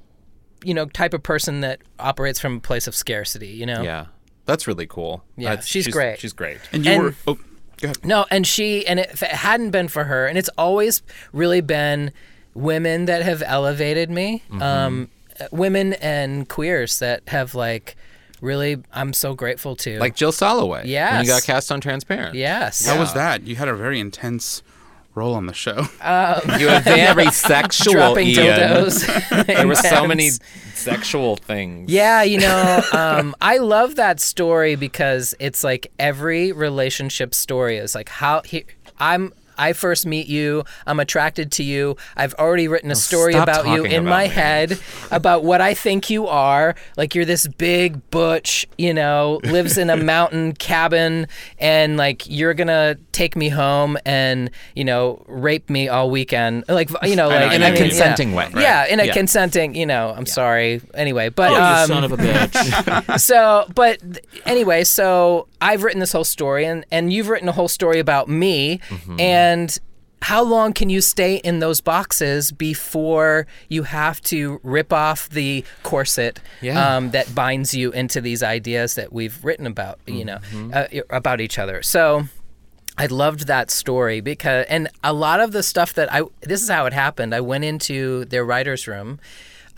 you 0.63 0.73
know, 0.73 0.85
type 0.87 1.13
of 1.13 1.21
person 1.21 1.61
that 1.61 1.79
operates 1.99 2.39
from 2.39 2.57
a 2.57 2.59
place 2.59 2.87
of 2.87 2.95
scarcity. 2.95 3.49
You 3.49 3.65
know. 3.67 3.83
Yeah, 3.83 4.07
that's 4.45 4.67
really 4.67 4.87
cool. 4.87 5.23
Yeah, 5.37 5.49
That's- 5.51 5.67
she's 5.67 5.87
great. 5.87 6.19
She's 6.19 6.33
great. 6.33 6.57
And 6.73 6.83
you 6.83 6.91
And- 6.91 7.03
were. 7.03 7.15
Oh, 7.27 7.35
go 7.77 7.85
ahead. 7.85 8.03
No, 8.03 8.25
and 8.31 8.45
she 8.45 8.85
and 8.87 8.99
if 8.99 9.21
it 9.23 9.29
hadn't 9.29 9.69
been 9.69 9.87
for 9.87 10.05
her, 10.05 10.25
and 10.25 10.37
it's 10.37 10.49
always 10.57 11.03
really 11.31 11.61
been 11.61 12.11
women 12.57 13.05
that 13.05 13.21
have 13.23 13.41
elevated 13.45 14.09
me, 14.09 14.43
Mm-hmm. 14.49 14.61
um, 14.61 15.09
women 15.51 15.93
and 15.93 16.49
queers 16.49 16.99
that 16.99 17.21
have 17.29 17.53
like 17.55 17.95
really. 18.41 18.77
I'm 18.93 19.13
so 19.13 19.33
grateful 19.35 19.75
to. 19.77 19.99
Like 19.99 20.15
Jill 20.15 20.31
Soloway. 20.31 20.81
When 20.81 20.87
Yes. 20.87 21.25
you 21.25 21.31
got 21.31 21.43
cast 21.43 21.71
on 21.71 21.79
Transparent. 21.81 22.35
yes, 22.35 22.85
How 22.85 22.99
was 22.99 23.13
that? 23.13 23.43
You 23.43 23.55
had 23.55 23.67
a 23.67 23.75
very 23.75 23.99
intense 23.99 24.61
role 25.15 25.33
on 25.33 25.45
the 25.47 25.53
show. 25.53 25.87
You 26.59 26.67
were 26.67 26.79
very 26.81 27.31
sexual. 27.31 27.93
dropping 27.93 28.27
Ian. 28.29 28.37
dildos. 28.59 29.45
There 29.47 29.67
were 29.67 29.75
so 29.75 30.05
many 30.07 30.29
sexual 30.75 31.35
things. 31.37 31.91
Yeah, 31.91 32.21
you 32.23 32.39
know, 32.39 32.81
um, 32.93 33.35
I 33.41 33.57
love 33.57 33.95
that 33.95 34.19
story 34.19 34.75
because 34.75 35.33
it's 35.39 35.63
like 35.63 35.91
every 35.99 36.51
relationship 36.51 37.33
story 37.33 37.77
is 37.77 37.95
like 37.95 38.09
how 38.09 38.41
he, 38.45 38.65
I'm. 38.99 39.33
I 39.57 39.73
first 39.73 40.05
meet 40.05 40.27
you. 40.27 40.63
I'm 40.85 40.99
attracted 40.99 41.51
to 41.53 41.63
you. 41.63 41.97
I've 42.15 42.33
already 42.35 42.67
written 42.67 42.91
a 42.91 42.95
story 42.95 43.33
stop 43.33 43.43
about 43.43 43.67
you 43.67 43.83
in 43.83 44.01
about 44.03 44.09
my 44.09 44.23
me. 44.23 44.29
head 44.29 44.79
about 45.11 45.43
what 45.43 45.61
I 45.61 45.73
think 45.73 46.09
you 46.09 46.27
are. 46.27 46.75
Like 46.95 47.15
you're 47.15 47.25
this 47.25 47.47
big 47.47 48.09
butch, 48.11 48.67
you 48.77 48.93
know, 48.93 49.39
lives 49.43 49.77
in 49.77 49.89
a 49.89 49.97
mountain 50.13 50.53
cabin, 50.53 51.27
and 51.59 51.97
like 51.97 52.23
you're 52.27 52.53
gonna 52.53 52.97
take 53.11 53.35
me 53.35 53.49
home 53.49 53.97
and 54.05 54.49
you 54.75 54.83
know 54.85 55.23
rape 55.27 55.69
me 55.69 55.87
all 55.89 56.09
weekend. 56.09 56.63
Like 56.67 56.89
you 57.03 57.15
know, 57.15 57.29
I 57.29 57.39
know, 57.39 57.45
like 57.47 57.55
in 57.55 57.61
a 57.63 57.65
mean, 57.65 57.73
yeah. 57.75 57.81
consenting 57.81 58.33
way. 58.33 58.49
Right. 58.53 58.61
Yeah, 58.61 58.85
in 58.85 58.99
a 58.99 59.05
Yeah. 59.05 59.13
consenting. 59.13 59.75
You 59.75 59.85
know, 59.85 60.13
I'm 60.15 60.25
sorry. 60.25 60.81
Anyway, 60.93 61.29
but 61.29 61.51
Oh, 61.51 61.63
um, 61.63 61.87
son 61.87 62.03
of 62.03 62.11
a 62.11 62.17
bitch. 62.17 63.19
so 63.19 63.65
but 63.75 63.99
anyway 64.45 64.83
so 64.83 65.47
i've 65.61 65.83
written 65.83 65.99
this 65.99 66.11
whole 66.11 66.23
story 66.23 66.65
and 66.65 66.85
and 66.91 67.11
you've 67.11 67.29
written 67.29 67.47
a 67.47 67.51
whole 67.51 67.67
story 67.67 67.99
about 67.99 68.27
me 68.29 68.79
Mm-hmm. 68.89 69.19
and 69.19 69.46
how 70.23 70.43
long 70.43 70.73
can 70.73 70.89
you 70.89 70.99
stay 70.99 71.35
in 71.35 71.59
those 71.59 71.79
boxes 71.79 72.51
before 72.51 73.45
you 73.69 73.83
have 73.83 74.19
to 74.21 74.59
rip 74.63 74.91
off 74.91 75.29
the 75.29 75.63
corset 75.83 76.39
Yeah. 76.61 76.77
um, 76.97 77.11
that 77.11 77.33
binds 77.35 77.73
you 77.75 77.91
into 77.91 78.19
these 78.21 78.41
ideas 78.41 78.95
that 78.95 79.13
we've 79.13 79.37
written 79.45 79.67
about 79.67 79.99
you 80.07 80.25
know 80.25 80.39
Mm-hmm. 80.51 80.71
uh, 80.73 81.01
about 81.21 81.39
each 81.39 81.59
other 81.59 81.83
so 81.83 82.23
I 82.99 83.05
loved 83.05 83.45
that 83.45 83.69
story 83.69 84.21
because, 84.21 84.65
and 84.69 84.87
a 85.03 85.13
lot 85.13 85.39
of 85.39 85.51
the 85.51 85.61
stuff 85.61 85.93
that 85.93 86.11
I, 86.11 86.23
this 86.41 86.63
is 86.63 86.69
how 86.69 86.87
it 86.87 86.93
happened. 86.93 87.35
I 87.35 87.41
went 87.41 87.63
into 87.63 88.25
their 88.25 88.43
writer's 88.43 88.87
room. 88.87 89.19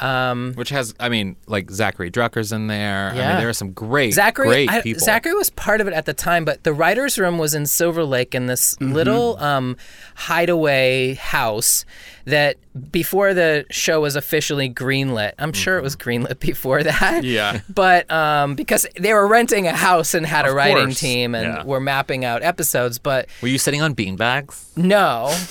Um, 0.02 0.54
Which 0.56 0.70
has, 0.70 0.94
I 1.00 1.10
mean, 1.10 1.36
like 1.48 1.70
Zachary 1.72 2.10
Drucker's 2.12 2.52
in 2.52 2.68
there. 2.68 3.12
I 3.12 3.16
Yeah. 3.16 3.28
mean, 3.30 3.38
there 3.40 3.50
are 3.50 3.54
some 3.54 3.72
great, 3.72 4.14
Zachary, 4.14 4.48
great 4.48 4.70
I- 4.70 4.82
people. 4.82 5.04
Zachary 5.04 5.34
was 5.34 5.50
part 5.50 5.82
of 5.82 5.88
it 5.88 5.94
at 5.94 6.06
the 6.06 6.14
time, 6.14 6.46
but 6.46 6.64
the 6.64 6.74
writers' 6.74 7.18
room 7.20 7.38
was 7.38 7.54
in 7.54 7.66
Silver 7.66 8.04
Lake 8.04 8.34
in 8.36 8.46
this 8.48 8.76
Mm-hmm. 8.76 8.94
little 8.94 9.38
um, 9.44 9.76
hideaway 10.16 11.16
house 11.16 11.86
that 12.26 12.58
before 12.92 13.34
the 13.34 13.66
show 13.72 14.00
was 14.02 14.16
officially 14.16 14.70
greenlit. 14.70 15.32
I'm 15.40 15.54
sure 15.54 15.78
it 15.78 15.84
was 15.84 15.96
Mm-hmm. 15.96 16.26
greenlit 16.26 16.40
before 16.52 16.84
that. 16.84 17.24
Yeah. 17.24 17.60
But 17.68 18.10
um, 18.12 18.56
because 18.56 18.86
they 19.00 19.14
were 19.14 19.28
renting 19.28 19.68
a 19.68 19.74
house 19.76 20.14
and 20.14 20.26
had 20.26 20.46
a 20.48 20.52
writing 20.54 20.86
course. 20.88 21.00
team 21.00 21.36
and 21.36 21.46
Yeah. 21.48 21.64
were 21.64 21.80
mapping 21.80 22.24
out 22.26 22.44
episodes, 22.44 23.00
but 23.00 23.28
Were 23.42 23.48
you 23.48 23.58
sitting 23.58 23.82
on 23.82 23.96
beanbags? 23.96 24.66
no. 24.78 25.36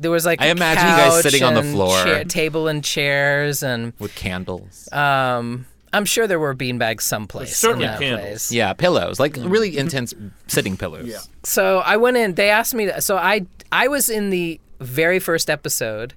There 0.00 0.10
was 0.10 0.24
like 0.26 0.40
I 0.40 0.46
a 0.46 0.50
imagine 0.50 0.84
you 0.84 0.96
guys 0.96 1.12
couch 1.12 1.22
sitting 1.22 1.42
on 1.42 1.54
the 1.54 1.60
and 1.60 1.72
floor. 1.72 2.02
chair- 2.04 2.24
table 2.24 2.66
and 2.68 2.82
chairs, 2.82 3.62
and 3.62 3.92
With 3.98 4.14
candles. 4.14 4.88
um, 4.92 5.66
I'm 5.92 6.04
sure 6.04 6.26
there 6.26 6.38
were 6.40 6.54
beanbags 6.54 7.02
someplace. 7.02 7.56
Certainly 7.56 7.84
in 7.84 7.90
that 7.92 8.00
candles. 8.00 8.22
place. 8.26 8.52
yeah, 8.52 8.72
pillows. 8.72 9.20
Like 9.20 9.34
Mm. 9.34 9.50
really 9.50 9.76
intense 9.76 10.14
sitting 10.46 10.76
pillows. 10.76 11.06
Yeah. 11.06 11.18
So 11.44 11.78
I 11.78 11.96
went 11.96 12.16
in. 12.16 12.34
They 12.34 12.48
asked 12.50 12.74
me. 12.74 12.86
To, 12.86 13.00
so 13.00 13.16
I 13.16 13.44
I 13.72 13.88
was 13.88 14.08
in 14.08 14.30
the 14.30 14.58
very 14.80 15.18
first 15.18 15.50
episode, 15.50 16.14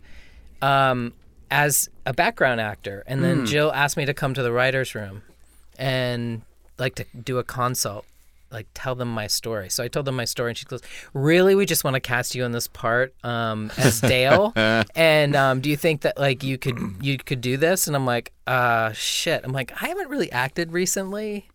um, 0.61 1.11
as 1.51 1.89
a 2.05 2.13
background 2.13 2.61
actor, 2.61 3.03
and 3.07 3.23
then 3.23 3.45
Jill 3.45 3.71
asked 3.73 3.97
me 3.97 4.05
to 4.05 4.13
come 4.13 4.33
to 4.33 4.41
the 4.43 4.51
writers' 4.51 4.95
room, 4.95 5.21
and 5.77 6.41
like 6.79 6.95
to 6.95 7.05
do 7.23 7.37
a 7.37 7.43
consult, 7.43 8.05
like 8.53 8.67
tell 8.73 8.95
them 8.95 9.09
my 9.09 9.27
story. 9.27 9.69
So 9.69 9.83
I 9.83 9.87
told 9.87 10.05
them 10.05 10.15
my 10.15 10.25
story, 10.25 10.51
and 10.51 10.57
she 10.57 10.65
goes, 10.65 10.81
"Really? 11.13 11.55
We 11.55 11.65
just 11.65 11.83
want 11.83 11.95
to 11.95 11.99
cast 11.99 12.35
you 12.35 12.45
in 12.45 12.51
this 12.51 12.67
part 12.67 13.13
um, 13.23 13.71
as 13.77 13.99
Dale, 13.99 14.53
and 14.95 15.35
um, 15.35 15.59
do 15.59 15.69
you 15.69 15.75
think 15.77 16.01
that 16.01 16.17
like 16.17 16.43
you 16.43 16.57
could 16.57 16.79
you 17.01 17.17
could 17.17 17.41
do 17.41 17.57
this?" 17.57 17.87
And 17.87 17.95
I'm 17.95 18.05
like, 18.05 18.31
"Uh, 18.47 18.91
shit." 18.93 19.41
I'm 19.43 19.51
like, 19.51 19.73
I 19.81 19.87
haven't 19.87 20.09
really 20.09 20.31
acted 20.31 20.71
recently. 20.71 21.47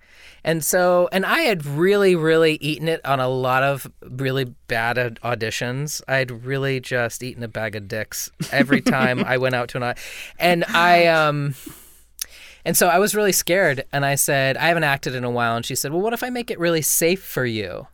And 0.45 0.65
so, 0.65 1.09
and 1.13 1.27
I 1.27 1.41
had 1.41 1.67
really, 1.67 2.15
really 2.15 2.55
eaten 2.61 2.89
it 2.89 3.05
on 3.05 3.21
a 3.21 3.29
lot 3.29 3.63
of 3.63 3.91
really 4.03 4.45
bad 4.45 4.99
aud- 4.99 5.21
auditions. 5.23 6.01
I'd 6.09 6.31
really 6.31 6.81
just 6.81 7.23
eaten 7.23 7.43
a 7.43 7.49
bag 7.49 7.75
of 7.75 7.89
dicks 7.89 8.31
every 8.53 8.81
time 8.81 9.25
I 9.25 9.37
went 9.39 9.55
out 9.55 9.69
to 9.71 9.79
an 9.79 9.83
audition. 9.83 10.05
And 10.39 10.65
I, 10.65 11.07
um, 11.07 11.55
and 12.69 12.77
so 12.77 12.87
I 12.87 12.99
was 12.99 13.15
really 13.15 13.33
scared. 13.33 13.85
And 13.95 14.05
I 14.05 14.15
said, 14.15 14.59
I 14.59 14.69
haven't 14.69 14.85
acted 14.85 15.15
in 15.15 15.25
a 15.25 15.31
while. 15.31 15.57
And 15.57 15.65
she 15.65 15.75
said, 15.75 15.91
Well, 15.91 16.03
what 16.03 16.13
if 16.13 16.23
I 16.23 16.29
make 16.29 16.51
it 16.51 16.59
really 16.59 16.83
safe 16.83 17.23
for 17.23 17.47
you? 17.47 17.87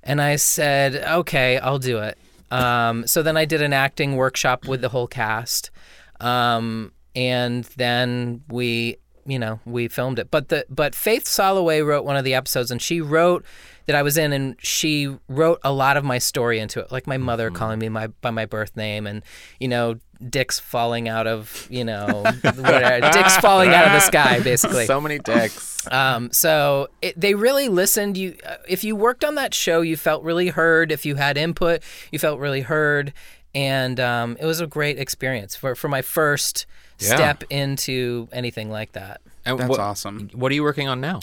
And 0.00 0.22
I 0.22 0.36
said, 0.36 0.94
Okay, 0.94 1.58
I'll 1.58 1.80
do 1.80 1.98
it. 1.98 2.16
Um, 2.52 3.08
so 3.08 3.24
then 3.24 3.36
I 3.36 3.46
did 3.46 3.62
an 3.62 3.72
acting 3.72 4.14
workshop 4.14 4.68
with 4.68 4.80
the 4.80 4.90
whole 4.90 5.08
cast. 5.08 5.72
Um, 6.20 6.92
and 7.16 7.64
then 7.76 8.44
we, 8.48 8.98
you 9.26 9.40
know, 9.40 9.58
we 9.64 9.88
filmed 9.88 10.20
it. 10.20 10.30
But 10.30 10.50
the 10.50 10.66
but 10.68 10.94
Faith 10.94 11.24
Soloway 11.24 11.84
wrote 11.84 12.04
one 12.04 12.16
of 12.16 12.22
the 12.24 12.34
episodes, 12.34 12.70
and 12.70 12.80
she 12.80 13.00
wrote 13.00 13.44
that 13.86 13.96
I 13.96 14.02
was 14.02 14.16
in, 14.16 14.32
and 14.32 14.54
she 14.60 15.16
wrote 15.28 15.58
a 15.64 15.72
lot 15.72 15.96
of 15.96 16.04
my 16.04 16.18
story 16.18 16.60
into 16.60 16.78
it, 16.78 16.92
like 16.92 17.08
my 17.08 17.18
mother 17.18 17.50
calling 17.50 17.80
me 17.80 17.88
my 17.88 18.06
by 18.06 18.30
my 18.30 18.46
birth 18.46 18.76
name, 18.76 19.04
and 19.04 19.24
you 19.58 19.66
know, 19.66 19.96
dicks 20.28 20.58
falling 20.58 21.08
out 21.08 21.26
of, 21.26 21.66
you 21.70 21.84
know, 21.84 22.22
whatever, 22.42 23.10
dicks 23.12 23.36
falling 23.38 23.70
out 23.70 23.86
of 23.86 23.92
the 23.92 24.00
sky, 24.00 24.40
basically. 24.44 24.86
So 24.86 25.00
many 25.00 25.18
dicks. 25.18 25.86
Um, 25.90 26.30
so 26.32 26.88
it, 27.02 27.18
they 27.20 27.34
really 27.34 27.68
listened. 27.68 28.16
You, 28.16 28.36
uh, 28.44 28.56
if 28.68 28.84
you 28.84 28.96
worked 28.96 29.24
on 29.24 29.34
that 29.36 29.54
show, 29.54 29.80
you 29.82 29.96
felt 29.96 30.22
really 30.22 30.48
heard. 30.48 30.90
If 30.92 31.04
you 31.06 31.14
had 31.16 31.36
input, 31.36 31.82
you 32.10 32.18
felt 32.18 32.40
really 32.40 32.62
heard, 32.62 33.12
and 33.54 33.98
um, 34.00 34.36
it 34.40 34.46
was 34.46 34.60
a 34.60 34.66
great 34.66 34.98
experience 34.98 35.54
for 35.56 35.74
for 35.74 35.88
my 35.88 36.02
first 36.02 36.66
Yeah. 36.98 37.14
step 37.16 37.44
into 37.50 38.28
anything 38.32 38.70
like 38.70 38.92
that. 38.92 39.20
And 39.44 39.58
That's 39.58 39.68
what, 39.70 39.78
awesome. 39.80 40.28
What 40.32 40.50
are 40.50 40.54
you 40.54 40.62
working 40.62 40.88
on 40.88 41.00
now? 41.00 41.20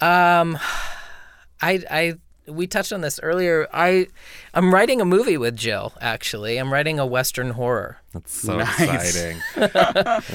Um, 0.00 0.58
I 1.60 1.82
I 1.90 2.14
we 2.48 2.66
touched 2.66 2.92
on 2.92 3.00
this 3.00 3.18
earlier. 3.22 3.66
I 3.72 4.08
I'm 4.54 4.72
writing 4.74 5.00
a 5.00 5.04
movie 5.04 5.36
with 5.36 5.56
Jill. 5.56 5.92
Actually, 6.00 6.58
I'm 6.58 6.72
writing 6.72 6.98
a 6.98 7.06
western 7.06 7.50
horror. 7.50 7.98
That's 8.12 8.32
so 8.42 8.58
Nice. 8.58 8.80
exciting. 9.16 9.42
That's 9.56 10.26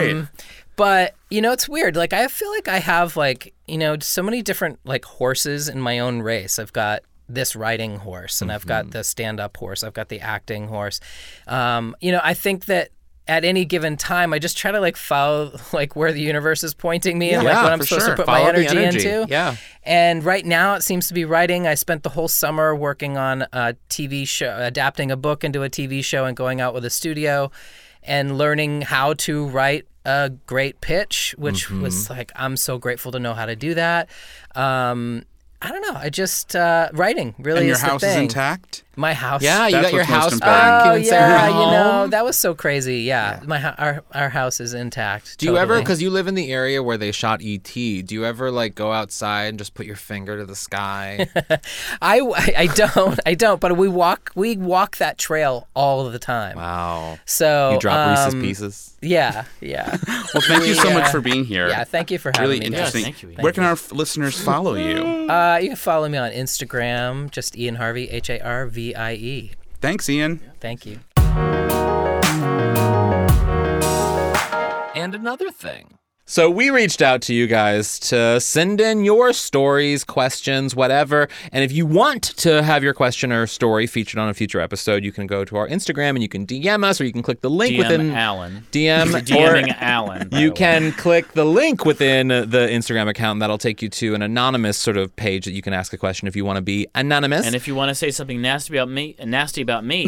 great. 0.00 0.12
Um, 0.12 0.28
But 0.76 1.14
you 1.28 1.42
know, 1.42 1.52
it's 1.52 1.68
weird. 1.68 1.94
Like 1.96 2.12
I 2.12 2.26
feel 2.28 2.50
like 2.50 2.68
I 2.68 2.78
have 2.78 3.16
like 3.16 3.52
you 3.68 3.78
know 3.78 3.98
so 4.00 4.22
many 4.22 4.42
different 4.42 4.78
like 4.84 5.04
horses 5.04 5.68
in 5.68 5.80
my 5.80 5.98
own 5.98 6.22
race. 6.22 6.58
I've 6.58 6.72
got 6.72 7.02
this 7.28 7.54
riding 7.54 7.96
horse, 7.98 8.42
and 8.42 8.50
I've 8.50 8.66
got 8.66 8.90
the 8.90 9.04
stand-up 9.04 9.56
horse. 9.56 9.84
I've 9.84 9.92
got 9.94 10.08
the 10.08 10.18
acting 10.20 10.66
horse. 10.68 10.98
Um, 11.46 11.94
you 12.00 12.10
know, 12.12 12.20
I 12.24 12.34
think 12.34 12.64
that 12.64 12.88
at 13.30 13.44
any 13.44 13.64
given 13.64 13.96
time, 13.96 14.32
I 14.32 14.38
just 14.38 14.58
try 14.58 14.72
to 14.72 14.80
like 14.80 14.96
follow 14.96 15.56
like 15.72 15.94
where 15.94 16.12
the 16.12 16.20
universe 16.20 16.64
is 16.64 16.74
pointing 16.74 17.16
me 17.18 17.30
and 17.30 17.44
like 17.44 17.54
what 17.62 17.72
I'm 17.72 17.80
supposed 17.80 18.06
sure. 18.06 18.16
to 18.16 18.16
put 18.16 18.26
Follow 18.26 18.42
my 18.42 18.48
energy, 18.48 18.76
energy. 18.76 19.08
into. 19.08 19.26
Yeah. 19.30 19.56
And 19.84 20.24
right 20.24 20.44
now, 20.44 20.74
it 20.74 20.82
seems 20.82 21.06
to 21.08 21.14
be 21.14 21.24
writing. 21.24 21.66
I 21.66 21.74
spent 21.74 22.02
the 22.02 22.08
whole 22.10 22.28
summer 22.28 22.74
working 22.74 23.16
on 23.16 23.42
a 23.52 23.76
TV 23.88 24.26
show, 24.26 24.58
adapting 24.60 25.10
a 25.12 25.16
book 25.16 25.44
into 25.44 25.62
a 25.62 25.70
TV 25.70 26.04
show, 26.04 26.24
and 26.24 26.36
going 26.36 26.60
out 26.60 26.74
with 26.74 26.84
a 26.84 26.90
studio, 26.90 27.50
and 28.02 28.36
learning 28.36 28.82
how 28.82 29.14
to 29.14 29.46
write 29.46 29.86
a 30.04 30.30
great 30.46 30.80
pitch, 30.80 31.34
which 31.38 31.66
Mm-hmm. 31.68 31.82
was 31.82 32.10
like 32.10 32.32
I'm 32.34 32.56
so 32.56 32.78
grateful 32.78 33.12
to 33.12 33.20
know 33.20 33.34
how 33.34 33.46
to 33.46 33.54
do 33.54 33.74
that. 33.74 34.08
Um, 34.56 35.24
I 35.62 35.68
don't 35.68 35.82
know. 35.82 35.94
I 35.94 36.08
just 36.08 36.56
uh, 36.56 36.88
writing 36.94 37.34
really 37.38 37.60
and 37.60 37.68
your 37.68 37.78
house 37.78 38.02
is 38.02 38.16
intact. 38.16 38.82
My 39.00 39.14
house. 39.14 39.42
Yeah, 39.42 39.66
you 39.66 39.72
That's 39.72 39.86
got 39.86 39.92
your 39.94 40.04
house 40.04 40.38
back. 40.38 40.82
Oh 40.86 40.90
you 40.92 40.96
and 40.98 41.06
Sarah 41.06 41.28
yeah, 41.30 41.46
you 41.48 41.54
know 41.54 42.06
that 42.08 42.24
was 42.24 42.36
so 42.36 42.54
crazy. 42.54 42.98
Yeah, 42.98 43.40
my 43.46 43.72
our 43.74 44.02
our 44.12 44.28
house 44.28 44.60
is 44.60 44.74
intact. 44.74 45.38
Do 45.38 45.46
you 45.46 45.56
ever, 45.56 45.78
because 45.78 46.02
you 46.02 46.10
live 46.10 46.26
in 46.28 46.34
the 46.34 46.52
area 46.52 46.82
where 46.82 46.98
they 46.98 47.10
shot 47.12 47.40
ET, 47.42 47.64
do 47.72 48.04
you 48.10 48.24
ever 48.24 48.50
like 48.50 48.74
go 48.74 48.92
outside 48.92 49.44
and 49.46 49.58
just 49.58 49.72
put 49.74 49.86
your 49.86 49.96
finger 49.96 50.36
to 50.36 50.44
the 50.44 50.54
sky? 50.54 51.28
I, 52.02 52.20
I 52.56 52.66
don't 52.74 53.18
I 53.26 53.34
don't 53.34 53.60
but 53.60 53.76
we 53.76 53.88
walk 53.88 54.30
we 54.34 54.56
walk 54.56 54.98
that 54.98 55.18
trail 55.18 55.66
all 55.74 56.08
the 56.10 56.18
time. 56.18 56.56
wow. 56.56 57.18
So 57.24 57.72
You 57.72 57.78
drop 57.78 58.10
Reese's 58.10 58.34
um, 58.34 58.40
Pieces? 58.42 58.96
Yeah, 59.02 59.46
yeah, 59.62 59.96
Well, 60.34 60.42
thank 60.46 60.66
you 60.66 60.74
so 60.74 60.88
We, 60.88 60.94
much 60.94 61.10
for 61.10 61.22
being 61.22 61.44
here. 61.46 61.68
yeah. 61.70 61.84
Thank 61.84 62.10
you 62.10 62.18
for 62.18 62.32
having 62.34 62.42
really 62.50 62.60
me. 62.60 62.66
guys. 62.68 62.94
interesting. 62.94 63.02
thank 63.04 63.22
you, 63.22 63.30
Where 63.42 63.50
can 63.52 63.64
our 63.64 63.72
f- 63.72 63.92
listeners 63.92 64.38
follow 64.38 64.74
you? 64.74 64.98
Uh, 65.30 65.58
you 65.62 65.68
can 65.68 65.76
follow 65.76 66.06
me 66.06 66.18
on 66.18 66.30
Instagram, 66.32 67.30
just 67.30 67.56
Ian 67.56 67.76
Harvey, 67.76 68.10
H 68.10 68.28
A 68.28 68.40
R 68.40 68.66
V 68.66 68.89
I 68.94 69.14
E. 69.14 69.52
Thanks, 69.80 70.08
Ian. 70.08 70.40
Thank 70.60 70.84
you. 70.86 71.00
and 74.94 75.14
another 75.14 75.50
thing. 75.50 75.99
So 76.30 76.48
we 76.48 76.70
reached 76.70 77.02
out 77.02 77.22
to 77.22 77.34
you 77.34 77.48
guys 77.48 77.98
to 78.10 78.38
send 78.38 78.80
in 78.80 79.04
your 79.04 79.32
stories, 79.32 80.04
questions, 80.04 80.76
whatever. 80.76 81.28
And 81.50 81.64
if 81.64 81.72
you 81.72 81.86
want 81.86 82.22
to 82.36 82.62
have 82.62 82.84
your 82.84 82.94
question 82.94 83.32
or 83.32 83.48
story 83.48 83.88
featured 83.88 84.20
on 84.20 84.28
a 84.28 84.34
future 84.34 84.60
episode, 84.60 85.02
you 85.02 85.10
can 85.10 85.26
go 85.26 85.44
to 85.44 85.56
our 85.56 85.66
Instagram 85.66 86.10
and 86.10 86.22
you 86.22 86.28
can 86.28 86.46
DM 86.46 86.84
us 86.84 87.00
or 87.00 87.04
you 87.04 87.12
can 87.12 87.24
click 87.24 87.40
the 87.40 87.50
link 87.50 87.74
DM 87.74 87.78
within 87.78 88.10
Alan. 88.12 88.64
DM 88.70 89.06
DMing 89.08 89.72
or 89.72 89.76
Alan. 89.80 90.28
you 90.32 90.52
can 90.52 90.92
click 90.92 91.32
the 91.32 91.44
link 91.44 91.84
within 91.84 92.28
the 92.28 92.68
Instagram 92.70 93.08
account 93.08 93.32
and 93.32 93.42
that'll 93.42 93.58
take 93.58 93.82
you 93.82 93.88
to 93.88 94.14
an 94.14 94.22
anonymous 94.22 94.78
sort 94.78 94.96
of 94.96 95.16
page 95.16 95.46
that 95.46 95.52
you 95.52 95.62
can 95.62 95.72
ask 95.72 95.92
a 95.92 95.98
question 95.98 96.28
if 96.28 96.36
you 96.36 96.44
want 96.44 96.58
to 96.58 96.62
be 96.62 96.86
anonymous. 96.94 97.44
And 97.44 97.56
if 97.56 97.66
you 97.66 97.74
want 97.74 97.88
to 97.88 97.94
say 97.96 98.12
something 98.12 98.40
nasty 98.40 98.76
about 98.76 98.88
me, 98.88 99.16
nasty 99.24 99.62
about 99.62 99.84
me, 99.84 100.06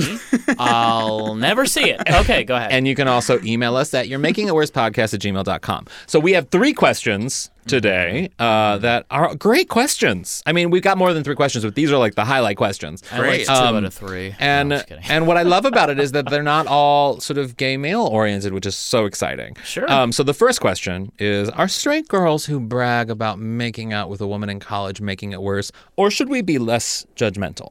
I'll 0.56 1.34
never 1.34 1.66
see 1.66 1.90
it. 1.90 2.00
Okay, 2.08 2.44
go 2.44 2.54
ahead. 2.54 2.70
And 2.70 2.86
you 2.86 2.94
can 2.94 3.08
also 3.08 3.40
email 3.42 3.74
us 3.74 3.92
at 3.92 4.06
you're 4.06 4.20
making 4.20 4.46
it 4.46 4.54
worse 4.54 4.70
podcast 4.70 5.14
at 5.14 5.20
gmail.com. 5.20 5.86
So 6.12 6.20
we 6.20 6.34
have 6.34 6.50
three 6.50 6.74
questions 6.74 7.50
today 7.66 8.28
uh, 8.38 8.76
that 8.76 9.06
are 9.10 9.34
great 9.34 9.70
questions. 9.70 10.42
I 10.44 10.52
mean, 10.52 10.68
we've 10.68 10.82
got 10.82 10.98
more 10.98 11.14
than 11.14 11.24
three 11.24 11.34
questions, 11.34 11.64
but 11.64 11.74
these 11.74 11.90
are 11.90 11.96
like 11.96 12.16
the 12.16 12.24
highlight 12.26 12.58
questions. 12.58 13.02
I 13.10 13.16
like 13.16 13.26
Great. 13.26 13.46
two 13.46 13.52
Um, 13.54 13.76
out 13.76 13.84
of 13.84 13.94
three. 13.94 14.34
And 14.38 14.68
No, 14.68 14.74
I'm 14.74 14.78
just 14.80 14.88
kidding. 14.90 15.04
and 15.08 15.26
what 15.26 15.38
I 15.38 15.42
love 15.42 15.64
about 15.64 15.88
it 15.88 15.98
is 15.98 16.12
that 16.12 16.28
they're 16.28 16.42
not 16.42 16.66
all 16.78 17.18
sort 17.18 17.38
of 17.38 17.56
gay 17.56 17.78
male 17.78 18.02
oriented, 18.02 18.52
which 18.52 18.66
is 18.66 18.76
so 18.76 19.06
exciting. 19.06 19.56
Sure. 19.64 19.90
Um, 19.90 20.12
so 20.12 20.22
the 20.22 20.34
first 20.34 20.60
question 20.60 21.12
is: 21.18 21.48
Are 21.48 21.66
straight 21.66 22.08
girls 22.08 22.44
who 22.44 22.60
brag 22.60 23.08
about 23.08 23.38
making 23.38 23.94
out 23.94 24.10
with 24.10 24.20
a 24.20 24.26
woman 24.26 24.50
in 24.50 24.60
college 24.60 25.00
making 25.00 25.32
it 25.32 25.40
worse, 25.40 25.72
or 25.96 26.10
should 26.10 26.28
we 26.28 26.42
be 26.42 26.58
less 26.58 27.06
judgmental? 27.16 27.70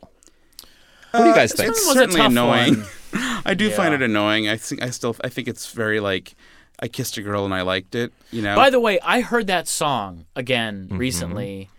What 1.12 1.22
do 1.22 1.30
you 1.30 1.36
guys 1.36 1.54
think? 1.54 1.70
It's 1.70 1.86
was 1.86 1.96
a 1.96 2.00
certainly 2.00 2.22
tough 2.22 2.32
annoying. 2.32 2.84
I 3.46 3.54
do 3.54 3.70
find 3.70 3.94
it 3.94 4.02
annoying. 4.02 4.50
I 4.50 4.58
think 4.58 4.82
I 4.82 4.89
still 4.89 5.16
I 5.24 5.30
think 5.30 5.48
it's 5.48 5.72
very 5.72 6.00
like 6.00 6.34
I 6.82 6.88
kissed 6.88 7.18
a 7.18 7.22
girl 7.22 7.46
and 7.46 7.54
I 7.54 7.62
liked 7.62 7.94
it. 7.96 8.12
You 8.32 8.42
know. 8.42 8.56
By 8.56 8.70
the 8.70 8.80
way, 8.80 9.00
I 9.02 9.22
heard 9.22 9.48
that 9.48 9.68
song 9.68 10.26
again 10.36 10.86
Mm-hmm. 10.88 10.98
recently. 10.98 11.70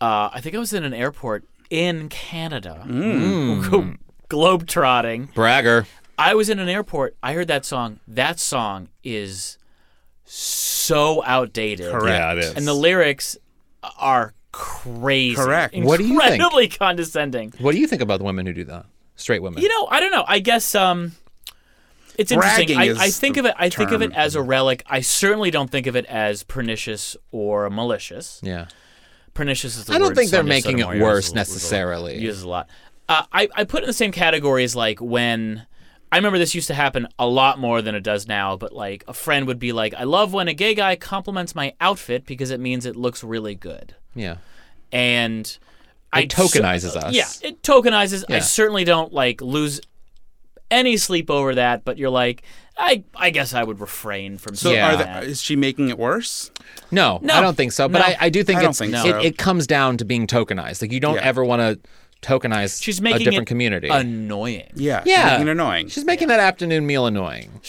Uh, 0.00 0.30
I 0.32 0.40
think 0.40 0.54
I 0.54 0.58
was 0.58 0.72
in 0.72 0.84
an 0.84 0.94
airport 0.94 1.44
in 1.70 2.08
Canada, 2.08 2.84
Mm. 2.86 3.98
globe 4.28 4.66
trotting. 4.66 5.26
Bragger. 5.34 5.86
I 6.18 6.34
was 6.34 6.48
in 6.48 6.58
an 6.58 6.68
airport. 6.68 7.16
I 7.22 7.32
heard 7.32 7.48
that 7.48 7.64
song. 7.64 8.00
That 8.06 8.38
song 8.38 8.88
is 9.02 9.58
so 10.24 11.22
outdated. 11.24 11.90
Correct. 11.90 12.06
Yeah, 12.06 12.32
it 12.32 12.38
is. 12.38 12.52
And 12.54 12.66
the 12.66 12.74
lyrics 12.74 13.36
are 13.98 14.34
crazy. 14.52 15.34
Correct. 15.36 15.74
What 15.76 15.98
do 15.98 16.06
you 16.06 16.18
think? 16.20 16.32
Incredibly 16.34 16.68
condescending. 16.68 17.52
What 17.58 17.72
do 17.72 17.78
you 17.80 17.86
think 17.86 18.02
about 18.02 18.18
the 18.18 18.24
women 18.24 18.46
who 18.46 18.52
do 18.52 18.64
that? 18.64 18.86
Straight 19.16 19.42
women. 19.42 19.62
You 19.62 19.68
know, 19.68 19.86
I 19.90 20.00
don't 20.00 20.10
know. 20.10 20.24
I 20.26 20.38
guess 20.40 20.74
um, 20.74 21.12
it's 22.18 22.32
interesting. 22.32 22.76
I, 22.76 22.94
I 22.98 23.10
think 23.10 23.36
of 23.36 23.46
it. 23.46 23.54
I 23.56 23.68
think 23.68 23.90
of 23.90 24.02
it 24.02 24.12
as 24.12 24.34
a 24.34 24.42
relic. 24.42 24.82
I 24.86 25.00
certainly 25.00 25.50
don't 25.50 25.70
think 25.70 25.86
of 25.86 25.96
it 25.96 26.04
as 26.06 26.42
pernicious 26.42 27.16
or 27.30 27.68
malicious. 27.70 28.40
yeah. 28.42 28.66
Pernicious 29.34 29.76
is 29.76 29.84
the 29.84 29.92
I 29.92 29.98
don't 29.98 30.14
think 30.14 30.30
they're 30.30 30.42
making 30.42 30.78
it 30.78 30.86
worse 30.98 31.34
necessarily. 31.34 32.18
Uses 32.18 32.42
a 32.42 32.48
lot. 32.48 32.70
Uh, 33.08 33.24
I 33.32 33.48
I 33.54 33.64
put 33.64 33.80
it 33.80 33.84
in 33.84 33.88
the 33.88 33.92
same 33.92 34.12
category 34.12 34.64
as 34.64 34.74
like 34.74 35.00
when. 35.00 35.66
I 36.10 36.16
remember 36.16 36.38
this 36.38 36.54
used 36.54 36.68
to 36.68 36.74
happen 36.74 37.08
a 37.18 37.26
lot 37.26 37.58
more 37.58 37.82
than 37.82 37.94
it 37.94 38.00
does 38.02 38.26
now, 38.28 38.56
but 38.56 38.72
like 38.72 39.04
a 39.08 39.12
friend 39.12 39.46
would 39.48 39.58
be 39.58 39.72
like, 39.72 39.92
I 39.92 40.04
love 40.04 40.32
when 40.32 40.46
a 40.48 40.54
gay 40.54 40.74
guy 40.74 40.96
compliments 40.96 41.54
my 41.54 41.74
outfit 41.80 42.24
because 42.24 42.50
it 42.50 42.60
means 42.60 42.86
it 42.86 42.96
looks 42.96 43.22
really 43.24 43.54
good. 43.56 43.96
Yeah. 44.14 44.36
And 44.92 45.58
I 46.12 46.22
It 46.22 46.30
tokenizes 46.30 46.96
us. 46.96 47.12
Yeah, 47.14 47.28
it 47.42 47.60
tokenizes. 47.62 48.24
I 48.30 48.38
certainly 48.38 48.84
don't 48.84 49.12
like 49.12 49.40
lose 49.42 49.80
any 50.70 50.96
sleep 50.96 51.30
over 51.30 51.54
that, 51.54 51.84
but 51.84 51.96
you're 51.98 52.10
like, 52.10 52.42
I 52.78 53.04
I 53.14 53.30
guess 53.30 53.54
I 53.54 53.62
would 53.62 53.80
refrain 53.80 54.36
from 54.38 54.54
so 54.56 54.68
saying 54.70 54.76
Yeah. 54.76 54.94
are 54.94 54.96
that. 54.98 55.20
the, 55.22 55.28
is 55.28 55.40
she 55.42 55.56
making 55.56 55.88
it 55.88 55.98
worse? 55.98 56.50
No, 56.90 57.18
No. 57.22 57.34
I 57.34 57.40
don't 57.40 57.56
think 57.56 57.72
so. 57.72 57.88
But 57.88 58.00
No. 58.00 58.04
I, 58.06 58.16
I 58.20 58.28
do 58.28 58.42
think 58.44 58.60
I 58.60 58.66
it's 58.68 58.78
think 58.78 58.92
it, 58.94 58.98
so. 59.02 59.18
it 59.20 59.38
comes 59.38 59.66
down 59.66 59.96
to 59.98 60.04
being 60.04 60.26
tokenized. 60.26 60.82
Like 60.82 60.92
you 60.92 61.00
don't 61.00 61.14
Yeah. 61.16 61.22
ever 61.22 61.44
want 61.44 61.60
to 61.60 61.78
tokenize 62.22 62.82
She's 62.82 63.00
making 63.00 63.22
a 63.22 63.24
different 63.24 63.48
it 63.48 63.50
community. 63.50 63.88
annoying. 63.88 64.70
Yeah. 64.74 65.02
she's 65.04 65.12
yeah, 65.12 65.24
making 65.32 65.48
it 65.48 65.50
annoying. 65.52 65.88
She's 65.88 66.04
making 66.04 66.28
that 66.28 66.40
afternoon 66.40 66.86
meal 66.86 67.06
annoying. 67.06 67.60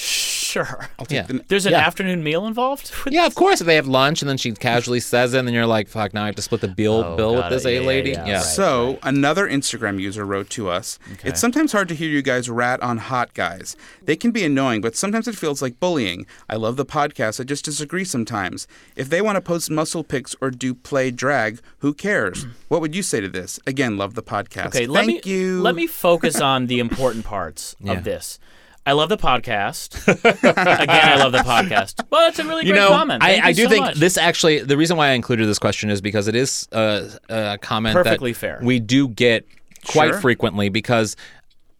Sure. 0.65 0.89
Yeah. 1.09 1.23
the- 1.23 1.41
There's 1.47 1.65
an 1.65 1.73
Yeah. 1.73 1.85
afternoon 1.85 2.23
meal 2.23 2.45
involved. 2.47 2.91
Yeah, 3.09 3.25
of 3.25 3.35
course. 3.35 3.61
If 3.61 3.67
they 3.67 3.75
have 3.75 3.87
lunch 3.87 4.21
and 4.21 4.29
then 4.29 4.37
she 4.37 4.51
casually 4.51 4.99
says 4.99 5.33
it, 5.33 5.39
and 5.39 5.47
then 5.47 5.53
you're 5.55 5.65
like, 5.65 5.87
"Fuck!" 5.87 6.13
Now 6.13 6.23
I 6.23 6.25
have 6.27 6.35
to 6.35 6.41
split 6.41 6.61
the 6.61 6.67
bill 6.67 7.03
Oh, 7.05 7.15
bill 7.15 7.35
with 7.35 7.49
this 7.49 7.65
it. 7.65 7.69
a 7.69 7.73
Yeah, 7.73 7.79
yeah, 7.81 7.87
lady. 7.87 8.09
yeah, 8.11 8.33
right. 8.37 8.43
So, 8.43 8.99
another 9.03 9.47
Instagram 9.47 9.99
user 10.01 10.25
wrote 10.25 10.49
to 10.51 10.69
us 10.69 10.99
It's 11.23 11.39
sometimes 11.39 11.71
hard 11.71 11.87
to 11.89 11.95
hear 11.95 12.09
you 12.09 12.21
guys 12.21 12.49
rat 12.49 12.81
on 12.81 12.97
hot 12.97 13.33
guys. 13.33 13.75
They 14.05 14.15
can 14.15 14.31
be 14.31 14.43
annoying, 14.43 14.81
but 14.81 14.95
sometimes 14.95 15.27
it 15.27 15.35
feels 15.37 15.61
like 15.61 15.79
bullying. 15.79 16.25
I 16.49 16.55
love 16.55 16.75
the 16.75 16.85
podcast. 16.85 17.39
I 17.39 17.43
just 17.43 17.65
disagree 17.65 18.03
sometimes. 18.03 18.67
If 18.95 19.09
they 19.09 19.21
want 19.21 19.35
to 19.35 19.41
post 19.41 19.69
muscle 19.69 20.03
pics 20.03 20.35
or 20.41 20.49
do 20.51 20.73
play 20.73 21.11
drag, 21.11 21.59
who 21.79 21.93
cares? 21.93 22.47
what 22.67 22.81
would 22.81 22.95
you 22.95 23.03
say 23.03 23.21
to 23.21 23.29
this? 23.29 23.59
Again, 23.67 23.97
love 23.97 24.15
the 24.15 24.23
podcast. 24.23 24.67
Okay, 24.67 24.79
Thank 24.79 24.89
let 24.91 25.05
me 25.05 25.21
you. 25.23 25.61
let 25.61 25.75
me 25.75 25.87
focus 25.87 26.39
on 26.41 26.67
the 26.67 26.79
important 26.79 27.25
parts 27.25 27.75
Yeah. 27.81 27.93
of 27.93 28.03
this. 28.03 28.39
I 28.87 28.93
love 28.93 29.09
the 29.09 29.17
podcast. 29.17 30.07
Again, 30.07 30.87
I 30.87 31.15
love 31.17 31.33
the 31.33 31.39
podcast. 31.39 32.05
Well, 32.09 32.21
that's 32.21 32.39
a 32.39 32.43
really 32.45 32.65
You 32.65 32.71
great 32.71 32.79
know, 32.81 32.87
comment. 32.89 33.21
I, 33.21 33.33
Thank 33.33 33.43
I 33.45 33.49
you 33.49 33.55
do 33.55 33.63
so 33.63 33.69
think 33.69 33.85
much. 33.85 33.95
this 33.97 34.17
actually 34.17 34.59
the 34.61 34.77
reason 34.77 34.95
why 34.97 35.09
I 35.09 35.11
included 35.11 35.45
this 35.47 35.59
question 35.59 35.89
is 35.89 35.99
because 36.01 36.27
it 36.27 36.35
is 36.35 36.67
a, 36.71 37.09
a 37.29 37.57
comment 37.61 37.93
Perfectly 37.95 38.31
that 38.31 38.37
fair. 38.39 38.59
we 38.63 38.79
do 38.79 39.09
get 39.09 39.45
quite 39.87 40.11
Sure. 40.11 40.21
frequently 40.21 40.69
because 40.69 41.15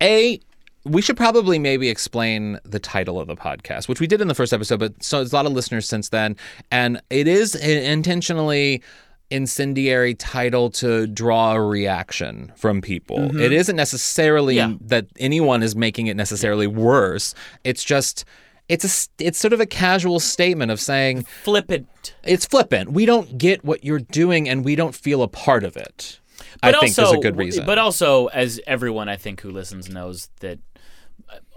a 0.03 0.39
we 0.83 1.01
should 1.01 1.17
probably 1.17 1.59
maybe 1.59 1.89
explain 1.89 2.59
the 2.63 2.79
title 2.79 3.19
of 3.19 3.27
the 3.27 3.35
podcast, 3.35 3.87
which 3.89 3.99
we 3.99 4.07
did 4.07 4.21
in 4.21 4.27
the 4.29 4.35
first 4.35 4.53
episode, 4.53 4.79
but 4.79 5.01
so 5.03 5.17
there's 5.17 5.33
a 5.33 5.35
lot 5.35 5.45
of 5.45 5.51
listeners 5.51 5.87
since 5.87 6.09
then, 6.09 6.35
and 6.71 7.01
it 7.09 7.27
is 7.27 7.55
intentionally 7.55 8.81
incendiary 9.29 10.13
title 10.13 10.69
to 10.69 11.05
draw 11.07 11.53
a 11.53 11.61
reaction 11.61 12.51
from 12.55 12.81
people. 12.81 13.17
Mm-hmm. 13.17 13.39
It 13.39 13.51
isn't 13.51 13.75
necessarily 13.75 14.55
Yeah. 14.55 14.73
that 14.81 15.07
anyone 15.19 15.63
is 15.63 15.75
making 15.75 16.07
it 16.07 16.15
necessarily 16.15 16.67
worse. 16.67 17.33
It's 17.63 17.83
just 17.83 18.25
it's 18.69 18.83
a 19.19 19.23
it's 19.23 19.37
sort 19.39 19.53
of 19.53 19.59
a 19.61 19.65
casual 19.65 20.19
statement 20.19 20.71
of 20.71 20.79
saying 20.79 21.23
flippant. 21.43 21.87
it's 22.23 22.45
flippant. 22.45 22.91
We 22.91 23.05
don't 23.05 23.37
get 23.37 23.63
what 23.63 23.83
you're 23.83 23.99
doing 23.99 24.47
and 24.49 24.63
we 24.65 24.75
don't 24.75 24.95
feel 24.95 25.21
a 25.21 25.27
part 25.27 25.63
of 25.63 25.77
it. 25.77 26.19
I 26.63 26.71
But 26.71 26.79
think 26.81 26.89
also, 26.91 27.01
there's 27.03 27.17
a 27.17 27.21
good 27.21 27.37
reason. 27.37 27.65
But 27.65 27.77
also, 27.77 28.27
as 28.27 28.59
everyone 28.65 29.09
I 29.09 29.15
think 29.15 29.41
who 29.41 29.51
listens 29.51 29.89
knows 29.89 30.29
that 30.39 30.59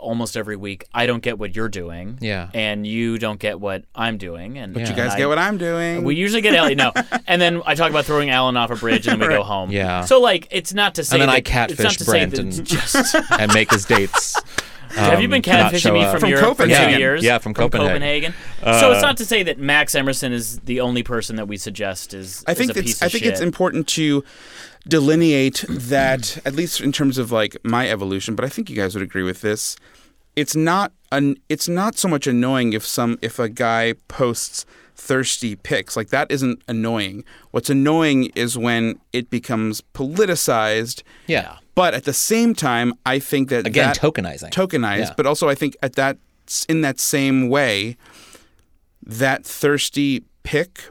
almost 0.01 0.37
every 0.37 0.57
week 0.57 0.85
I 0.93 1.07
don't 1.07 1.23
get 1.23 1.39
what 1.39 1.55
you're 1.55 1.69
doing. 1.69 2.19
Yeah. 2.21 2.51
And 2.55 2.87
you 2.87 3.19
don't 3.19 3.39
get 3.39 3.61
what 3.61 3.85
I'm 3.95 4.19
doing. 4.19 4.59
And 4.59 4.75
but 4.75 4.89
you 4.89 4.95
guys 4.95 5.15
get 5.15 5.29
what 5.29 5.39
I'm 5.39 5.59
doing. 5.59 6.05
We 6.05 6.17
usually 6.17 6.43
get 6.43 6.55
Ellie, 6.55 6.75
no, 6.75 6.93
and 7.27 7.41
then 7.41 7.63
I 7.65 7.75
talk 7.75 7.91
about 7.91 8.05
throwing 8.05 8.31
Alan 8.31 8.57
off 8.57 8.71
a 8.71 8.77
bridge, 8.77 9.07
and 9.07 9.21
then 9.21 9.29
we 9.29 9.35
go 9.35 9.43
home. 9.43 9.71
Yeah. 9.71 10.05
So 10.05 10.21
like, 10.21 10.49
it's 10.51 10.75
not 10.75 10.95
to 10.97 11.05
say. 11.05 11.17
and 11.17 11.23
then 11.23 11.29
that, 11.29 11.37
I 11.37 11.41
catfish 11.41 11.99
to 11.99 12.05
Brent 12.05 12.39
and, 12.39 12.65
just. 12.65 13.15
and 13.39 13.53
make 13.55 13.71
his 13.71 13.85
dates. 13.85 14.37
Have 14.95 15.23
you 15.23 15.29
been 15.29 15.37
um, 15.37 15.43
catfishing 15.43 15.93
me 15.93 16.05
from, 16.11 16.21
From 16.21 16.31
Europe 16.31 16.57
for 16.57 16.65
Copenhagen. 16.65 16.95
two 16.95 16.99
years? 16.99 17.23
Yeah, 17.23 17.39
from 17.39 17.55
Copenhagen. 17.55 18.35
Uh, 18.63 18.81
so 18.81 18.93
it's 18.93 19.03
not 19.03 19.17
to 19.19 19.25
say 19.25 19.43
that 19.45 19.59
Max 19.59 19.95
Emerson 19.95 20.33
is 20.33 20.59
the 20.61 20.81
only 20.81 21.03
person 21.03 21.37
that 21.37 21.47
we 21.47 21.57
suggest 21.57 22.13
is. 22.13 22.45
I 22.47 22.55
think 22.55 22.71
is 22.71 22.77
a 22.77 22.81
it's 22.81 22.89
piece 22.89 23.03
I 23.03 23.09
think 23.09 23.25
shit. 23.25 23.33
it's 23.33 23.41
important 23.41 23.87
to 23.89 24.25
delineate 24.89 25.65
that 25.69 26.39
at 26.45 26.55
least 26.55 26.81
in 26.81 26.93
terms 26.93 27.19
of 27.19 27.31
like 27.33 27.57
my 27.65 27.89
evolution, 27.91 28.35
but 28.35 28.45
I 28.45 28.49
think 28.49 28.71
you 28.71 28.77
guys 28.77 28.95
would 28.95 29.03
agree 29.03 29.23
with 29.23 29.41
this. 29.41 29.77
It's 30.37 30.57
not 30.57 30.93
an 31.13 31.37
it's 31.49 31.69
not 31.69 31.97
so 31.99 32.09
much 32.09 32.27
annoying 32.27 32.73
if 32.73 32.87
some 32.87 33.19
if 33.21 33.39
a 33.39 33.49
guy 33.49 33.95
posts 34.09 34.65
thirsty 34.95 35.57
pics. 35.57 35.97
Like 35.97 36.09
that 36.09 36.31
isn't 36.31 36.63
annoying. 36.69 37.25
What's 37.51 37.71
annoying 37.71 38.31
is 38.35 38.57
when 38.57 39.01
it 39.13 39.29
becomes 39.31 39.83
politicized. 39.95 41.03
Yeah. 41.27 41.57
But 41.75 41.95
at 41.95 42.05
the 42.05 42.13
same 42.13 42.55
time, 42.55 42.93
I 43.07 43.19
think 43.19 43.49
that 43.49 43.67
Again, 43.67 43.89
that, 43.89 43.97
tokenizing. 43.99 44.51
tokenized, 44.51 44.99
Yeah. 44.99 45.15
but 45.17 45.27
also 45.27 45.49
I 45.49 45.55
think 45.55 45.77
at 45.83 45.95
that 45.95 46.19
in 46.69 46.81
that 46.83 47.01
same 47.01 47.49
way, 47.49 47.97
that 49.03 49.45
thirsty 49.45 50.25
pick 50.43 50.83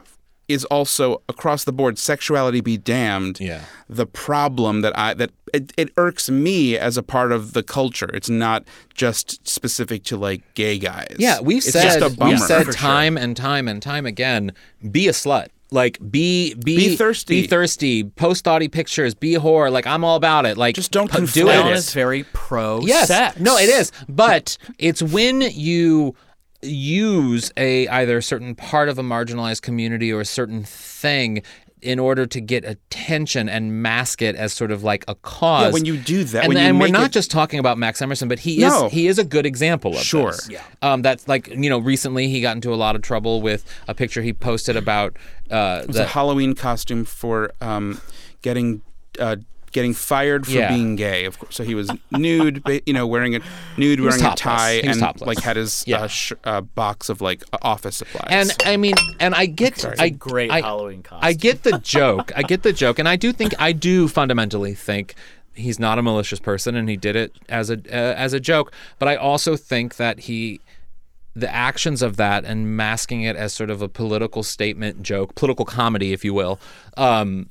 is 0.50 0.64
also 0.66 1.22
across 1.28 1.64
the 1.64 1.72
board 1.72 1.98
sexuality 1.98 2.60
be 2.60 2.76
damned. 2.76 3.38
Yeah. 3.40 3.64
The 3.88 4.06
problem 4.06 4.80
that 4.82 4.96
I 4.98 5.14
that 5.14 5.30
it, 5.52 5.72
it 5.76 5.90
irks 5.96 6.28
me 6.30 6.76
as 6.76 6.96
a 6.96 7.02
part 7.02 7.32
of 7.32 7.52
the 7.52 7.62
culture. 7.62 8.10
It's 8.14 8.30
not 8.30 8.64
just 8.94 9.46
specific 9.48 10.04
to 10.04 10.16
like 10.16 10.42
gay 10.54 10.78
guys. 10.78 11.16
Yeah, 11.18 11.40
we've 11.40 11.58
it's 11.58 11.72
said 11.72 11.82
just 11.84 12.00
a 12.00 12.16
bummer. 12.16 12.30
we've 12.32 12.40
said 12.40 12.64
For 12.66 12.72
sure. 12.72 12.80
time 12.80 13.16
and 13.16 13.36
time 13.36 13.68
and 13.68 13.82
time 13.82 14.06
again, 14.06 14.52
be 14.90 15.08
a 15.08 15.12
slut. 15.12 15.48
Like 15.72 15.98
be 16.10 16.54
be 16.54 16.76
Be 16.76 16.96
thirsty. 16.96 17.42
Be 17.42 17.46
thirsty. 17.46 18.02
Post 18.02 18.44
naughty 18.46 18.66
pictures. 18.66 19.14
Be 19.14 19.34
whore. 19.34 19.70
Like 19.70 19.86
I'm 19.86 20.02
all 20.04 20.16
about 20.16 20.44
it. 20.44 20.56
Like 20.56 20.74
Just 20.74 20.90
don't 20.90 21.08
pu- 21.10 21.26
do 21.28 21.48
it 21.48 21.54
Alan 21.54 21.68
it. 21.72 21.76
is 21.76 21.92
very 21.92 22.24
pro 22.32 22.80
Yes. 22.80 23.06
sex. 23.06 23.38
No, 23.38 23.56
it 23.56 23.68
is. 23.68 23.92
But 24.08 24.58
it's 24.80 25.00
when 25.00 25.42
you 25.42 26.16
use 26.62 27.52
a 27.56 27.88
either 27.88 28.18
a 28.18 28.22
certain 28.22 28.54
part 28.54 28.88
of 28.88 28.98
a 28.98 29.02
marginalized 29.02 29.62
community 29.62 30.12
or 30.12 30.20
a 30.20 30.24
certain 30.26 30.62
thing 30.64 31.42
in 31.82 31.98
order 31.98 32.26
to 32.26 32.42
get 32.42 32.62
attention 32.62 33.48
and 33.48 33.82
mask 33.82 34.20
it 34.20 34.36
as 34.36 34.52
sort 34.52 34.70
of 34.70 34.82
like 34.84 35.02
a 35.08 35.14
cause. 35.14 35.64
Yeah, 35.68 35.70
when 35.72 35.86
you 35.86 35.96
do 35.96 36.24
that, 36.24 36.44
and, 36.44 36.48
when 36.48 36.56
you 36.58 36.62
and 36.68 36.78
we're 36.78 36.88
not 36.88 37.06
it- 37.06 37.12
just 37.12 37.30
talking 37.30 37.58
about 37.58 37.78
Max 37.78 38.02
Emerson, 38.02 38.28
but 38.28 38.38
he 38.40 38.58
No. 38.58 38.86
is 38.86 38.92
he 38.92 39.06
is 39.06 39.18
a 39.18 39.24
good 39.24 39.46
example 39.46 39.92
of 39.96 40.02
Sure. 40.02 40.32
this. 40.32 40.50
Yeah. 40.50 40.60
Um, 40.82 41.00
that's 41.00 41.26
like 41.26 41.48
you 41.48 41.70
know 41.70 41.78
recently 41.78 42.28
he 42.28 42.42
got 42.42 42.54
into 42.54 42.74
a 42.74 42.76
lot 42.76 42.96
of 42.96 43.02
trouble 43.02 43.40
with 43.40 43.64
a 43.88 43.94
picture 43.94 44.20
he 44.20 44.34
posted 44.34 44.76
about 44.76 45.16
uh, 45.50 45.80
It 45.82 45.86
was 45.88 45.96
the, 45.96 46.02
a 46.02 46.06
Halloween 46.06 46.54
costume 46.54 47.06
for 47.06 47.50
um, 47.62 48.00
getting 48.42 48.82
uh, 49.18 49.36
getting 49.72 49.94
fired 49.94 50.46
for 50.46 50.52
Yeah. 50.52 50.68
being 50.68 50.96
gay. 50.96 51.24
Of 51.24 51.38
course, 51.38 51.54
so 51.54 51.62
he 51.64 51.74
was 51.74 51.90
nude, 52.10 52.62
you 52.86 52.92
know, 52.92 53.06
wearing 53.06 53.36
a 53.36 53.40
nude, 53.76 54.00
was 54.00 54.16
wearing 54.18 54.32
a 54.32 54.36
tie, 54.36 54.74
He 54.80 54.82
and 54.88 54.98
topless. 55.00 55.26
like 55.26 55.38
had 55.40 55.56
his 55.56 55.84
Yeah. 55.86 56.02
uh, 56.02 56.06
sh- 56.08 56.32
uh, 56.44 56.60
box 56.60 57.08
of 57.08 57.20
like 57.20 57.44
uh, 57.52 57.58
office 57.62 57.96
supplies. 57.96 58.26
and 58.30 58.52
I 58.66 58.76
mean 58.76 58.94
and 59.20 59.34
I 59.34 59.46
get 59.46 59.84
I 60.00 60.08
Great 60.08 60.50
I, 60.50 60.60
Halloween 60.60 61.02
costume. 61.02 61.26
I 61.28 61.32
get 61.34 61.62
the 61.62 61.78
joke. 61.82 62.32
I 62.36 62.42
get 62.42 62.62
the 62.62 62.72
joke, 62.72 62.98
and 62.98 63.08
I 63.08 63.16
do 63.16 63.32
think 63.32 63.54
I 63.58 63.72
do 63.72 64.08
fundamentally 64.08 64.74
think 64.74 65.14
he's 65.54 65.78
not 65.78 65.98
a 65.98 66.02
malicious 66.02 66.40
person, 66.40 66.74
and 66.74 66.88
he 66.88 66.96
did 66.96 67.16
it 67.16 67.32
as 67.48 67.70
a 67.70 67.74
uh, 67.74 68.14
as 68.16 68.32
a 68.32 68.40
joke. 68.40 68.72
But 68.98 69.08
I 69.08 69.16
also 69.16 69.56
think 69.56 69.96
that 69.96 70.20
he, 70.20 70.60
the 71.34 71.52
actions 71.54 72.02
of 72.02 72.16
that 72.16 72.44
and 72.44 72.76
masking 72.76 73.22
it 73.22 73.36
as 73.36 73.52
sort 73.52 73.70
of 73.70 73.82
a 73.82 73.88
political 73.88 74.42
statement 74.42 75.02
joke, 75.02 75.34
political 75.36 75.64
comedy, 75.64 76.12
if 76.12 76.24
you 76.24 76.34
will, 76.34 76.58
um, 76.96 77.48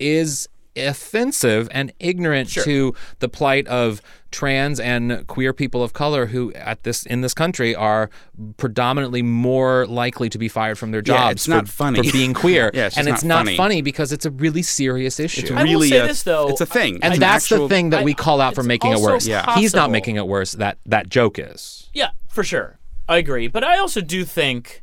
is 0.00 0.48
offensive 0.76 1.68
and 1.70 1.92
ignorant 1.98 2.50
to 2.50 2.94
the 3.18 3.28
plight 3.28 3.66
of 3.68 4.00
trans 4.30 4.78
and 4.80 5.26
queer 5.28 5.52
people 5.52 5.82
of 5.82 5.92
color 5.92 6.26
who 6.26 6.52
at 6.54 6.82
this 6.82 7.04
in 7.06 7.20
this 7.22 7.32
country 7.32 7.74
are 7.74 8.10
predominantly 8.58 9.22
more 9.22 9.86
likely 9.86 10.28
to 10.28 10.36
be 10.36 10.48
fired 10.48 10.76
from 10.78 10.90
their 10.90 11.00
Yeah, 11.00 11.16
jobs 11.16 11.32
it's 11.32 11.48
not 11.48 11.66
for, 11.68 11.72
funny. 11.72 12.02
for 12.06 12.12
being 12.12 12.34
queer 12.34 12.70
Yeah, 12.74 12.86
it's 12.86 12.98
and 12.98 13.08
it's 13.08 13.22
not 13.24 13.36
not 13.36 13.44
funny. 13.46 13.56
funny 13.56 13.82
because 13.82 14.12
it's 14.12 14.26
a 14.26 14.30
really 14.30 14.62
serious 14.62 15.18
issue 15.20 15.42
it's 15.42 15.50
I 15.52 15.64
will 15.64 15.80
say 15.82 15.98
a, 16.00 16.06
this, 16.06 16.22
though. 16.24 16.48
it's 16.48 16.60
a 16.60 16.66
thing, 16.66 16.96
and 16.96 17.04
It's 17.04 17.14
an 17.14 17.20
that's 17.20 17.50
actual- 17.50 17.68
the 17.68 17.74
thing 17.74 17.90
that 17.90 18.04
we 18.04 18.12
call 18.14 18.40
out 18.40 18.54
for 18.54 18.62
making 18.62 18.92
it 18.92 18.98
worse 19.00 19.26
Yeah. 19.26 19.54
he's 19.54 19.74
not 19.74 19.90
making 19.90 20.16
it 20.16 20.26
worse 20.26 20.52
that 20.52 20.78
that 20.86 21.08
joke 21.08 21.38
is 21.38 21.88
Yeah, 21.94 22.10
for 22.28 22.44
sure. 22.44 22.78
I 23.08 23.18
agree. 23.18 23.46
But 23.48 23.62
I 23.64 23.78
also 23.78 24.00
do 24.00 24.24
think 24.24 24.82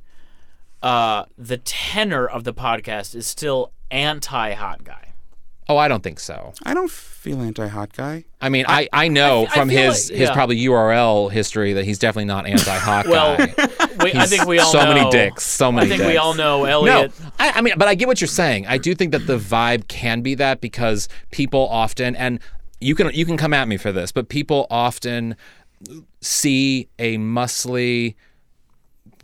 uh, 0.82 1.26
the 1.38 1.58
tenor 1.58 2.26
of 2.26 2.44
the 2.46 2.54
podcast 2.54 3.16
is 3.16 3.28
still 3.28 3.72
anti 3.92 4.54
hot 4.54 4.84
guy. 4.84 5.13
Oh 5.70 5.78
i 5.78 5.88
don't 5.88 6.04
think 6.04 6.20
so 6.20 6.54
I 6.64 6.74
don't 6.74 6.92
feel 6.92 7.42
anti-hot 7.42 7.94
guy. 7.94 8.26
I 8.42 8.50
mean, 8.50 8.66
I, 8.68 8.90
I 8.92 9.08
know 9.08 9.46
I 9.46 9.50
from 9.56 9.70
feel 9.70 9.92
his 9.92 10.10
like- 10.10 10.20
his 10.20 10.30
probably 10.32 10.58
URL 10.66 11.32
history 11.32 11.72
that 11.74 11.86
he's 11.86 11.98
definitely 11.98 12.26
not 12.26 12.46
anti-hot 12.46 13.08
Well, 13.14 13.38
guy. 13.38 13.46
we, 14.04 14.14
I 14.14 14.26
think 14.26 14.46
we 14.46 14.60
all 14.60 14.70
so 14.70 14.84
know. 14.84 14.94
many 14.94 15.10
dicks, 15.10 15.46
so 15.46 15.72
many 15.72 15.86
I 15.86 15.90
think 15.90 16.00
dicks. 16.02 16.12
we 16.12 16.18
all 16.18 16.34
know 16.34 16.64
No, 16.64 16.66
Elliot. 16.66 17.14
I, 17.40 17.52
I 17.52 17.62
mean, 17.62 17.76
but 17.78 17.88
I 17.88 17.96
get 17.96 18.10
what 18.10 18.20
you're 18.20 18.28
saying. 18.28 18.68
I 18.68 18.78
do 18.78 18.94
think 18.94 19.14
that 19.14 19.26
the 19.26 19.38
vibe 19.38 19.88
can 19.88 20.22
be 20.22 20.36
that 20.36 20.60
because 20.60 21.08
people 21.32 21.66
often, 21.70 22.14
and 22.18 22.42
you 22.82 22.94
can 22.94 23.10
you 23.14 23.26
can 23.26 23.38
come 23.38 23.54
at 23.54 23.70
me 23.70 23.78
for 23.78 23.94
this, 23.94 24.12
but 24.12 24.28
people 24.28 24.68
often 24.70 25.38
see 26.20 26.90
a 27.00 27.18
muscly, 27.18 28.16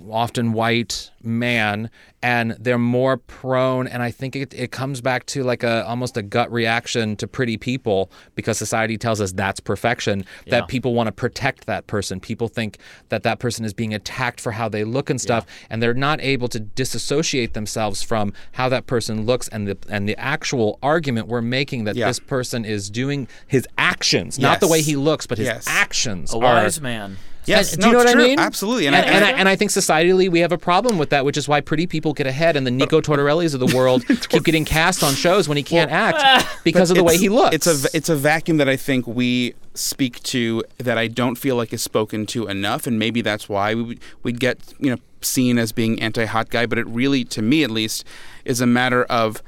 often 0.10 0.54
white 0.54 1.12
man, 1.24 1.90
and 2.22 2.52
they're 2.60 2.78
more 2.78 3.18
prone. 3.18 3.88
And 3.88 4.02
I 4.04 4.12
think 4.12 4.36
it, 4.36 4.54
it 4.54 4.72
comes 4.72 5.02
back 5.02 5.26
to 5.28 5.44
like 5.44 5.64
a 5.64 5.86
almost 5.86 6.18
a 6.18 6.22
gut 6.22 6.52
reaction 6.52 7.16
to 7.18 7.28
pretty 7.28 7.58
people 7.58 8.12
because 8.36 8.58
society 8.58 8.98
tells 8.98 9.22
us 9.22 9.32
that's 9.32 9.60
perfection. 9.60 10.26
Yeah. 10.46 10.52
That 10.60 10.68
people 10.68 10.94
want 10.94 11.08
to 11.08 11.12
protect 11.12 11.66
that 11.68 11.88
person. 11.88 12.20
People 12.20 12.48
think 12.48 12.78
that 13.10 13.24
that 13.24 13.40
person 13.40 13.66
is 13.66 13.74
being 13.74 13.94
attacked 13.94 14.42
for 14.42 14.52
how 14.52 14.70
they 14.70 14.84
look 14.84 15.10
and 15.10 15.20
stuff, 15.20 15.46
and 15.70 15.82
they're 15.82 15.94
not 15.94 16.22
able 16.22 16.48
to 16.50 16.60
disassociate 16.60 17.54
themselves 17.54 18.02
from 18.02 18.34
how 18.54 18.70
that 18.70 18.88
person 18.88 19.26
looks 19.26 19.48
and 19.50 19.68
the 19.68 19.78
and 19.90 20.08
the 20.08 20.18
actual 20.18 20.80
argument 20.84 21.28
we're 21.28 21.42
making 21.42 21.84
that 21.86 21.96
Yeah. 21.96 22.08
this 22.08 22.20
person 22.20 22.66
is 22.66 22.90
doing 22.90 23.28
his 23.48 23.68
actions, 23.78 24.40
not 24.40 24.60
the 24.60 24.68
way 24.68 24.82
he 24.82 24.96
looks, 24.96 25.28
but 25.28 25.38
his 25.38 25.48
Yes. 25.48 25.66
actions 25.68 26.34
A 26.34 26.38
are. 26.38 26.40
wise 26.42 26.82
man. 26.82 27.18
Yes, 27.46 27.74
And- 27.74 27.82
no, 27.82 27.86
do 27.86 27.88
you 27.90 27.94
know 27.94 28.04
what 28.06 28.12
true. 28.14 28.24
I 28.24 28.28
mean? 28.28 28.40
Absolutely, 28.40 28.86
and, 28.88 28.96
And, 28.96 29.06
I, 29.06 29.10
and, 29.12 29.26
I, 29.26 29.32
and 29.40 29.50
I 29.50 29.56
think 29.56 29.72
societally 29.72 30.30
we 30.30 30.40
have 30.42 30.52
a 30.52 30.58
problem 30.58 30.98
with 31.00 31.09
that, 31.10 31.26
which 31.26 31.38
is 31.38 31.48
why 31.48 31.62
pretty 31.62 31.88
people 31.88 32.14
get 32.14 32.28
ahead 32.28 32.56
and 32.56 32.66
the 32.66 32.72
Nico 32.72 33.02
Tortorellas 33.02 33.54
of 33.54 33.60
the 33.60 33.76
world 33.76 34.06
keep 34.30 34.44
getting 34.44 34.66
cast 34.66 35.04
on 35.04 35.14
shows 35.14 35.48
when 35.48 35.58
he 35.58 35.64
can't 35.64 35.92
act 35.92 36.48
because 36.64 36.90
of 36.92 36.98
the 36.98 37.04
way 37.04 37.18
he 37.18 37.30
looks. 37.30 37.56
It's 37.56 37.68
a 37.68 37.74
v- 37.76 37.90
it's 37.94 38.10
a 38.10 38.16
vacuum 38.16 38.58
that 38.58 38.70
I 38.70 38.76
think 38.76 39.06
we 39.08 39.54
speak 39.74 40.22
to 40.24 40.64
that 40.78 40.98
I 40.98 41.08
don't 41.08 41.36
feel 41.36 41.56
like 41.56 41.72
is 41.74 41.82
spoken 41.82 42.26
to 42.28 42.48
enough, 42.48 42.88
and 42.88 42.98
maybe 43.00 43.22
that's 43.22 43.48
why 43.50 43.76
we 43.76 43.82
would- 43.84 44.00
we'd 44.24 44.40
get 44.40 44.58
you 44.80 44.90
know 44.92 44.98
seen 45.22 45.58
as 45.58 45.72
being 45.72 46.02
anti-hot 46.02 46.50
guy. 46.50 46.66
But 46.66 46.78
it 46.78 46.88
really, 46.88 47.24
to 47.26 47.42
me 47.42 47.64
at 47.64 47.72
least, 47.72 48.04
is 48.46 48.62
a 48.62 48.66
matter 48.68 49.04
of 49.06 49.42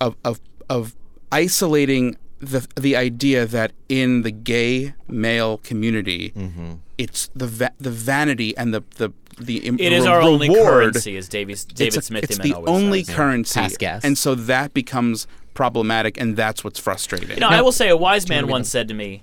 of 0.00 0.16
of 0.24 0.40
of 0.68 0.94
isolating 1.30 2.16
the 2.40 2.66
the 2.78 2.96
idea 2.96 3.46
that 3.46 3.72
in 3.88 4.22
the 4.22 4.30
gay 4.30 4.94
male 5.08 5.58
community, 5.58 6.32
Mm-hmm. 6.36 6.72
it's 6.98 7.28
the 7.34 7.46
va- 7.46 7.72
the 7.78 7.90
vanity 7.90 8.56
and 8.56 8.74
the 8.74 8.82
the 8.96 9.10
the 9.46 9.58
im- 9.66 9.78
It 9.78 9.92
is 9.92 10.04
re- 10.04 10.10
our 10.12 10.20
only 10.22 10.48
currency, 10.48 11.16
as 11.16 11.28
Davies, 11.28 11.64
David 11.64 11.88
it's, 11.88 11.96
a- 11.96 12.02
Smith 12.02 12.24
it's 12.24 12.38
the 12.38 12.54
always 12.54 12.68
only 12.70 13.04
says. 13.04 13.14
currency, 13.14 13.60
Pass 13.60 13.76
gas. 13.76 14.04
and 14.04 14.16
so 14.18 14.34
that 14.34 14.72
becomes 14.74 15.26
problematic, 15.54 16.18
and 16.20 16.36
that's 16.36 16.64
what's 16.64 16.78
frustrating. 16.80 17.30
You 17.30 17.36
know, 17.40 17.48
I 17.48 17.60
will 17.60 17.72
say 17.72 17.88
a 17.88 17.96
wise 17.96 18.28
man 18.28 18.46
once 18.48 18.68
said 18.68 18.88
to 18.88 18.94
me, 18.94 19.22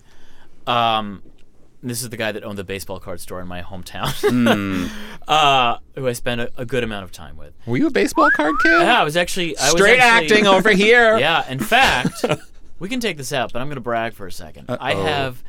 um, 0.67 1.23
this 1.81 2.01
is 2.03 2.09
the 2.09 2.17
guy 2.17 2.31
that 2.33 2.43
owned 2.43 2.57
the 2.57 2.63
baseball 2.63 2.99
card 2.99 3.19
store 3.21 3.39
in 3.41 3.47
my 3.47 3.61
hometown, 3.61 4.09
Hmm. 4.29 4.87
uh, 5.27 5.77
who 5.95 6.07
I 6.07 6.13
spent 6.13 6.41
a, 6.41 6.51
a 6.57 6.65
good 6.65 6.83
amount 6.83 7.05
of 7.05 7.11
time 7.11 7.37
with. 7.37 7.53
Were 7.65 7.77
you 7.77 7.87
a 7.87 7.91
baseball 7.91 8.29
card 8.31 8.53
kid? 8.61 8.71
Yeah, 8.81 8.99
I 8.99 9.03
was 9.03 9.15
actually 9.17 9.57
I 9.57 9.71
was 9.71 9.81
Straight 9.81 9.99
actually- 9.99 10.35
acting 10.37 10.47
over 10.55 10.71
here. 10.71 11.17
Yeah, 11.17 11.49
in 11.49 11.59
fact, 11.59 12.25
we 12.79 12.89
can 12.89 12.99
take 12.99 13.17
this 13.17 13.31
out, 13.33 13.53
but 13.53 13.59
I'm 13.61 13.67
going 13.67 13.75
to 13.75 13.81
brag 13.81 14.13
for 14.13 14.27
a 14.27 14.29
2nd 14.29 14.65
I 14.79 14.93
Uh-oh. 14.93 15.03
have 15.03 15.43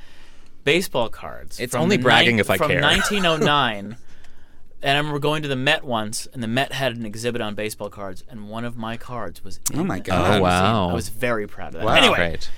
baseball 0.65 1.09
cards. 1.09 1.59
It's 1.59 1.75
only 1.75 1.97
bragging 1.97 2.37
nine- 2.37 2.41
if 2.41 2.49
I 2.51 2.57
from 2.59 2.69
care. 2.69 2.81
1909. 2.81 3.97
And 4.83 4.97
I 4.97 4.99
remember 4.99 5.19
going 5.19 5.43
to 5.43 5.49
the 5.49 5.57
Met 5.57 5.85
once, 5.85 6.27
and 6.33 6.43
the 6.43 6.49
Met 6.49 6.73
had 6.73 6.97
an 6.97 7.05
exhibit 7.05 7.43
on 7.43 7.55
baseball 7.55 7.91
cards, 7.91 8.25
and 8.29 8.49
one 8.49 8.65
of 8.65 8.77
my 8.77 8.97
cards 8.97 9.45
was. 9.45 9.61
In 9.73 9.81
Oh 9.81 9.85
my 9.85 9.99
God. 9.99 10.39
Oh, 10.39 10.43
wow. 10.43 10.89
I 10.89 10.95
was 10.95 11.11
very 11.11 11.47
proud 11.47 11.75
of 11.75 11.81
that. 11.81 11.85
Wow. 11.85 11.95
Anyway, 11.95 12.17
Great. 12.17 12.51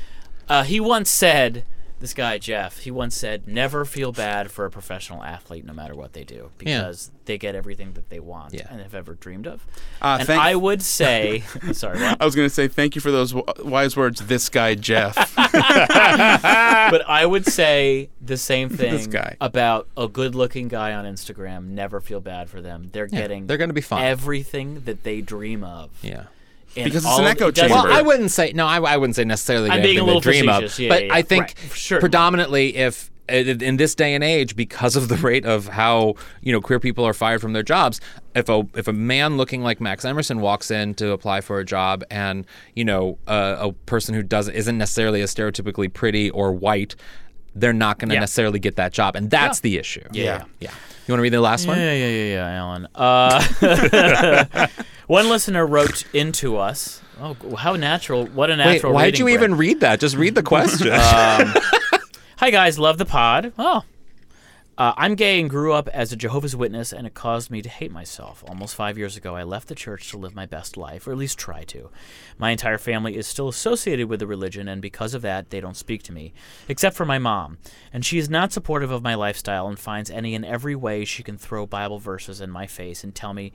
uh, 0.49 0.63
he 0.63 0.79
once 0.79 1.11
said, 1.11 1.65
this 2.03 2.13
guy 2.13 2.37
Jeff, 2.37 2.81
he 2.81 2.91
once 2.91 3.17
said, 3.17 3.49
"Never 3.49 3.87
feel 3.87 4.13
bad 4.13 4.51
for 4.51 4.67
a 4.67 4.71
professional 4.71 5.23
athlete, 5.25 5.65
no 5.65 5.73
matter 5.73 5.95
what 5.95 6.13
they 6.13 6.25
do, 6.25 6.51
because 6.59 7.11
they 7.25 7.39
get 7.39 7.55
everything 7.55 7.95
that 7.95 8.11
they 8.11 8.21
want 8.21 8.53
Yeah. 8.53 8.67
and 8.71 8.81
have 8.83 8.95
ever 8.95 9.15
dreamed 9.15 9.47
of." 9.47 9.65
Uh, 10.03 10.19
and 10.21 10.29
I 10.31 10.55
would 10.57 10.83
say, 10.83 11.45
sorry, 11.73 11.99
what? 12.01 12.21
I 12.21 12.25
was 12.27 12.35
going 12.35 12.47
to 12.49 12.55
say 12.55 12.69
thank 12.69 12.95
you 12.95 13.01
for 13.01 13.11
those 13.11 13.33
w- 13.33 13.65
wise 13.71 13.97
words. 13.97 14.27
This 14.27 14.49
guy 14.51 14.75
Jeff. 14.75 15.15
but 15.37 17.09
I 17.09 17.25
would 17.25 17.47
say 17.47 18.11
the 18.21 18.37
same 18.37 18.69
thing 18.69 19.15
about 19.41 19.89
a 19.97 20.09
good-looking 20.09 20.69
guy 20.69 20.93
on 20.93 21.05
Instagram. 21.05 21.69
Never 21.69 22.01
feel 22.01 22.21
bad 22.21 22.51
for 22.51 22.61
them. 22.61 22.91
They're 22.93 23.07
getting 23.07 23.47
they're 23.47 23.57
gonna 23.59 23.73
be 23.73 23.81
fine. 23.81 24.05
everything 24.05 24.81
that 24.85 25.05
they 25.05 25.21
dream 25.21 25.63
of. 25.65 25.91
Yeah. 26.03 26.25
And 26.77 26.85
Because 26.85 27.05
it's 27.05 27.19
an 27.19 27.25
echo 27.25 27.49
it 27.49 27.55
chamber. 27.57 27.75
Well, 27.75 27.93
I 27.93 28.01
wouldn't 28.03 28.31
say 28.31 28.53
no. 28.55 28.67
I, 28.67 28.79
I 28.81 28.97
wouldn't 28.97 29.17
say 29.17 29.25
necessarily. 29.25 29.71
I'm 29.71 29.83
being 29.83 29.99
a 29.99 30.01
they 30.01 30.07
little 30.07 30.21
dream 30.21 30.49
of. 30.49 30.79
Yeah, 30.79 30.89
but 30.89 31.07
yeah, 31.07 31.15
I 31.15 31.23
think 31.23 31.43
Right. 31.43 31.73
Sure. 31.75 32.01
predominantly 32.01 32.77
if 32.77 33.11
in 33.29 33.63
in 33.63 33.77
this 33.77 33.95
day 33.95 34.15
and 34.15 34.25
age, 34.25 34.57
because 34.57 34.97
of 34.97 35.09
the 35.09 35.17
rate 35.17 35.45
of 35.47 35.69
how 35.69 36.15
you 36.41 36.53
know 36.53 36.61
queer 36.61 36.81
people 36.81 37.05
are 37.07 37.13
fired 37.15 37.41
from 37.41 37.53
their 37.53 37.63
jobs, 37.63 38.01
if 38.35 38.49
a 38.49 38.67
if 38.75 38.89
a 38.89 38.93
man 38.93 39.37
looking 39.37 39.63
like 39.63 39.81
Max 39.81 40.05
Emerson 40.05 40.41
walks 40.41 40.71
in 40.71 40.95
to 40.95 41.13
apply 41.13 41.41
for 41.41 41.59
a 41.61 41.65
job, 41.65 42.05
and 42.11 42.47
you 42.75 42.85
know 42.85 43.19
uh, 43.29 43.57
a 43.61 43.73
person 43.73 44.15
who 44.15 44.23
doesn't 44.23 44.55
isn't 44.55 44.77
necessarily 44.79 45.21
as 45.23 45.33
stereotypically 45.35 45.93
pretty 45.93 46.31
or 46.31 46.53
white, 46.53 46.97
they're 47.55 47.73
not 47.73 47.99
going 47.99 48.09
to 48.09 48.15
Yeah. 48.15 48.21
necessarily 48.21 48.59
get 48.59 48.77
that 48.77 48.93
job, 48.93 49.15
and 49.15 49.31
that's 49.31 49.61
the 49.61 49.79
issue. 49.79 50.03
Yeah. 50.13 50.45
yeah. 50.61 50.71
You 51.07 51.13
want 51.13 51.19
to 51.19 51.23
read 51.23 51.33
the 51.33 51.41
last 51.41 51.67
one? 51.67 51.79
Yeah, 51.79 51.93
yeah, 51.93 52.07
yeah, 52.09 52.25
yeah, 52.35 52.61
Alan. 52.61 52.89
Uh, 52.95 53.43
one 55.07 55.29
listener 55.29 55.67
wrote 55.67 56.05
into 56.15 56.57
us. 56.57 57.03
Oh, 57.21 57.37
how 57.57 57.77
natural! 57.77 58.27
What 58.27 58.51
a 58.51 58.55
Wait, 58.55 58.59
natural. 58.59 58.93
why 58.93 59.11
did 59.11 59.19
you 59.19 59.29
even 59.29 59.57
read 59.57 59.81
that? 59.81 60.01
Just 60.01 60.17
read 60.17 60.35
the 60.35 60.43
question. 60.43 60.89
Hi 60.93 62.51
guys, 62.51 62.79
love 62.79 62.99
the 62.99 63.05
pod. 63.05 63.53
Oh. 63.59 63.83
Uh, 64.79 64.95
I'm 64.97 65.15
gay 65.15 65.39
and 65.39 65.51
grew 65.51 65.75
up 65.75 65.87
as 65.89 66.13
a 66.13 66.17
Jehovah's 66.17 66.57
Witness, 66.57 66.95
and 66.95 67.07
it 67.07 67.13
caused 67.13 67.51
me 67.51 67.61
to 67.61 67.69
hate 67.69 67.93
myself. 67.93 68.43
Almost 68.49 68.75
five 68.75 68.97
years 68.97 69.19
ago, 69.19 69.37
I 69.37 69.43
left 69.43 69.69
the 69.69 69.75
church 69.75 70.11
to 70.11 70.17
live 70.17 70.35
my 70.35 70.47
best 70.47 70.79
life, 70.79 71.07
or 71.07 71.13
at 71.13 71.19
least 71.19 71.39
try 71.39 71.63
to. 71.65 71.91
My 72.39 72.51
entire 72.51 72.79
family 72.79 73.17
is 73.17 73.27
still 73.27 73.49
associated 73.49 74.09
with 74.09 74.19
the 74.19 74.27
religion, 74.27 74.69
and 74.69 74.81
because 74.81 75.13
of 75.13 75.21
that, 75.23 75.51
they 75.51 75.61
don't 75.61 75.77
speak 75.77 76.03
to 76.05 76.13
me, 76.13 76.33
except 76.69 76.97
for 76.97 77.05
my 77.05 77.19
mom. 77.19 77.59
And 77.93 78.03
she 78.03 78.19
is 78.19 78.31
not 78.31 78.51
supportive 78.51 78.91
of 78.91 79.03
my 79.03 79.15
lifestyle 79.15 79.69
and 79.69 79.79
finds 79.79 80.11
any 80.11 80.35
and 80.35 80.45
every 80.45 80.75
way 80.75 81.05
she 81.05 81.23
can 81.23 81.37
throw 81.37 81.67
Bible 81.67 81.99
verses 81.99 82.41
in 82.41 82.51
my 82.51 82.67
face 82.67 83.05
and 83.05 83.15
tell 83.15 83.35
me 83.35 83.53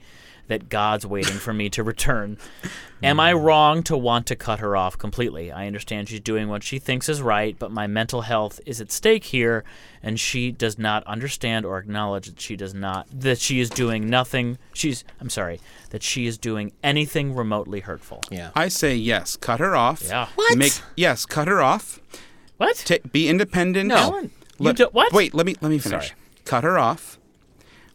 that 0.48 0.68
God's 0.68 1.06
waiting 1.06 1.36
for 1.36 1.52
me 1.52 1.70
to 1.70 1.82
return. 1.82 2.36
Am 3.02 3.20
I 3.20 3.32
hmm. 3.32 3.38
wrong 3.38 3.82
to 3.84 3.96
want 3.96 4.26
to 4.26 4.36
cut 4.36 4.58
her 4.58 4.76
off 4.76 4.98
completely? 4.98 5.52
I 5.52 5.66
understand 5.66 6.08
she's 6.08 6.20
doing 6.20 6.48
what 6.48 6.64
she 6.64 6.78
thinks 6.78 7.08
is 7.08 7.22
right, 7.22 7.56
but 7.56 7.70
my 7.70 7.86
mental 7.86 8.22
health 8.22 8.60
is 8.66 8.80
at 8.80 8.90
stake 8.90 9.24
here, 9.24 9.62
and 10.02 10.18
she 10.18 10.50
does 10.50 10.78
not 10.78 11.04
understand 11.04 11.64
or 11.64 11.78
acknowledge 11.78 12.26
that 12.26 12.40
she 12.40 12.56
does 12.56 12.74
not 12.74 13.06
that 13.12 13.38
she 13.38 13.60
is 13.60 13.70
doing 13.70 14.10
nothing. 14.10 14.58
She's 14.72 15.04
I'm 15.20 15.30
sorry 15.30 15.60
that 15.90 16.02
she 16.02 16.26
is 16.26 16.38
doing 16.38 16.72
anything 16.82 17.34
remotely 17.34 17.80
hurtful. 17.80 18.22
Yeah. 18.30 18.50
I 18.54 18.68
say 18.68 18.96
yes. 18.96 19.36
Cut 19.36 19.60
her 19.60 19.76
off. 19.76 20.02
Yeah. 20.04 20.28
What? 20.34 20.58
Make 20.58 20.72
yes. 20.96 21.24
Cut 21.24 21.46
her 21.46 21.62
off. 21.62 22.00
What? 22.56 22.76
Ta 22.76 22.96
be 23.12 23.28
independent. 23.28 23.88
No. 23.88 23.96
Ellen, 23.96 24.30
you 24.58 24.66
Let- 24.66 24.76
do- 24.76 24.88
what? 24.90 25.12
Wait. 25.12 25.34
Let 25.34 25.46
me 25.46 25.54
let 25.60 25.70
me 25.70 25.78
finish. 25.78 26.08
Sorry. 26.08 26.20
Cut 26.44 26.64
her 26.64 26.78
off. 26.78 27.18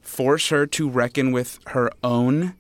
Force 0.04 0.50
her 0.50 0.68
to 0.68 0.90
reckon 0.90 1.32
with 1.32 1.60
her 1.68 1.90
own, 2.04 2.54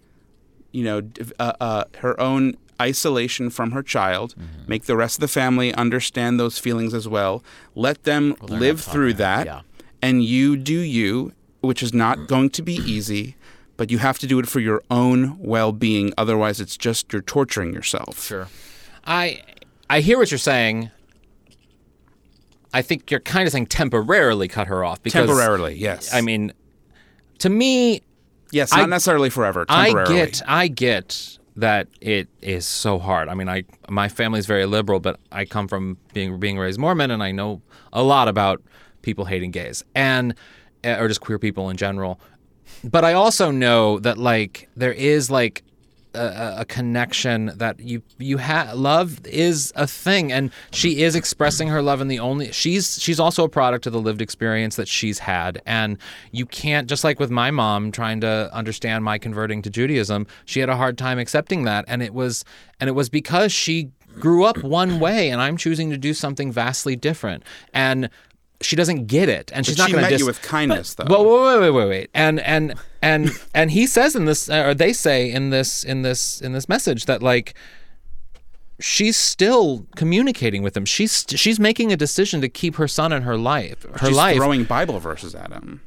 you 0.72 0.84
know, 0.84 1.02
uh, 1.40 1.54
uh, 1.60 1.84
her 2.00 2.20
own 2.20 2.58
isolation 2.82 3.50
from 3.52 3.72
her 3.72 3.84
child. 3.84 4.34
Mm-hmm. 4.36 4.64
Make 4.68 4.86
the 4.86 4.96
rest 4.98 5.18
of 5.18 5.22
the 5.22 5.28
family 5.28 5.74
understand 5.74 6.40
those 6.40 6.58
feelings 6.58 6.94
as 6.94 7.08
well. 7.08 7.44
Let 7.76 8.04
them 8.04 8.36
they're 8.48 8.58
live 8.60 8.82
through 8.82 9.14
that, 9.16 9.46
Yeah. 9.46 9.62
and 10.02 10.24
you 10.24 10.56
do 10.58 10.80
you, 10.80 11.34
which 11.62 11.84
is 11.84 11.94
not 11.94 12.28
going 12.28 12.50
to 12.52 12.62
be 12.62 12.76
easy. 12.76 13.36
But 13.76 13.90
you 13.92 13.98
have 13.98 14.20
to 14.20 14.28
do 14.28 14.38
it 14.40 14.48
for 14.48 14.60
your 14.60 14.84
own 14.92 15.38
well-being. 15.40 16.14
Otherwise, 16.18 16.60
it's 16.62 16.78
just 16.78 17.12
you're 17.12 17.24
torturing 17.24 17.74
yourself. 17.74 18.24
Sure. 18.24 18.48
I 19.06 19.42
I 19.90 20.00
hear 20.02 20.18
what 20.18 20.32
you're 20.32 20.38
saying. 20.38 20.92
I 22.74 22.82
think 22.82 23.12
you're 23.12 23.20
kind 23.20 23.46
of 23.48 23.52
saying 23.52 23.68
temporarily 23.68 24.48
cut 24.48 24.68
her 24.68 24.84
off 24.84 25.02
because 25.04 25.28
Temporarily, 25.28 25.76
yes. 25.76 26.14
I 26.14 26.22
mean, 26.22 26.54
to 27.40 27.50
me, 27.50 28.02
yes, 28.52 28.72
not 28.72 28.82
I- 28.82 28.86
necessarily 28.86 29.30
forever. 29.30 29.66
I 29.70 29.92
get 30.08 30.42
I 30.48 30.68
get 30.68 31.38
that 31.56 31.88
it 32.02 32.28
is 32.42 32.66
so 32.66 32.98
hard. 33.00 33.30
I 33.30 33.36
mean, 33.36 33.50
I 33.50 33.64
my 33.90 34.10
family's 34.10 34.46
very 34.46 34.66
liberal, 34.66 35.00
but 35.00 35.20
I 35.32 35.46
come 35.46 35.68
from 35.68 35.98
being 36.14 36.40
being 36.40 36.58
raised 36.58 36.80
Mormon, 36.80 37.12
and 37.12 37.22
I 37.24 37.32
know 37.32 37.62
a 37.92 38.04
lot 38.04 38.28
about 38.28 38.62
people 39.02 39.26
hating 39.26 39.52
gays 39.52 39.84
and 39.94 40.34
eh, 40.84 40.98
or 40.98 41.08
just 41.08 41.22
queer 41.22 41.38
people 41.40 41.70
in 41.70 41.78
general. 41.78 42.20
But 42.84 43.06
I 43.06 43.14
also 43.14 43.52
know 43.52 44.00
that 44.00 44.18
like 44.18 44.70
there 44.76 44.94
is 44.94 45.30
like 45.30 45.64
a, 46.14 46.56
a 46.60 46.66
connection 46.66 47.52
that 47.56 47.80
you 47.80 48.02
you 48.18 48.38
have 48.38 48.74
love 48.76 49.26
is 49.26 49.74
a 49.76 49.88
thing 49.88 50.32
and 50.32 50.52
she 50.72 51.02
is 51.02 51.16
expressing 51.16 51.68
her 51.68 51.82
love 51.82 52.02
in 52.02 52.08
the 52.08 52.20
only 52.20 52.52
she's 52.52 53.02
she's 53.02 53.20
also 53.20 53.44
a 53.44 53.50
product 53.50 53.88
of 53.88 53.94
the 53.94 54.00
lived 54.00 54.22
experience 54.22 54.76
that 54.76 54.88
she's 54.88 55.20
had 55.20 55.62
and 55.66 55.98
you 56.32 56.46
can't 56.46 56.88
just 56.88 57.04
like 57.04 57.20
with 57.20 57.32
my 57.32 57.52
mom 57.52 57.92
trying 57.92 58.20
to 58.22 58.50
understand 58.54 59.04
my 59.04 59.18
converting 59.18 59.62
to 59.62 59.70
Judaism 59.70 60.28
she 60.46 60.60
had 60.60 60.70
a 60.70 60.78
hard 60.78 60.98
time 60.98 61.20
accepting 61.20 61.64
that 61.64 61.86
and 61.88 62.04
it 62.04 62.14
was 62.14 62.46
and 62.80 62.90
it 62.90 62.94
was 62.94 63.10
because 63.10 63.52
she 63.52 63.92
grew 64.20 64.44
up 64.44 64.64
one 64.64 65.00
way 65.00 65.30
and 65.30 65.42
I'm 65.42 65.58
choosing 65.58 65.90
to 65.90 65.98
do 65.98 66.14
something 66.14 66.52
vastly 66.52 66.96
different 66.96 67.44
and 67.74 68.10
she 68.66 68.76
doesn't 68.76 69.06
get 69.08 69.30
it 69.30 69.52
and 69.54 69.66
she's 69.66 69.76
But 69.76 69.84
not 69.84 69.88
she 69.88 69.94
going 69.94 70.04
to 70.04 70.10
met 70.10 70.10
dis- 70.12 70.20
you 70.22 70.26
with 70.26 70.42
kindness, 70.42 70.94
though. 70.96 71.06
well, 71.10 71.24
wait, 71.26 71.60
wait, 71.60 71.72
wait, 71.72 71.72
wait, 71.72 71.90
wait, 71.90 72.10
and 72.14 72.40
and 72.42 72.76
and 73.02 73.32
and 73.54 73.72
he 73.72 73.86
says 73.88 74.16
in 74.16 74.26
this, 74.26 74.50
or 74.50 74.74
they 74.74 74.94
say 74.94 75.32
in 75.32 75.50
this, 75.50 75.84
in 75.84 76.02
this, 76.02 76.42
in 76.42 76.54
this 76.54 76.68
message 76.70 77.06
that 77.06 77.22
like 77.24 77.54
she's 78.80 79.16
still 79.18 79.86
communicating 79.96 80.64
with 80.64 80.76
him. 80.76 80.86
She's 80.86 81.26
she's 81.30 81.60
making 81.60 81.92
a 81.92 81.96
decision 81.98 82.42
to 82.42 82.50
keep 82.50 82.76
her 82.76 82.88
son 82.88 83.12
in 83.14 83.22
her 83.24 83.38
life, 83.38 83.84
her 84.00 84.08
She's 84.08 84.16
life, 84.18 84.36
throwing 84.36 84.64
Bible 84.64 85.00
verses 85.00 85.36
at 85.36 85.52
him. 85.52 85.82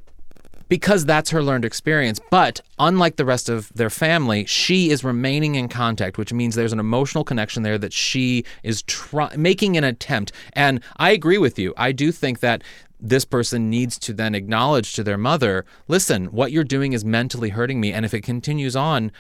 Because 0.68 1.04
that's 1.04 1.30
her 1.30 1.42
learned 1.42 1.64
experience. 1.64 2.20
But 2.30 2.60
unlike 2.78 3.16
the 3.16 3.24
rest 3.24 3.48
of 3.48 3.72
their 3.74 3.90
family, 3.90 4.44
she 4.46 4.90
is 4.90 5.04
remaining 5.04 5.54
in 5.54 5.68
contact, 5.68 6.18
which 6.18 6.32
means 6.32 6.54
there's 6.54 6.72
an 6.72 6.80
emotional 6.80 7.24
connection 7.24 7.62
there 7.62 7.78
that 7.78 7.92
she 7.92 8.44
is 8.62 8.82
try- 8.82 9.34
making 9.36 9.76
an 9.76 9.84
attempt. 9.84 10.32
And 10.52 10.80
I 10.96 11.10
agree 11.10 11.38
with 11.38 11.58
you. 11.58 11.72
I 11.76 11.92
do 11.92 12.12
think 12.12 12.40
that 12.40 12.62
this 12.98 13.24
person 13.24 13.68
needs 13.68 13.98
to 13.98 14.12
then 14.12 14.34
acknowledge 14.34 14.94
to 14.94 15.04
their 15.04 15.18
mother, 15.18 15.64
listen, 15.86 16.26
what 16.26 16.50
you're 16.50 16.64
doing 16.64 16.94
is 16.94 17.04
mentally 17.04 17.50
hurting 17.50 17.78
me, 17.80 17.92
and 17.92 18.04
if 18.04 18.14
it 18.14 18.22
continues 18.22 18.74
on. 18.74 19.12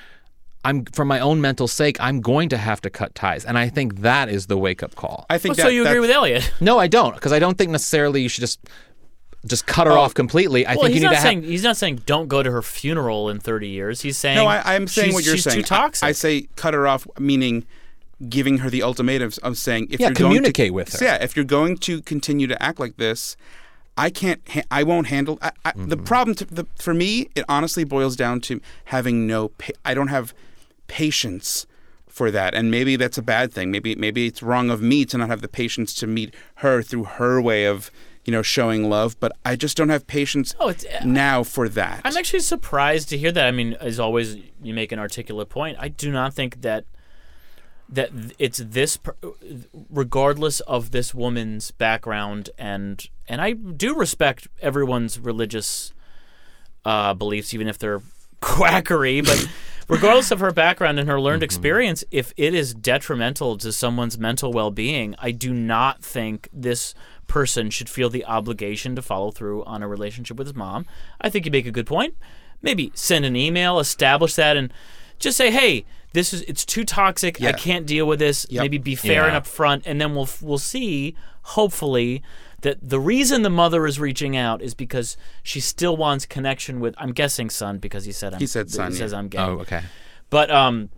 I'm 0.64 0.84
for 0.86 1.04
my 1.04 1.20
own 1.20 1.40
mental 1.40 1.68
sake, 1.68 1.96
I'm 2.00 2.20
going 2.20 2.48
to 2.48 2.56
have 2.56 2.80
to 2.80 2.90
cut 2.90 3.14
ties, 3.14 3.44
and 3.44 3.56
I 3.56 3.68
think 3.68 4.00
that 4.00 4.28
is 4.28 4.46
the 4.48 4.58
wake 4.58 4.82
up 4.82 4.96
call. 4.96 5.24
I 5.30 5.38
think 5.38 5.52
Well, 5.52 5.56
that, 5.58 5.62
so 5.64 5.68
you 5.68 5.86
agree 5.86 6.00
with 6.00 6.10
Elliot? 6.10 6.50
no, 6.60 6.76
I 6.78 6.88
don't, 6.88 7.14
because 7.14 7.32
I 7.32 7.38
don't 7.38 7.56
think 7.56 7.70
necessarily 7.70 8.20
you 8.22 8.28
should 8.28 8.40
just 8.40 8.58
just 9.46 9.66
cut 9.66 9.86
her 9.86 9.92
off 9.92 10.14
completely. 10.14 10.66
I 10.66 10.74
Well, 10.74 10.82
think 10.84 10.94
he's 10.94 10.96
you 10.96 11.00
need 11.00 11.04
not 11.06 11.10
to 11.10 11.16
have. 11.16 11.22
saying 11.24 11.42
he's 11.44 11.62
not 11.62 11.76
saying 11.76 12.02
don't 12.06 12.28
go 12.28 12.42
to 12.42 12.50
her 12.50 12.62
funeral 12.62 13.28
in 13.30 13.38
30 13.38 13.68
years. 13.68 14.00
He's 14.02 14.16
saying 14.16 14.36
No, 14.36 14.46
I, 14.46 14.74
I'm 14.74 14.86
saying 14.86 15.06
she's- 15.08 15.14
what 15.14 15.24
you're 15.24 15.36
she's 15.36 15.44
saying. 15.44 15.56
Too 15.58 15.62
toxic. 15.62 16.06
I, 16.06 16.12
say 16.12 16.48
cut 16.56 16.74
her 16.74 16.86
off, 16.86 17.06
meaning 17.18 17.64
giving 18.28 18.58
her 18.58 18.70
the 18.70 18.82
ultimatums 18.82 19.38
of 19.38 19.58
saying 19.58 19.88
if 19.90 20.00
Yeah, 20.00 20.06
you're 20.08 20.14
going 20.14 20.30
communicate 20.30 20.68
to, 20.68 20.74
with 20.74 20.92
her. 20.98 21.04
Yeah, 21.04 21.22
if 21.22 21.36
you're 21.36 21.44
going 21.44 21.76
to 21.78 22.00
continue 22.02 22.46
to 22.46 22.62
act 22.62 22.80
like 22.80 22.96
this, 22.96 23.36
I 23.98 24.10
can't. 24.10 24.40
Ha- 24.50 24.62
I 24.70 24.82
won't 24.82 25.06
handle. 25.08 25.38
I, 25.42 25.52
I, 25.64 25.72
Mm-hmm. 25.72 25.88
The 25.88 25.96
problem 25.98 26.34
to, 26.36 26.44
the, 26.46 26.66
for 26.78 26.92
me, 26.94 27.28
it 27.34 27.44
honestly 27.48 27.84
boils 27.84 28.16
down 28.16 28.40
to 28.42 28.60
having 28.86 29.26
no. 29.26 29.48
Pa- 29.48 29.72
I 29.84 29.92
don't 29.94 30.08
have 30.08 30.32
patience 30.86 31.66
for 32.08 32.30
that, 32.30 32.54
and 32.54 32.70
maybe 32.70 32.96
that's 32.96 33.18
a 33.18 33.22
bad 33.22 33.52
thing. 33.52 33.70
Maybe 33.70 33.94
maybe 33.94 34.26
it's 34.26 34.42
wrong 34.42 34.70
of 34.70 34.80
me 34.80 35.04
to 35.06 35.18
not 35.18 35.28
have 35.28 35.42
the 35.42 35.48
patience 35.48 35.94
to 35.96 36.06
meet 36.06 36.34
her 36.56 36.82
through 36.82 37.04
her 37.04 37.40
way 37.40 37.64
of 37.66 37.90
you 38.26 38.32
know 38.32 38.42
showing 38.42 38.90
love. 38.90 39.18
But 39.18 39.32
I 39.44 39.56
just 39.56 39.76
don't 39.76 39.88
have 39.88 40.06
patience 40.06 40.54
Oh, 40.60 40.68
it's- 40.68 41.04
now 41.04 41.42
for 41.42 41.68
that. 41.70 42.02
I'm 42.04 42.16
actually 42.16 42.40
surprised 42.40 43.08
to 43.10 43.18
hear 43.18 43.32
that. 43.32 43.46
I 43.46 43.50
mean, 43.52 43.74
as 43.80 43.98
always, 43.98 44.36
you 44.62 44.74
make 44.74 44.92
an 44.92 44.98
articulate 44.98 45.48
point. 45.48 45.78
I 45.80 45.88
do 45.88 46.10
not 46.12 46.34
think 46.34 46.60
that 46.62 46.84
that 47.88 48.10
it's 48.38 48.58
this, 48.58 48.98
regardless 49.90 50.60
of 50.60 50.90
this 50.90 51.14
woman's 51.14 51.70
background, 51.70 52.50
and 52.58 53.08
and 53.28 53.40
I 53.40 53.52
do 53.52 53.94
respect 53.94 54.48
everyone's 54.60 55.18
religious 55.18 55.92
uh, 56.84 57.14
beliefs, 57.14 57.54
even 57.54 57.68
if 57.68 57.78
they're 57.78 58.02
quackery. 58.40 59.20
But 59.20 59.48
regardless 59.88 60.30
of 60.30 60.40
her 60.40 60.50
background 60.52 60.98
and 60.98 61.08
her 61.08 61.20
learned 61.20 61.42
experience, 61.42 62.04
if 62.10 62.32
it 62.36 62.54
is 62.54 62.74
detrimental 62.74 63.56
to 63.58 63.72
someone's 63.72 64.18
mental 64.18 64.52
well-being, 64.52 65.14
I 65.18 65.30
do 65.30 65.52
not 65.54 66.02
think 66.02 66.48
this 66.52 66.94
person 67.26 67.70
should 67.70 67.88
feel 67.88 68.08
the 68.10 68.24
obligation 68.24 68.94
to 68.96 69.02
follow 69.02 69.30
through 69.30 69.64
on 69.64 69.82
a 69.82 69.88
relationship 69.88 70.36
with 70.36 70.46
his 70.46 70.54
mom. 70.56 70.86
I 71.20 71.28
think 71.28 71.44
you 71.44 71.50
make 71.50 71.66
a 71.66 71.70
good 71.70 71.86
point. 71.86 72.14
Maybe 72.62 72.92
send 72.94 73.24
an 73.24 73.36
email, 73.36 73.78
establish 73.78 74.34
that, 74.34 74.56
and 74.56 74.72
just 75.18 75.36
say, 75.36 75.50
"Hey, 75.50 75.84
this 76.12 76.32
is 76.32 76.42
it's 76.42 76.64
too 76.64 76.84
toxic. 76.84 77.42
I 77.42 77.52
can't 77.52 77.86
deal 77.86 78.06
with 78.06 78.18
this." 78.18 78.46
Yep. 78.48 78.62
Maybe 78.62 78.78
be 78.78 78.94
fair 78.94 79.26
and 79.26 79.44
upfront, 79.44 79.82
and 79.84 80.00
then 80.00 80.14
we'll 80.14 80.28
we'll 80.40 80.58
see. 80.58 81.14
Hopefully, 81.42 82.22
that 82.62 82.78
the 82.82 82.98
reason 82.98 83.42
the 83.42 83.50
mother 83.50 83.86
is 83.86 84.00
reaching 84.00 84.36
out 84.36 84.60
is 84.62 84.74
because 84.74 85.16
she 85.42 85.60
still 85.60 85.96
wants 85.96 86.26
connection 86.26 86.80
with. 86.80 86.94
I'm 86.98 87.12
guessing 87.12 87.50
son 87.50 87.78
because 87.78 88.04
he 88.04 88.12
said 88.12 88.34
I'm, 88.34 88.40
He 88.40 88.46
said 88.46 88.70
son, 88.70 88.92
He 88.92 88.98
says. 88.98 89.12
I'm 89.12 89.28
gay. 89.28 89.38
oh, 89.38 89.58
okay. 89.60 89.82
But 90.30 90.50
um, 90.50 90.88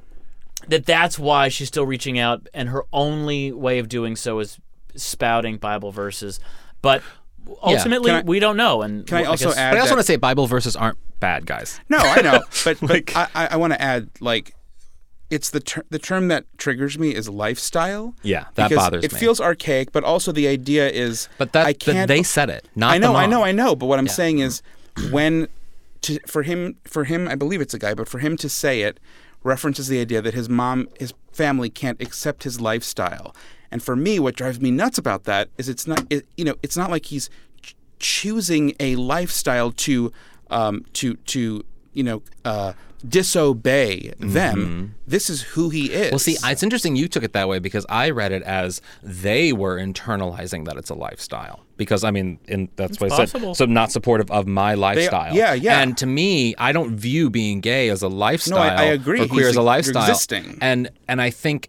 that 0.68 0.86
that's 0.86 1.18
why 1.18 1.48
she's 1.48 1.68
still 1.68 1.84
reaching 1.86 2.18
out, 2.18 2.48
and 2.54 2.68
her 2.70 2.84
only 2.92 3.52
way 3.52 3.78
of 3.78 3.88
doing 3.88 4.16
so 4.16 4.38
is 4.38 4.58
spouting 4.96 5.56
Bible 5.58 5.92
verses. 5.92 6.40
But 6.82 7.02
ultimately, 7.62 8.10
Can 8.10 8.20
I- 8.20 8.22
we 8.22 8.38
don't 8.40 8.56
know. 8.56 8.82
And 8.82 9.06
Can 9.06 9.18
I 9.18 9.24
also 9.24 9.48
guess- 9.48 9.56
add? 9.58 9.70
But 9.72 9.78
I 9.78 9.80
also 9.80 9.94
want 9.94 10.00
to 10.06 10.12
say 10.12 10.16
Bible 10.16 10.46
verses 10.46 10.76
aren't 10.76 10.98
bad, 11.20 11.46
guys. 11.46 11.80
No, 11.88 11.98
I 11.98 12.20
know, 12.22 12.40
but 12.64 12.78
but 12.80 13.16
I, 13.16 13.28
I, 13.34 13.46
I 13.52 13.56
want 13.56 13.72
to 13.72 13.80
add 13.82 14.10
like 14.20 14.54
it's 15.30 15.50
the 15.50 15.60
ter- 15.60 15.84
the 15.90 15.98
term 15.98 16.28
that 16.28 16.44
triggers 16.56 16.98
me 16.98 17.14
is 17.14 17.28
lifestyle. 17.28 18.14
Yeah, 18.22 18.46
that 18.54 18.70
bothers 18.70 19.04
it 19.04 19.12
me. 19.12 19.18
feels 19.18 19.40
archaic, 19.40 19.92
but 19.92 20.04
also 20.04 20.32
the 20.32 20.48
idea 20.48 20.88
is 20.88 21.28
But 21.38 21.52
that 21.52 21.66
I 21.66 21.72
can't. 21.74 22.08
they 22.08 22.22
said 22.22 22.48
it, 22.50 22.66
not 22.74 22.94
I 22.94 22.98
know, 22.98 23.12
the 23.12 23.18
I 23.18 23.26
know, 23.26 23.42
I 23.44 23.52
know. 23.52 23.74
But 23.76 23.86
what 23.86 23.98
I'm 23.98 24.08
saying 24.08 24.38
is 24.38 24.62
when 25.10 25.48
to, 26.02 26.18
for 26.26 26.44
him 26.44 26.76
for 26.84 27.04
him 27.04 27.28
I 27.28 27.34
believe 27.34 27.60
it's 27.60 27.74
a 27.74 27.78
guy, 27.78 27.92
but 27.94 28.08
for 28.08 28.20
him 28.20 28.36
to 28.38 28.48
say 28.48 28.82
it 28.82 28.98
references 29.42 29.88
the 29.88 30.00
idea 30.00 30.22
that 30.22 30.34
his 30.34 30.48
mom 30.48 30.88
his 30.98 31.12
family 31.32 31.68
can't 31.70 32.00
accept 32.00 32.44
his 32.44 32.60
lifestyle. 32.60 33.34
And 33.70 33.82
for 33.82 33.94
me, 33.96 34.18
what 34.18 34.34
drives 34.36 34.60
me 34.60 34.70
nuts 34.70 34.98
about 34.98 35.24
that 35.24 35.48
is 35.58 35.68
it's 35.68 35.86
not 35.86 36.04
it, 36.10 36.26
you 36.36 36.44
know 36.44 36.54
it's 36.62 36.76
not 36.76 36.90
like 36.90 37.06
he's 37.06 37.28
ch- 37.62 37.74
choosing 37.98 38.74
a 38.80 38.96
lifestyle 38.96 39.72
to 39.72 40.12
um, 40.50 40.84
to 40.94 41.14
to 41.14 41.64
you 41.92 42.02
know 42.02 42.22
uh, 42.44 42.72
disobey 43.06 44.12
them. 44.18 44.94
This 45.06 45.30
is 45.30 45.42
who 45.42 45.70
he 45.70 45.92
is. 45.92 46.06
Mm-hmm. 46.06 46.10
Well, 46.12 46.18
see, 46.18 46.36
it's 46.42 46.62
interesting 46.62 46.96
you 46.96 47.08
took 47.08 47.22
it 47.22 47.32
that 47.32 47.48
way 47.48 47.58
because 47.58 47.86
I 47.88 48.10
read 48.10 48.32
it 48.32 48.42
as 48.42 48.80
they 49.02 49.52
were 49.52 49.76
internalizing 49.78 50.64
that 50.66 50.76
it's 50.76 50.90
a 50.90 50.94
lifestyle. 50.94 51.60
Because 51.76 52.02
I 52.02 52.10
mean, 52.10 52.38
and 52.48 52.68
that's 52.76 53.00
what 53.00 53.12
I 53.12 53.16
possible. 53.16 53.54
said. 53.54 53.68
So 53.68 53.70
not 53.70 53.92
supportive 53.92 54.30
of 54.30 54.46
my 54.46 54.74
lifestyle. 54.74 55.34
yeah, 55.34 55.54
yeah. 55.54 55.80
And 55.80 55.96
to 55.98 56.06
me, 56.06 56.54
I 56.58 56.72
don't 56.72 56.96
view 56.96 57.30
being 57.30 57.60
gay 57.60 57.88
as 57.88 58.02
a 58.02 58.08
lifestyle. 58.08 58.58
No, 58.76 58.82
I 58.82 58.86
agree. 58.86 59.20
Or 59.20 59.28
queer 59.28 59.46
He's 59.46 59.50
as 59.50 59.56
a 59.56 59.62
lifestyle. 59.62 60.02
existing. 60.08 60.58
And 60.60 60.90
and 61.06 61.22
I 61.22 61.30
think 61.30 61.68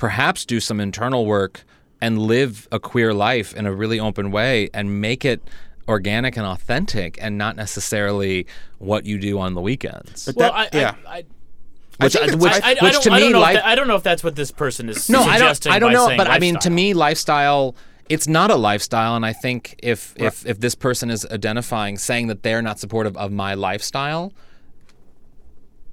perhaps 0.00 0.46
do 0.46 0.60
some 0.60 0.80
internal 0.80 1.26
work 1.26 1.62
and 2.00 2.18
live 2.18 2.66
a 2.72 2.80
queer 2.80 3.12
life 3.12 3.52
in 3.54 3.66
a 3.66 3.72
really 3.74 4.00
open 4.00 4.30
way 4.30 4.70
and 4.72 4.98
make 4.98 5.26
it 5.26 5.42
organic 5.86 6.38
and 6.38 6.46
authentic 6.46 7.18
and 7.20 7.36
not 7.36 7.54
necessarily 7.54 8.46
what 8.78 9.04
you 9.04 9.18
do 9.18 9.38
on 9.38 9.52
the 9.52 9.60
weekends. 9.60 10.24
But 10.24 10.36
Well, 10.36 10.52
that- 10.54 10.74
I, 10.74 10.78
yeah. 10.78 10.94
I, 11.06 11.16
I, 11.18 11.24
which, 12.04 12.14
think 12.14 12.28
it's- 12.28 12.42
which, 12.42 12.50
I, 12.50 12.56
I, 12.56 12.70
I 12.70 12.82
which 12.82 12.92
don't, 12.94 13.02
to 13.02 13.10
I 13.10 13.14
me, 13.16 13.20
don't 13.24 13.32
know. 13.32 13.40
life, 13.40 13.56
if 13.56 13.62
that, 13.62 13.68
I 13.68 13.74
don't 13.74 13.88
know 13.88 13.96
if 13.96 14.02
that's 14.02 14.24
what 14.24 14.36
this 14.36 14.50
person 14.50 14.88
is 14.88 15.10
no, 15.10 15.20
I 15.20 15.36
don't. 15.38 15.66
I 15.66 15.78
don't 15.78 15.92
know, 15.92 16.06
saying 16.06 16.16
but 16.16 16.28
I 16.28 16.38
mean, 16.38 16.58
to 16.60 16.70
me, 16.70 16.94
lifestyle 16.94 17.76
it's 18.08 18.26
not 18.26 18.50
a 18.50 18.56
lifestyle 18.56 19.14
and 19.14 19.24
i 19.24 19.32
think 19.32 19.76
if 19.84 20.14
if 20.16 20.44
if 20.44 20.58
this 20.58 20.74
person 20.74 21.10
is 21.10 21.24
identifying 21.26 21.96
saying 21.96 22.26
that 22.26 22.42
they're 22.42 22.60
not 22.62 22.76
supportive 22.80 23.16
of 23.16 23.30
my 23.30 23.54
lifestyle 23.54 24.32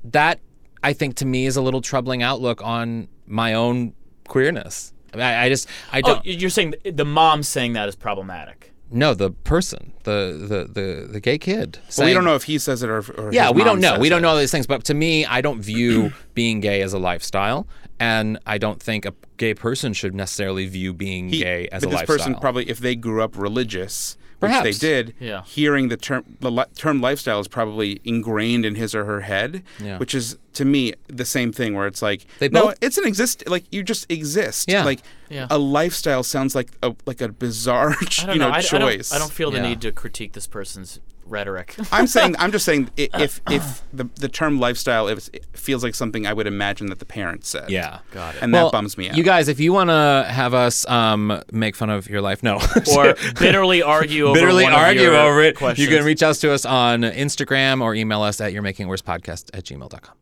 that 0.03 0.39
i 0.84 0.93
think 0.93 1.16
to 1.16 1.26
me 1.26 1.45
is 1.45 1.55
a 1.58 1.62
little 1.62 1.80
troubling 1.82 2.24
outlook 2.24 2.60
on 2.64 3.08
my 3.28 3.53
own 3.53 3.93
queerness. 4.28 4.93
I, 5.13 5.17
mean, 5.17 5.25
I, 5.25 5.43
I 5.45 5.49
just 5.49 5.67
i 5.93 5.99
Oh, 5.99 6.01
don't 6.01 6.25
you're 6.25 6.49
saying 6.49 6.75
the 6.84 7.05
mom 7.05 7.41
saying 7.43 7.73
that 7.73 7.88
is 7.89 7.95
problematic. 7.95 8.73
no 8.91 9.13
the 9.13 9.32
person 9.32 9.93
the 10.03 10.19
the 10.51 10.82
the, 10.82 11.07
the 11.13 11.19
gay 11.19 11.38
kid 11.38 11.80
But 11.97 12.05
we 12.05 12.13
don't 12.13 12.25
know 12.25 12.36
if 12.36 12.43
he 12.43 12.57
says 12.59 12.84
it 12.84 12.89
or, 12.89 12.99
or 13.17 13.32
yeah 13.34 13.45
his 13.47 13.53
we 13.53 13.59
mom 13.59 13.67
don't 13.67 13.80
know. 13.82 13.91
says 13.91 13.99
we 13.99 14.09
don't 14.09 14.21
know 14.21 14.30
all 14.30 14.38
these 14.38 14.51
things 14.51 14.67
but 14.67 14.84
to 14.86 14.93
me 14.93 15.25
i 15.25 15.39
don't 15.41 15.61
view 15.61 16.11
being 16.34 16.59
gay 16.59 16.82
as 16.82 16.93
a 16.93 16.99
lifestyle 16.99 17.67
and 17.99 18.38
i 18.45 18.57
don't 18.57 18.82
think 18.82 19.05
a 19.05 19.13
gay 19.38 19.53
person 19.53 19.93
should 19.93 20.13
necessarily 20.13 20.67
view 20.67 20.93
being 20.93 21.30
He- 21.30 21.39
gay 21.41 21.67
as 21.71 21.82
but 21.84 21.88
a 21.88 21.89
this 21.91 21.95
lifestyle. 22.01 22.17
person 22.17 22.36
probably, 22.36 22.69
if 22.69 22.80
they 22.80 22.95
grew 22.95 23.21
up 23.23 23.38
religious, 23.38 24.17
Perhaps. 24.39 24.63
which 24.65 24.79
they 24.79 24.88
did, 24.88 25.13
Yeah. 25.19 25.43
hearing 25.45 25.88
the 25.89 25.97
term 25.97 26.23
the 26.41 26.51
li- 26.51 26.65
term 26.75 27.01
lifestyle 27.01 27.39
is 27.39 27.47
probably 27.47 27.99
ingrained 28.03 28.65
in 28.65 28.75
his 28.75 28.93
or 28.93 29.05
her 29.05 29.21
head, 29.21 29.63
Yeah. 29.83 29.97
which 29.97 30.13
is 30.13 30.38
to 30.53 30.63
me 30.65 30.93
the 31.07 31.25
same 31.25 31.51
thing 31.51 31.73
where 31.73 31.88
it's 31.88 32.01
like 32.01 32.25
They 32.39 32.49
no, 32.49 32.73
it's 32.81 32.97
an 32.97 33.05
exist 33.07 33.43
like 33.47 33.65
you 33.71 33.81
just 33.83 34.09
exist. 34.11 34.69
Yeah. 34.69 34.83
Like 34.83 34.99
Yeah. 35.29 35.47
a 35.49 35.57
lifestyle 35.57 36.23
sounds 36.23 36.53
like 36.55 36.69
a 36.83 36.93
like 37.05 37.19
a 37.21 37.29
bizarre 37.29 37.89
I 38.01 38.25
don't 38.25 38.33
you 38.35 38.39
know, 38.39 38.49
know. 38.49 38.53
I, 38.53 38.57
I 38.57 38.61
choice. 38.61 39.09
don't, 39.09 39.15
I 39.15 39.19
don't 39.19 39.31
feel 39.33 39.49
the 39.51 39.57
Yeah. 39.57 39.69
need 39.69 39.81
to 39.81 39.91
critique 39.91 40.33
this 40.33 40.45
person's 40.47 40.99
rhetoric. 41.30 41.75
I'm 41.91 42.07
saying 42.07 42.36
I'm 42.39 42.51
just 42.51 42.65
saying 42.65 42.89
i- 42.97 43.09
if 43.19 43.41
if 43.49 43.84
the 43.93 44.09
the 44.15 44.30
term 44.30 44.59
lifestyle 44.59 45.07
if 45.07 45.30
it 45.34 45.45
feels 45.53 45.84
like 45.84 45.95
something 45.95 46.25
I 46.28 46.34
would 46.34 46.47
imagine 46.47 46.88
that 46.88 46.99
the 46.99 47.05
parents 47.05 47.49
said. 47.49 47.69
yeah 47.69 47.99
Got 48.11 48.36
it. 48.36 48.41
And 48.43 48.53
well, 48.53 48.67
that 48.67 48.71
bums 48.71 48.97
me 48.97 49.09
out. 49.09 49.17
You 49.17 49.23
guys, 49.23 49.47
if 49.47 49.59
you 49.59 49.73
want 49.73 49.89
to 49.89 50.25
have 50.30 50.53
us 50.53 50.88
um, 50.88 51.41
make 51.51 51.75
fun 51.75 51.89
of 51.89 52.09
your 52.09 52.21
life, 52.21 52.43
no, 52.43 52.55
or 52.95 53.15
bitterly 53.39 53.82
argue 53.82 54.25
over 54.28 54.39
bitterly 54.39 54.63
one 54.63 54.73
of 54.73 54.80
argue 54.80 55.01
your 55.01 55.15
over 55.15 55.41
it, 55.41 55.55
questions. 55.55 55.88
you 55.89 55.95
can 55.95 56.05
reach 56.05 56.23
out 56.23 56.36
to 56.38 56.51
us 56.51 56.65
on 56.65 57.01
Instagram 57.01 57.82
or 57.82 57.93
email 57.95 58.21
us 58.21 58.39
at 58.41 58.53
your 58.53 58.61
making 58.61 58.88
it 58.88 58.89
worse 58.89 59.01
podcast 59.01 59.49
at 59.53 59.63
gmail.com. 59.65 60.15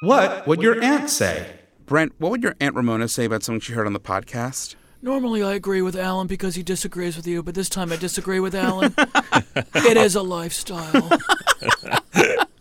What 0.00 0.48
would 0.48 0.62
your 0.62 0.82
aunt 0.82 1.08
say? 1.10 1.46
Brent, 1.86 2.12
what 2.18 2.30
would 2.32 2.42
your 2.42 2.56
aunt 2.60 2.74
Ramona 2.74 3.06
say 3.06 3.24
about 3.24 3.44
something 3.44 3.60
she 3.60 3.72
heard 3.74 3.86
on 3.86 3.92
the 3.92 4.00
podcast? 4.00 4.74
Normally, 5.04 5.42
I 5.42 5.54
agree 5.54 5.82
with 5.82 5.96
Alan 5.96 6.28
because 6.28 6.54
he 6.54 6.62
disagrees 6.62 7.16
with 7.16 7.26
you, 7.26 7.42
but 7.42 7.56
this 7.56 7.68
time 7.68 7.92
I 7.92 7.96
disagree 7.96 8.38
with 8.38 8.54
Alan. 8.54 8.94
it 9.74 9.96
is 9.96 10.14
a 10.14 10.22
lifestyle. 10.22 11.10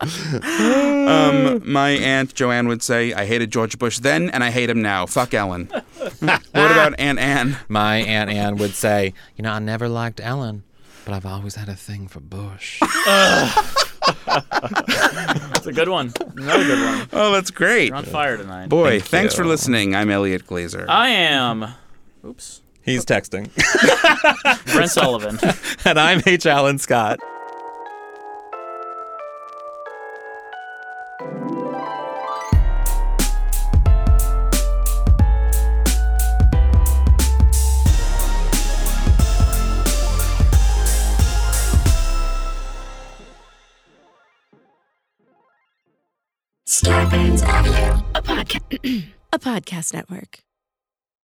Um, 0.03 1.61
my 1.71 1.89
aunt 1.91 2.33
Joanne 2.33 2.67
would 2.67 2.81
say, 2.81 3.13
"I 3.13 3.25
hated 3.25 3.51
George 3.51 3.77
Bush 3.77 3.99
then, 3.99 4.31
and 4.31 4.43
I 4.43 4.49
hate 4.49 4.67
him 4.67 4.81
now. 4.81 5.05
Fuck 5.05 5.35
Ellen." 5.35 5.67
what 6.19 6.41
about 6.53 6.99
Aunt 6.99 7.19
Anne? 7.19 7.57
My 7.69 7.97
Aunt 7.97 8.31
Anne 8.31 8.57
would 8.57 8.73
say, 8.73 9.13
You 9.35 9.43
know, 9.43 9.51
I 9.51 9.59
never 9.59 9.87
liked 9.87 10.19
Ellen, 10.19 10.63
but 11.05 11.13
I've 11.13 11.27
always 11.27 11.53
had 11.53 11.69
a 11.69 11.75
thing 11.75 12.07
for 12.07 12.19
Bush. 12.19 12.79
It's 14.31 15.67
a 15.67 15.71
good 15.73 15.89
one. 15.89 16.13
Another 16.35 16.63
good 16.63 16.83
one. 16.83 17.09
Oh, 17.13 17.31
that's 17.31 17.51
great. 17.51 17.89
You're 17.89 17.97
on 17.97 18.05
fire 18.05 18.37
tonight. 18.37 18.69
Boy, 18.69 18.99
Thank 18.99 19.03
thanks 19.03 19.33
you. 19.37 19.43
for 19.43 19.47
listening. 19.47 19.93
I'm 19.93 20.09
Elliot 20.09 20.47
Glazer. 20.47 20.85
I 20.89 21.09
am. 21.09 21.67
Oops. 22.25 22.61
He's 22.81 23.01
oh. 23.01 23.13
texting. 23.13 23.51
Brent 24.73 24.91
Sullivan. 24.91 25.39
and 25.85 25.99
I'm 25.99 26.21
H. 26.25 26.45
Allen 26.45 26.77
Scott. 26.77 27.19
Starburns 46.67 47.45
Audio, 47.45 48.03
a 48.15 48.21
podcast, 48.23 49.05
a 49.33 49.39
podcast 49.39 49.93
network. 49.93 50.39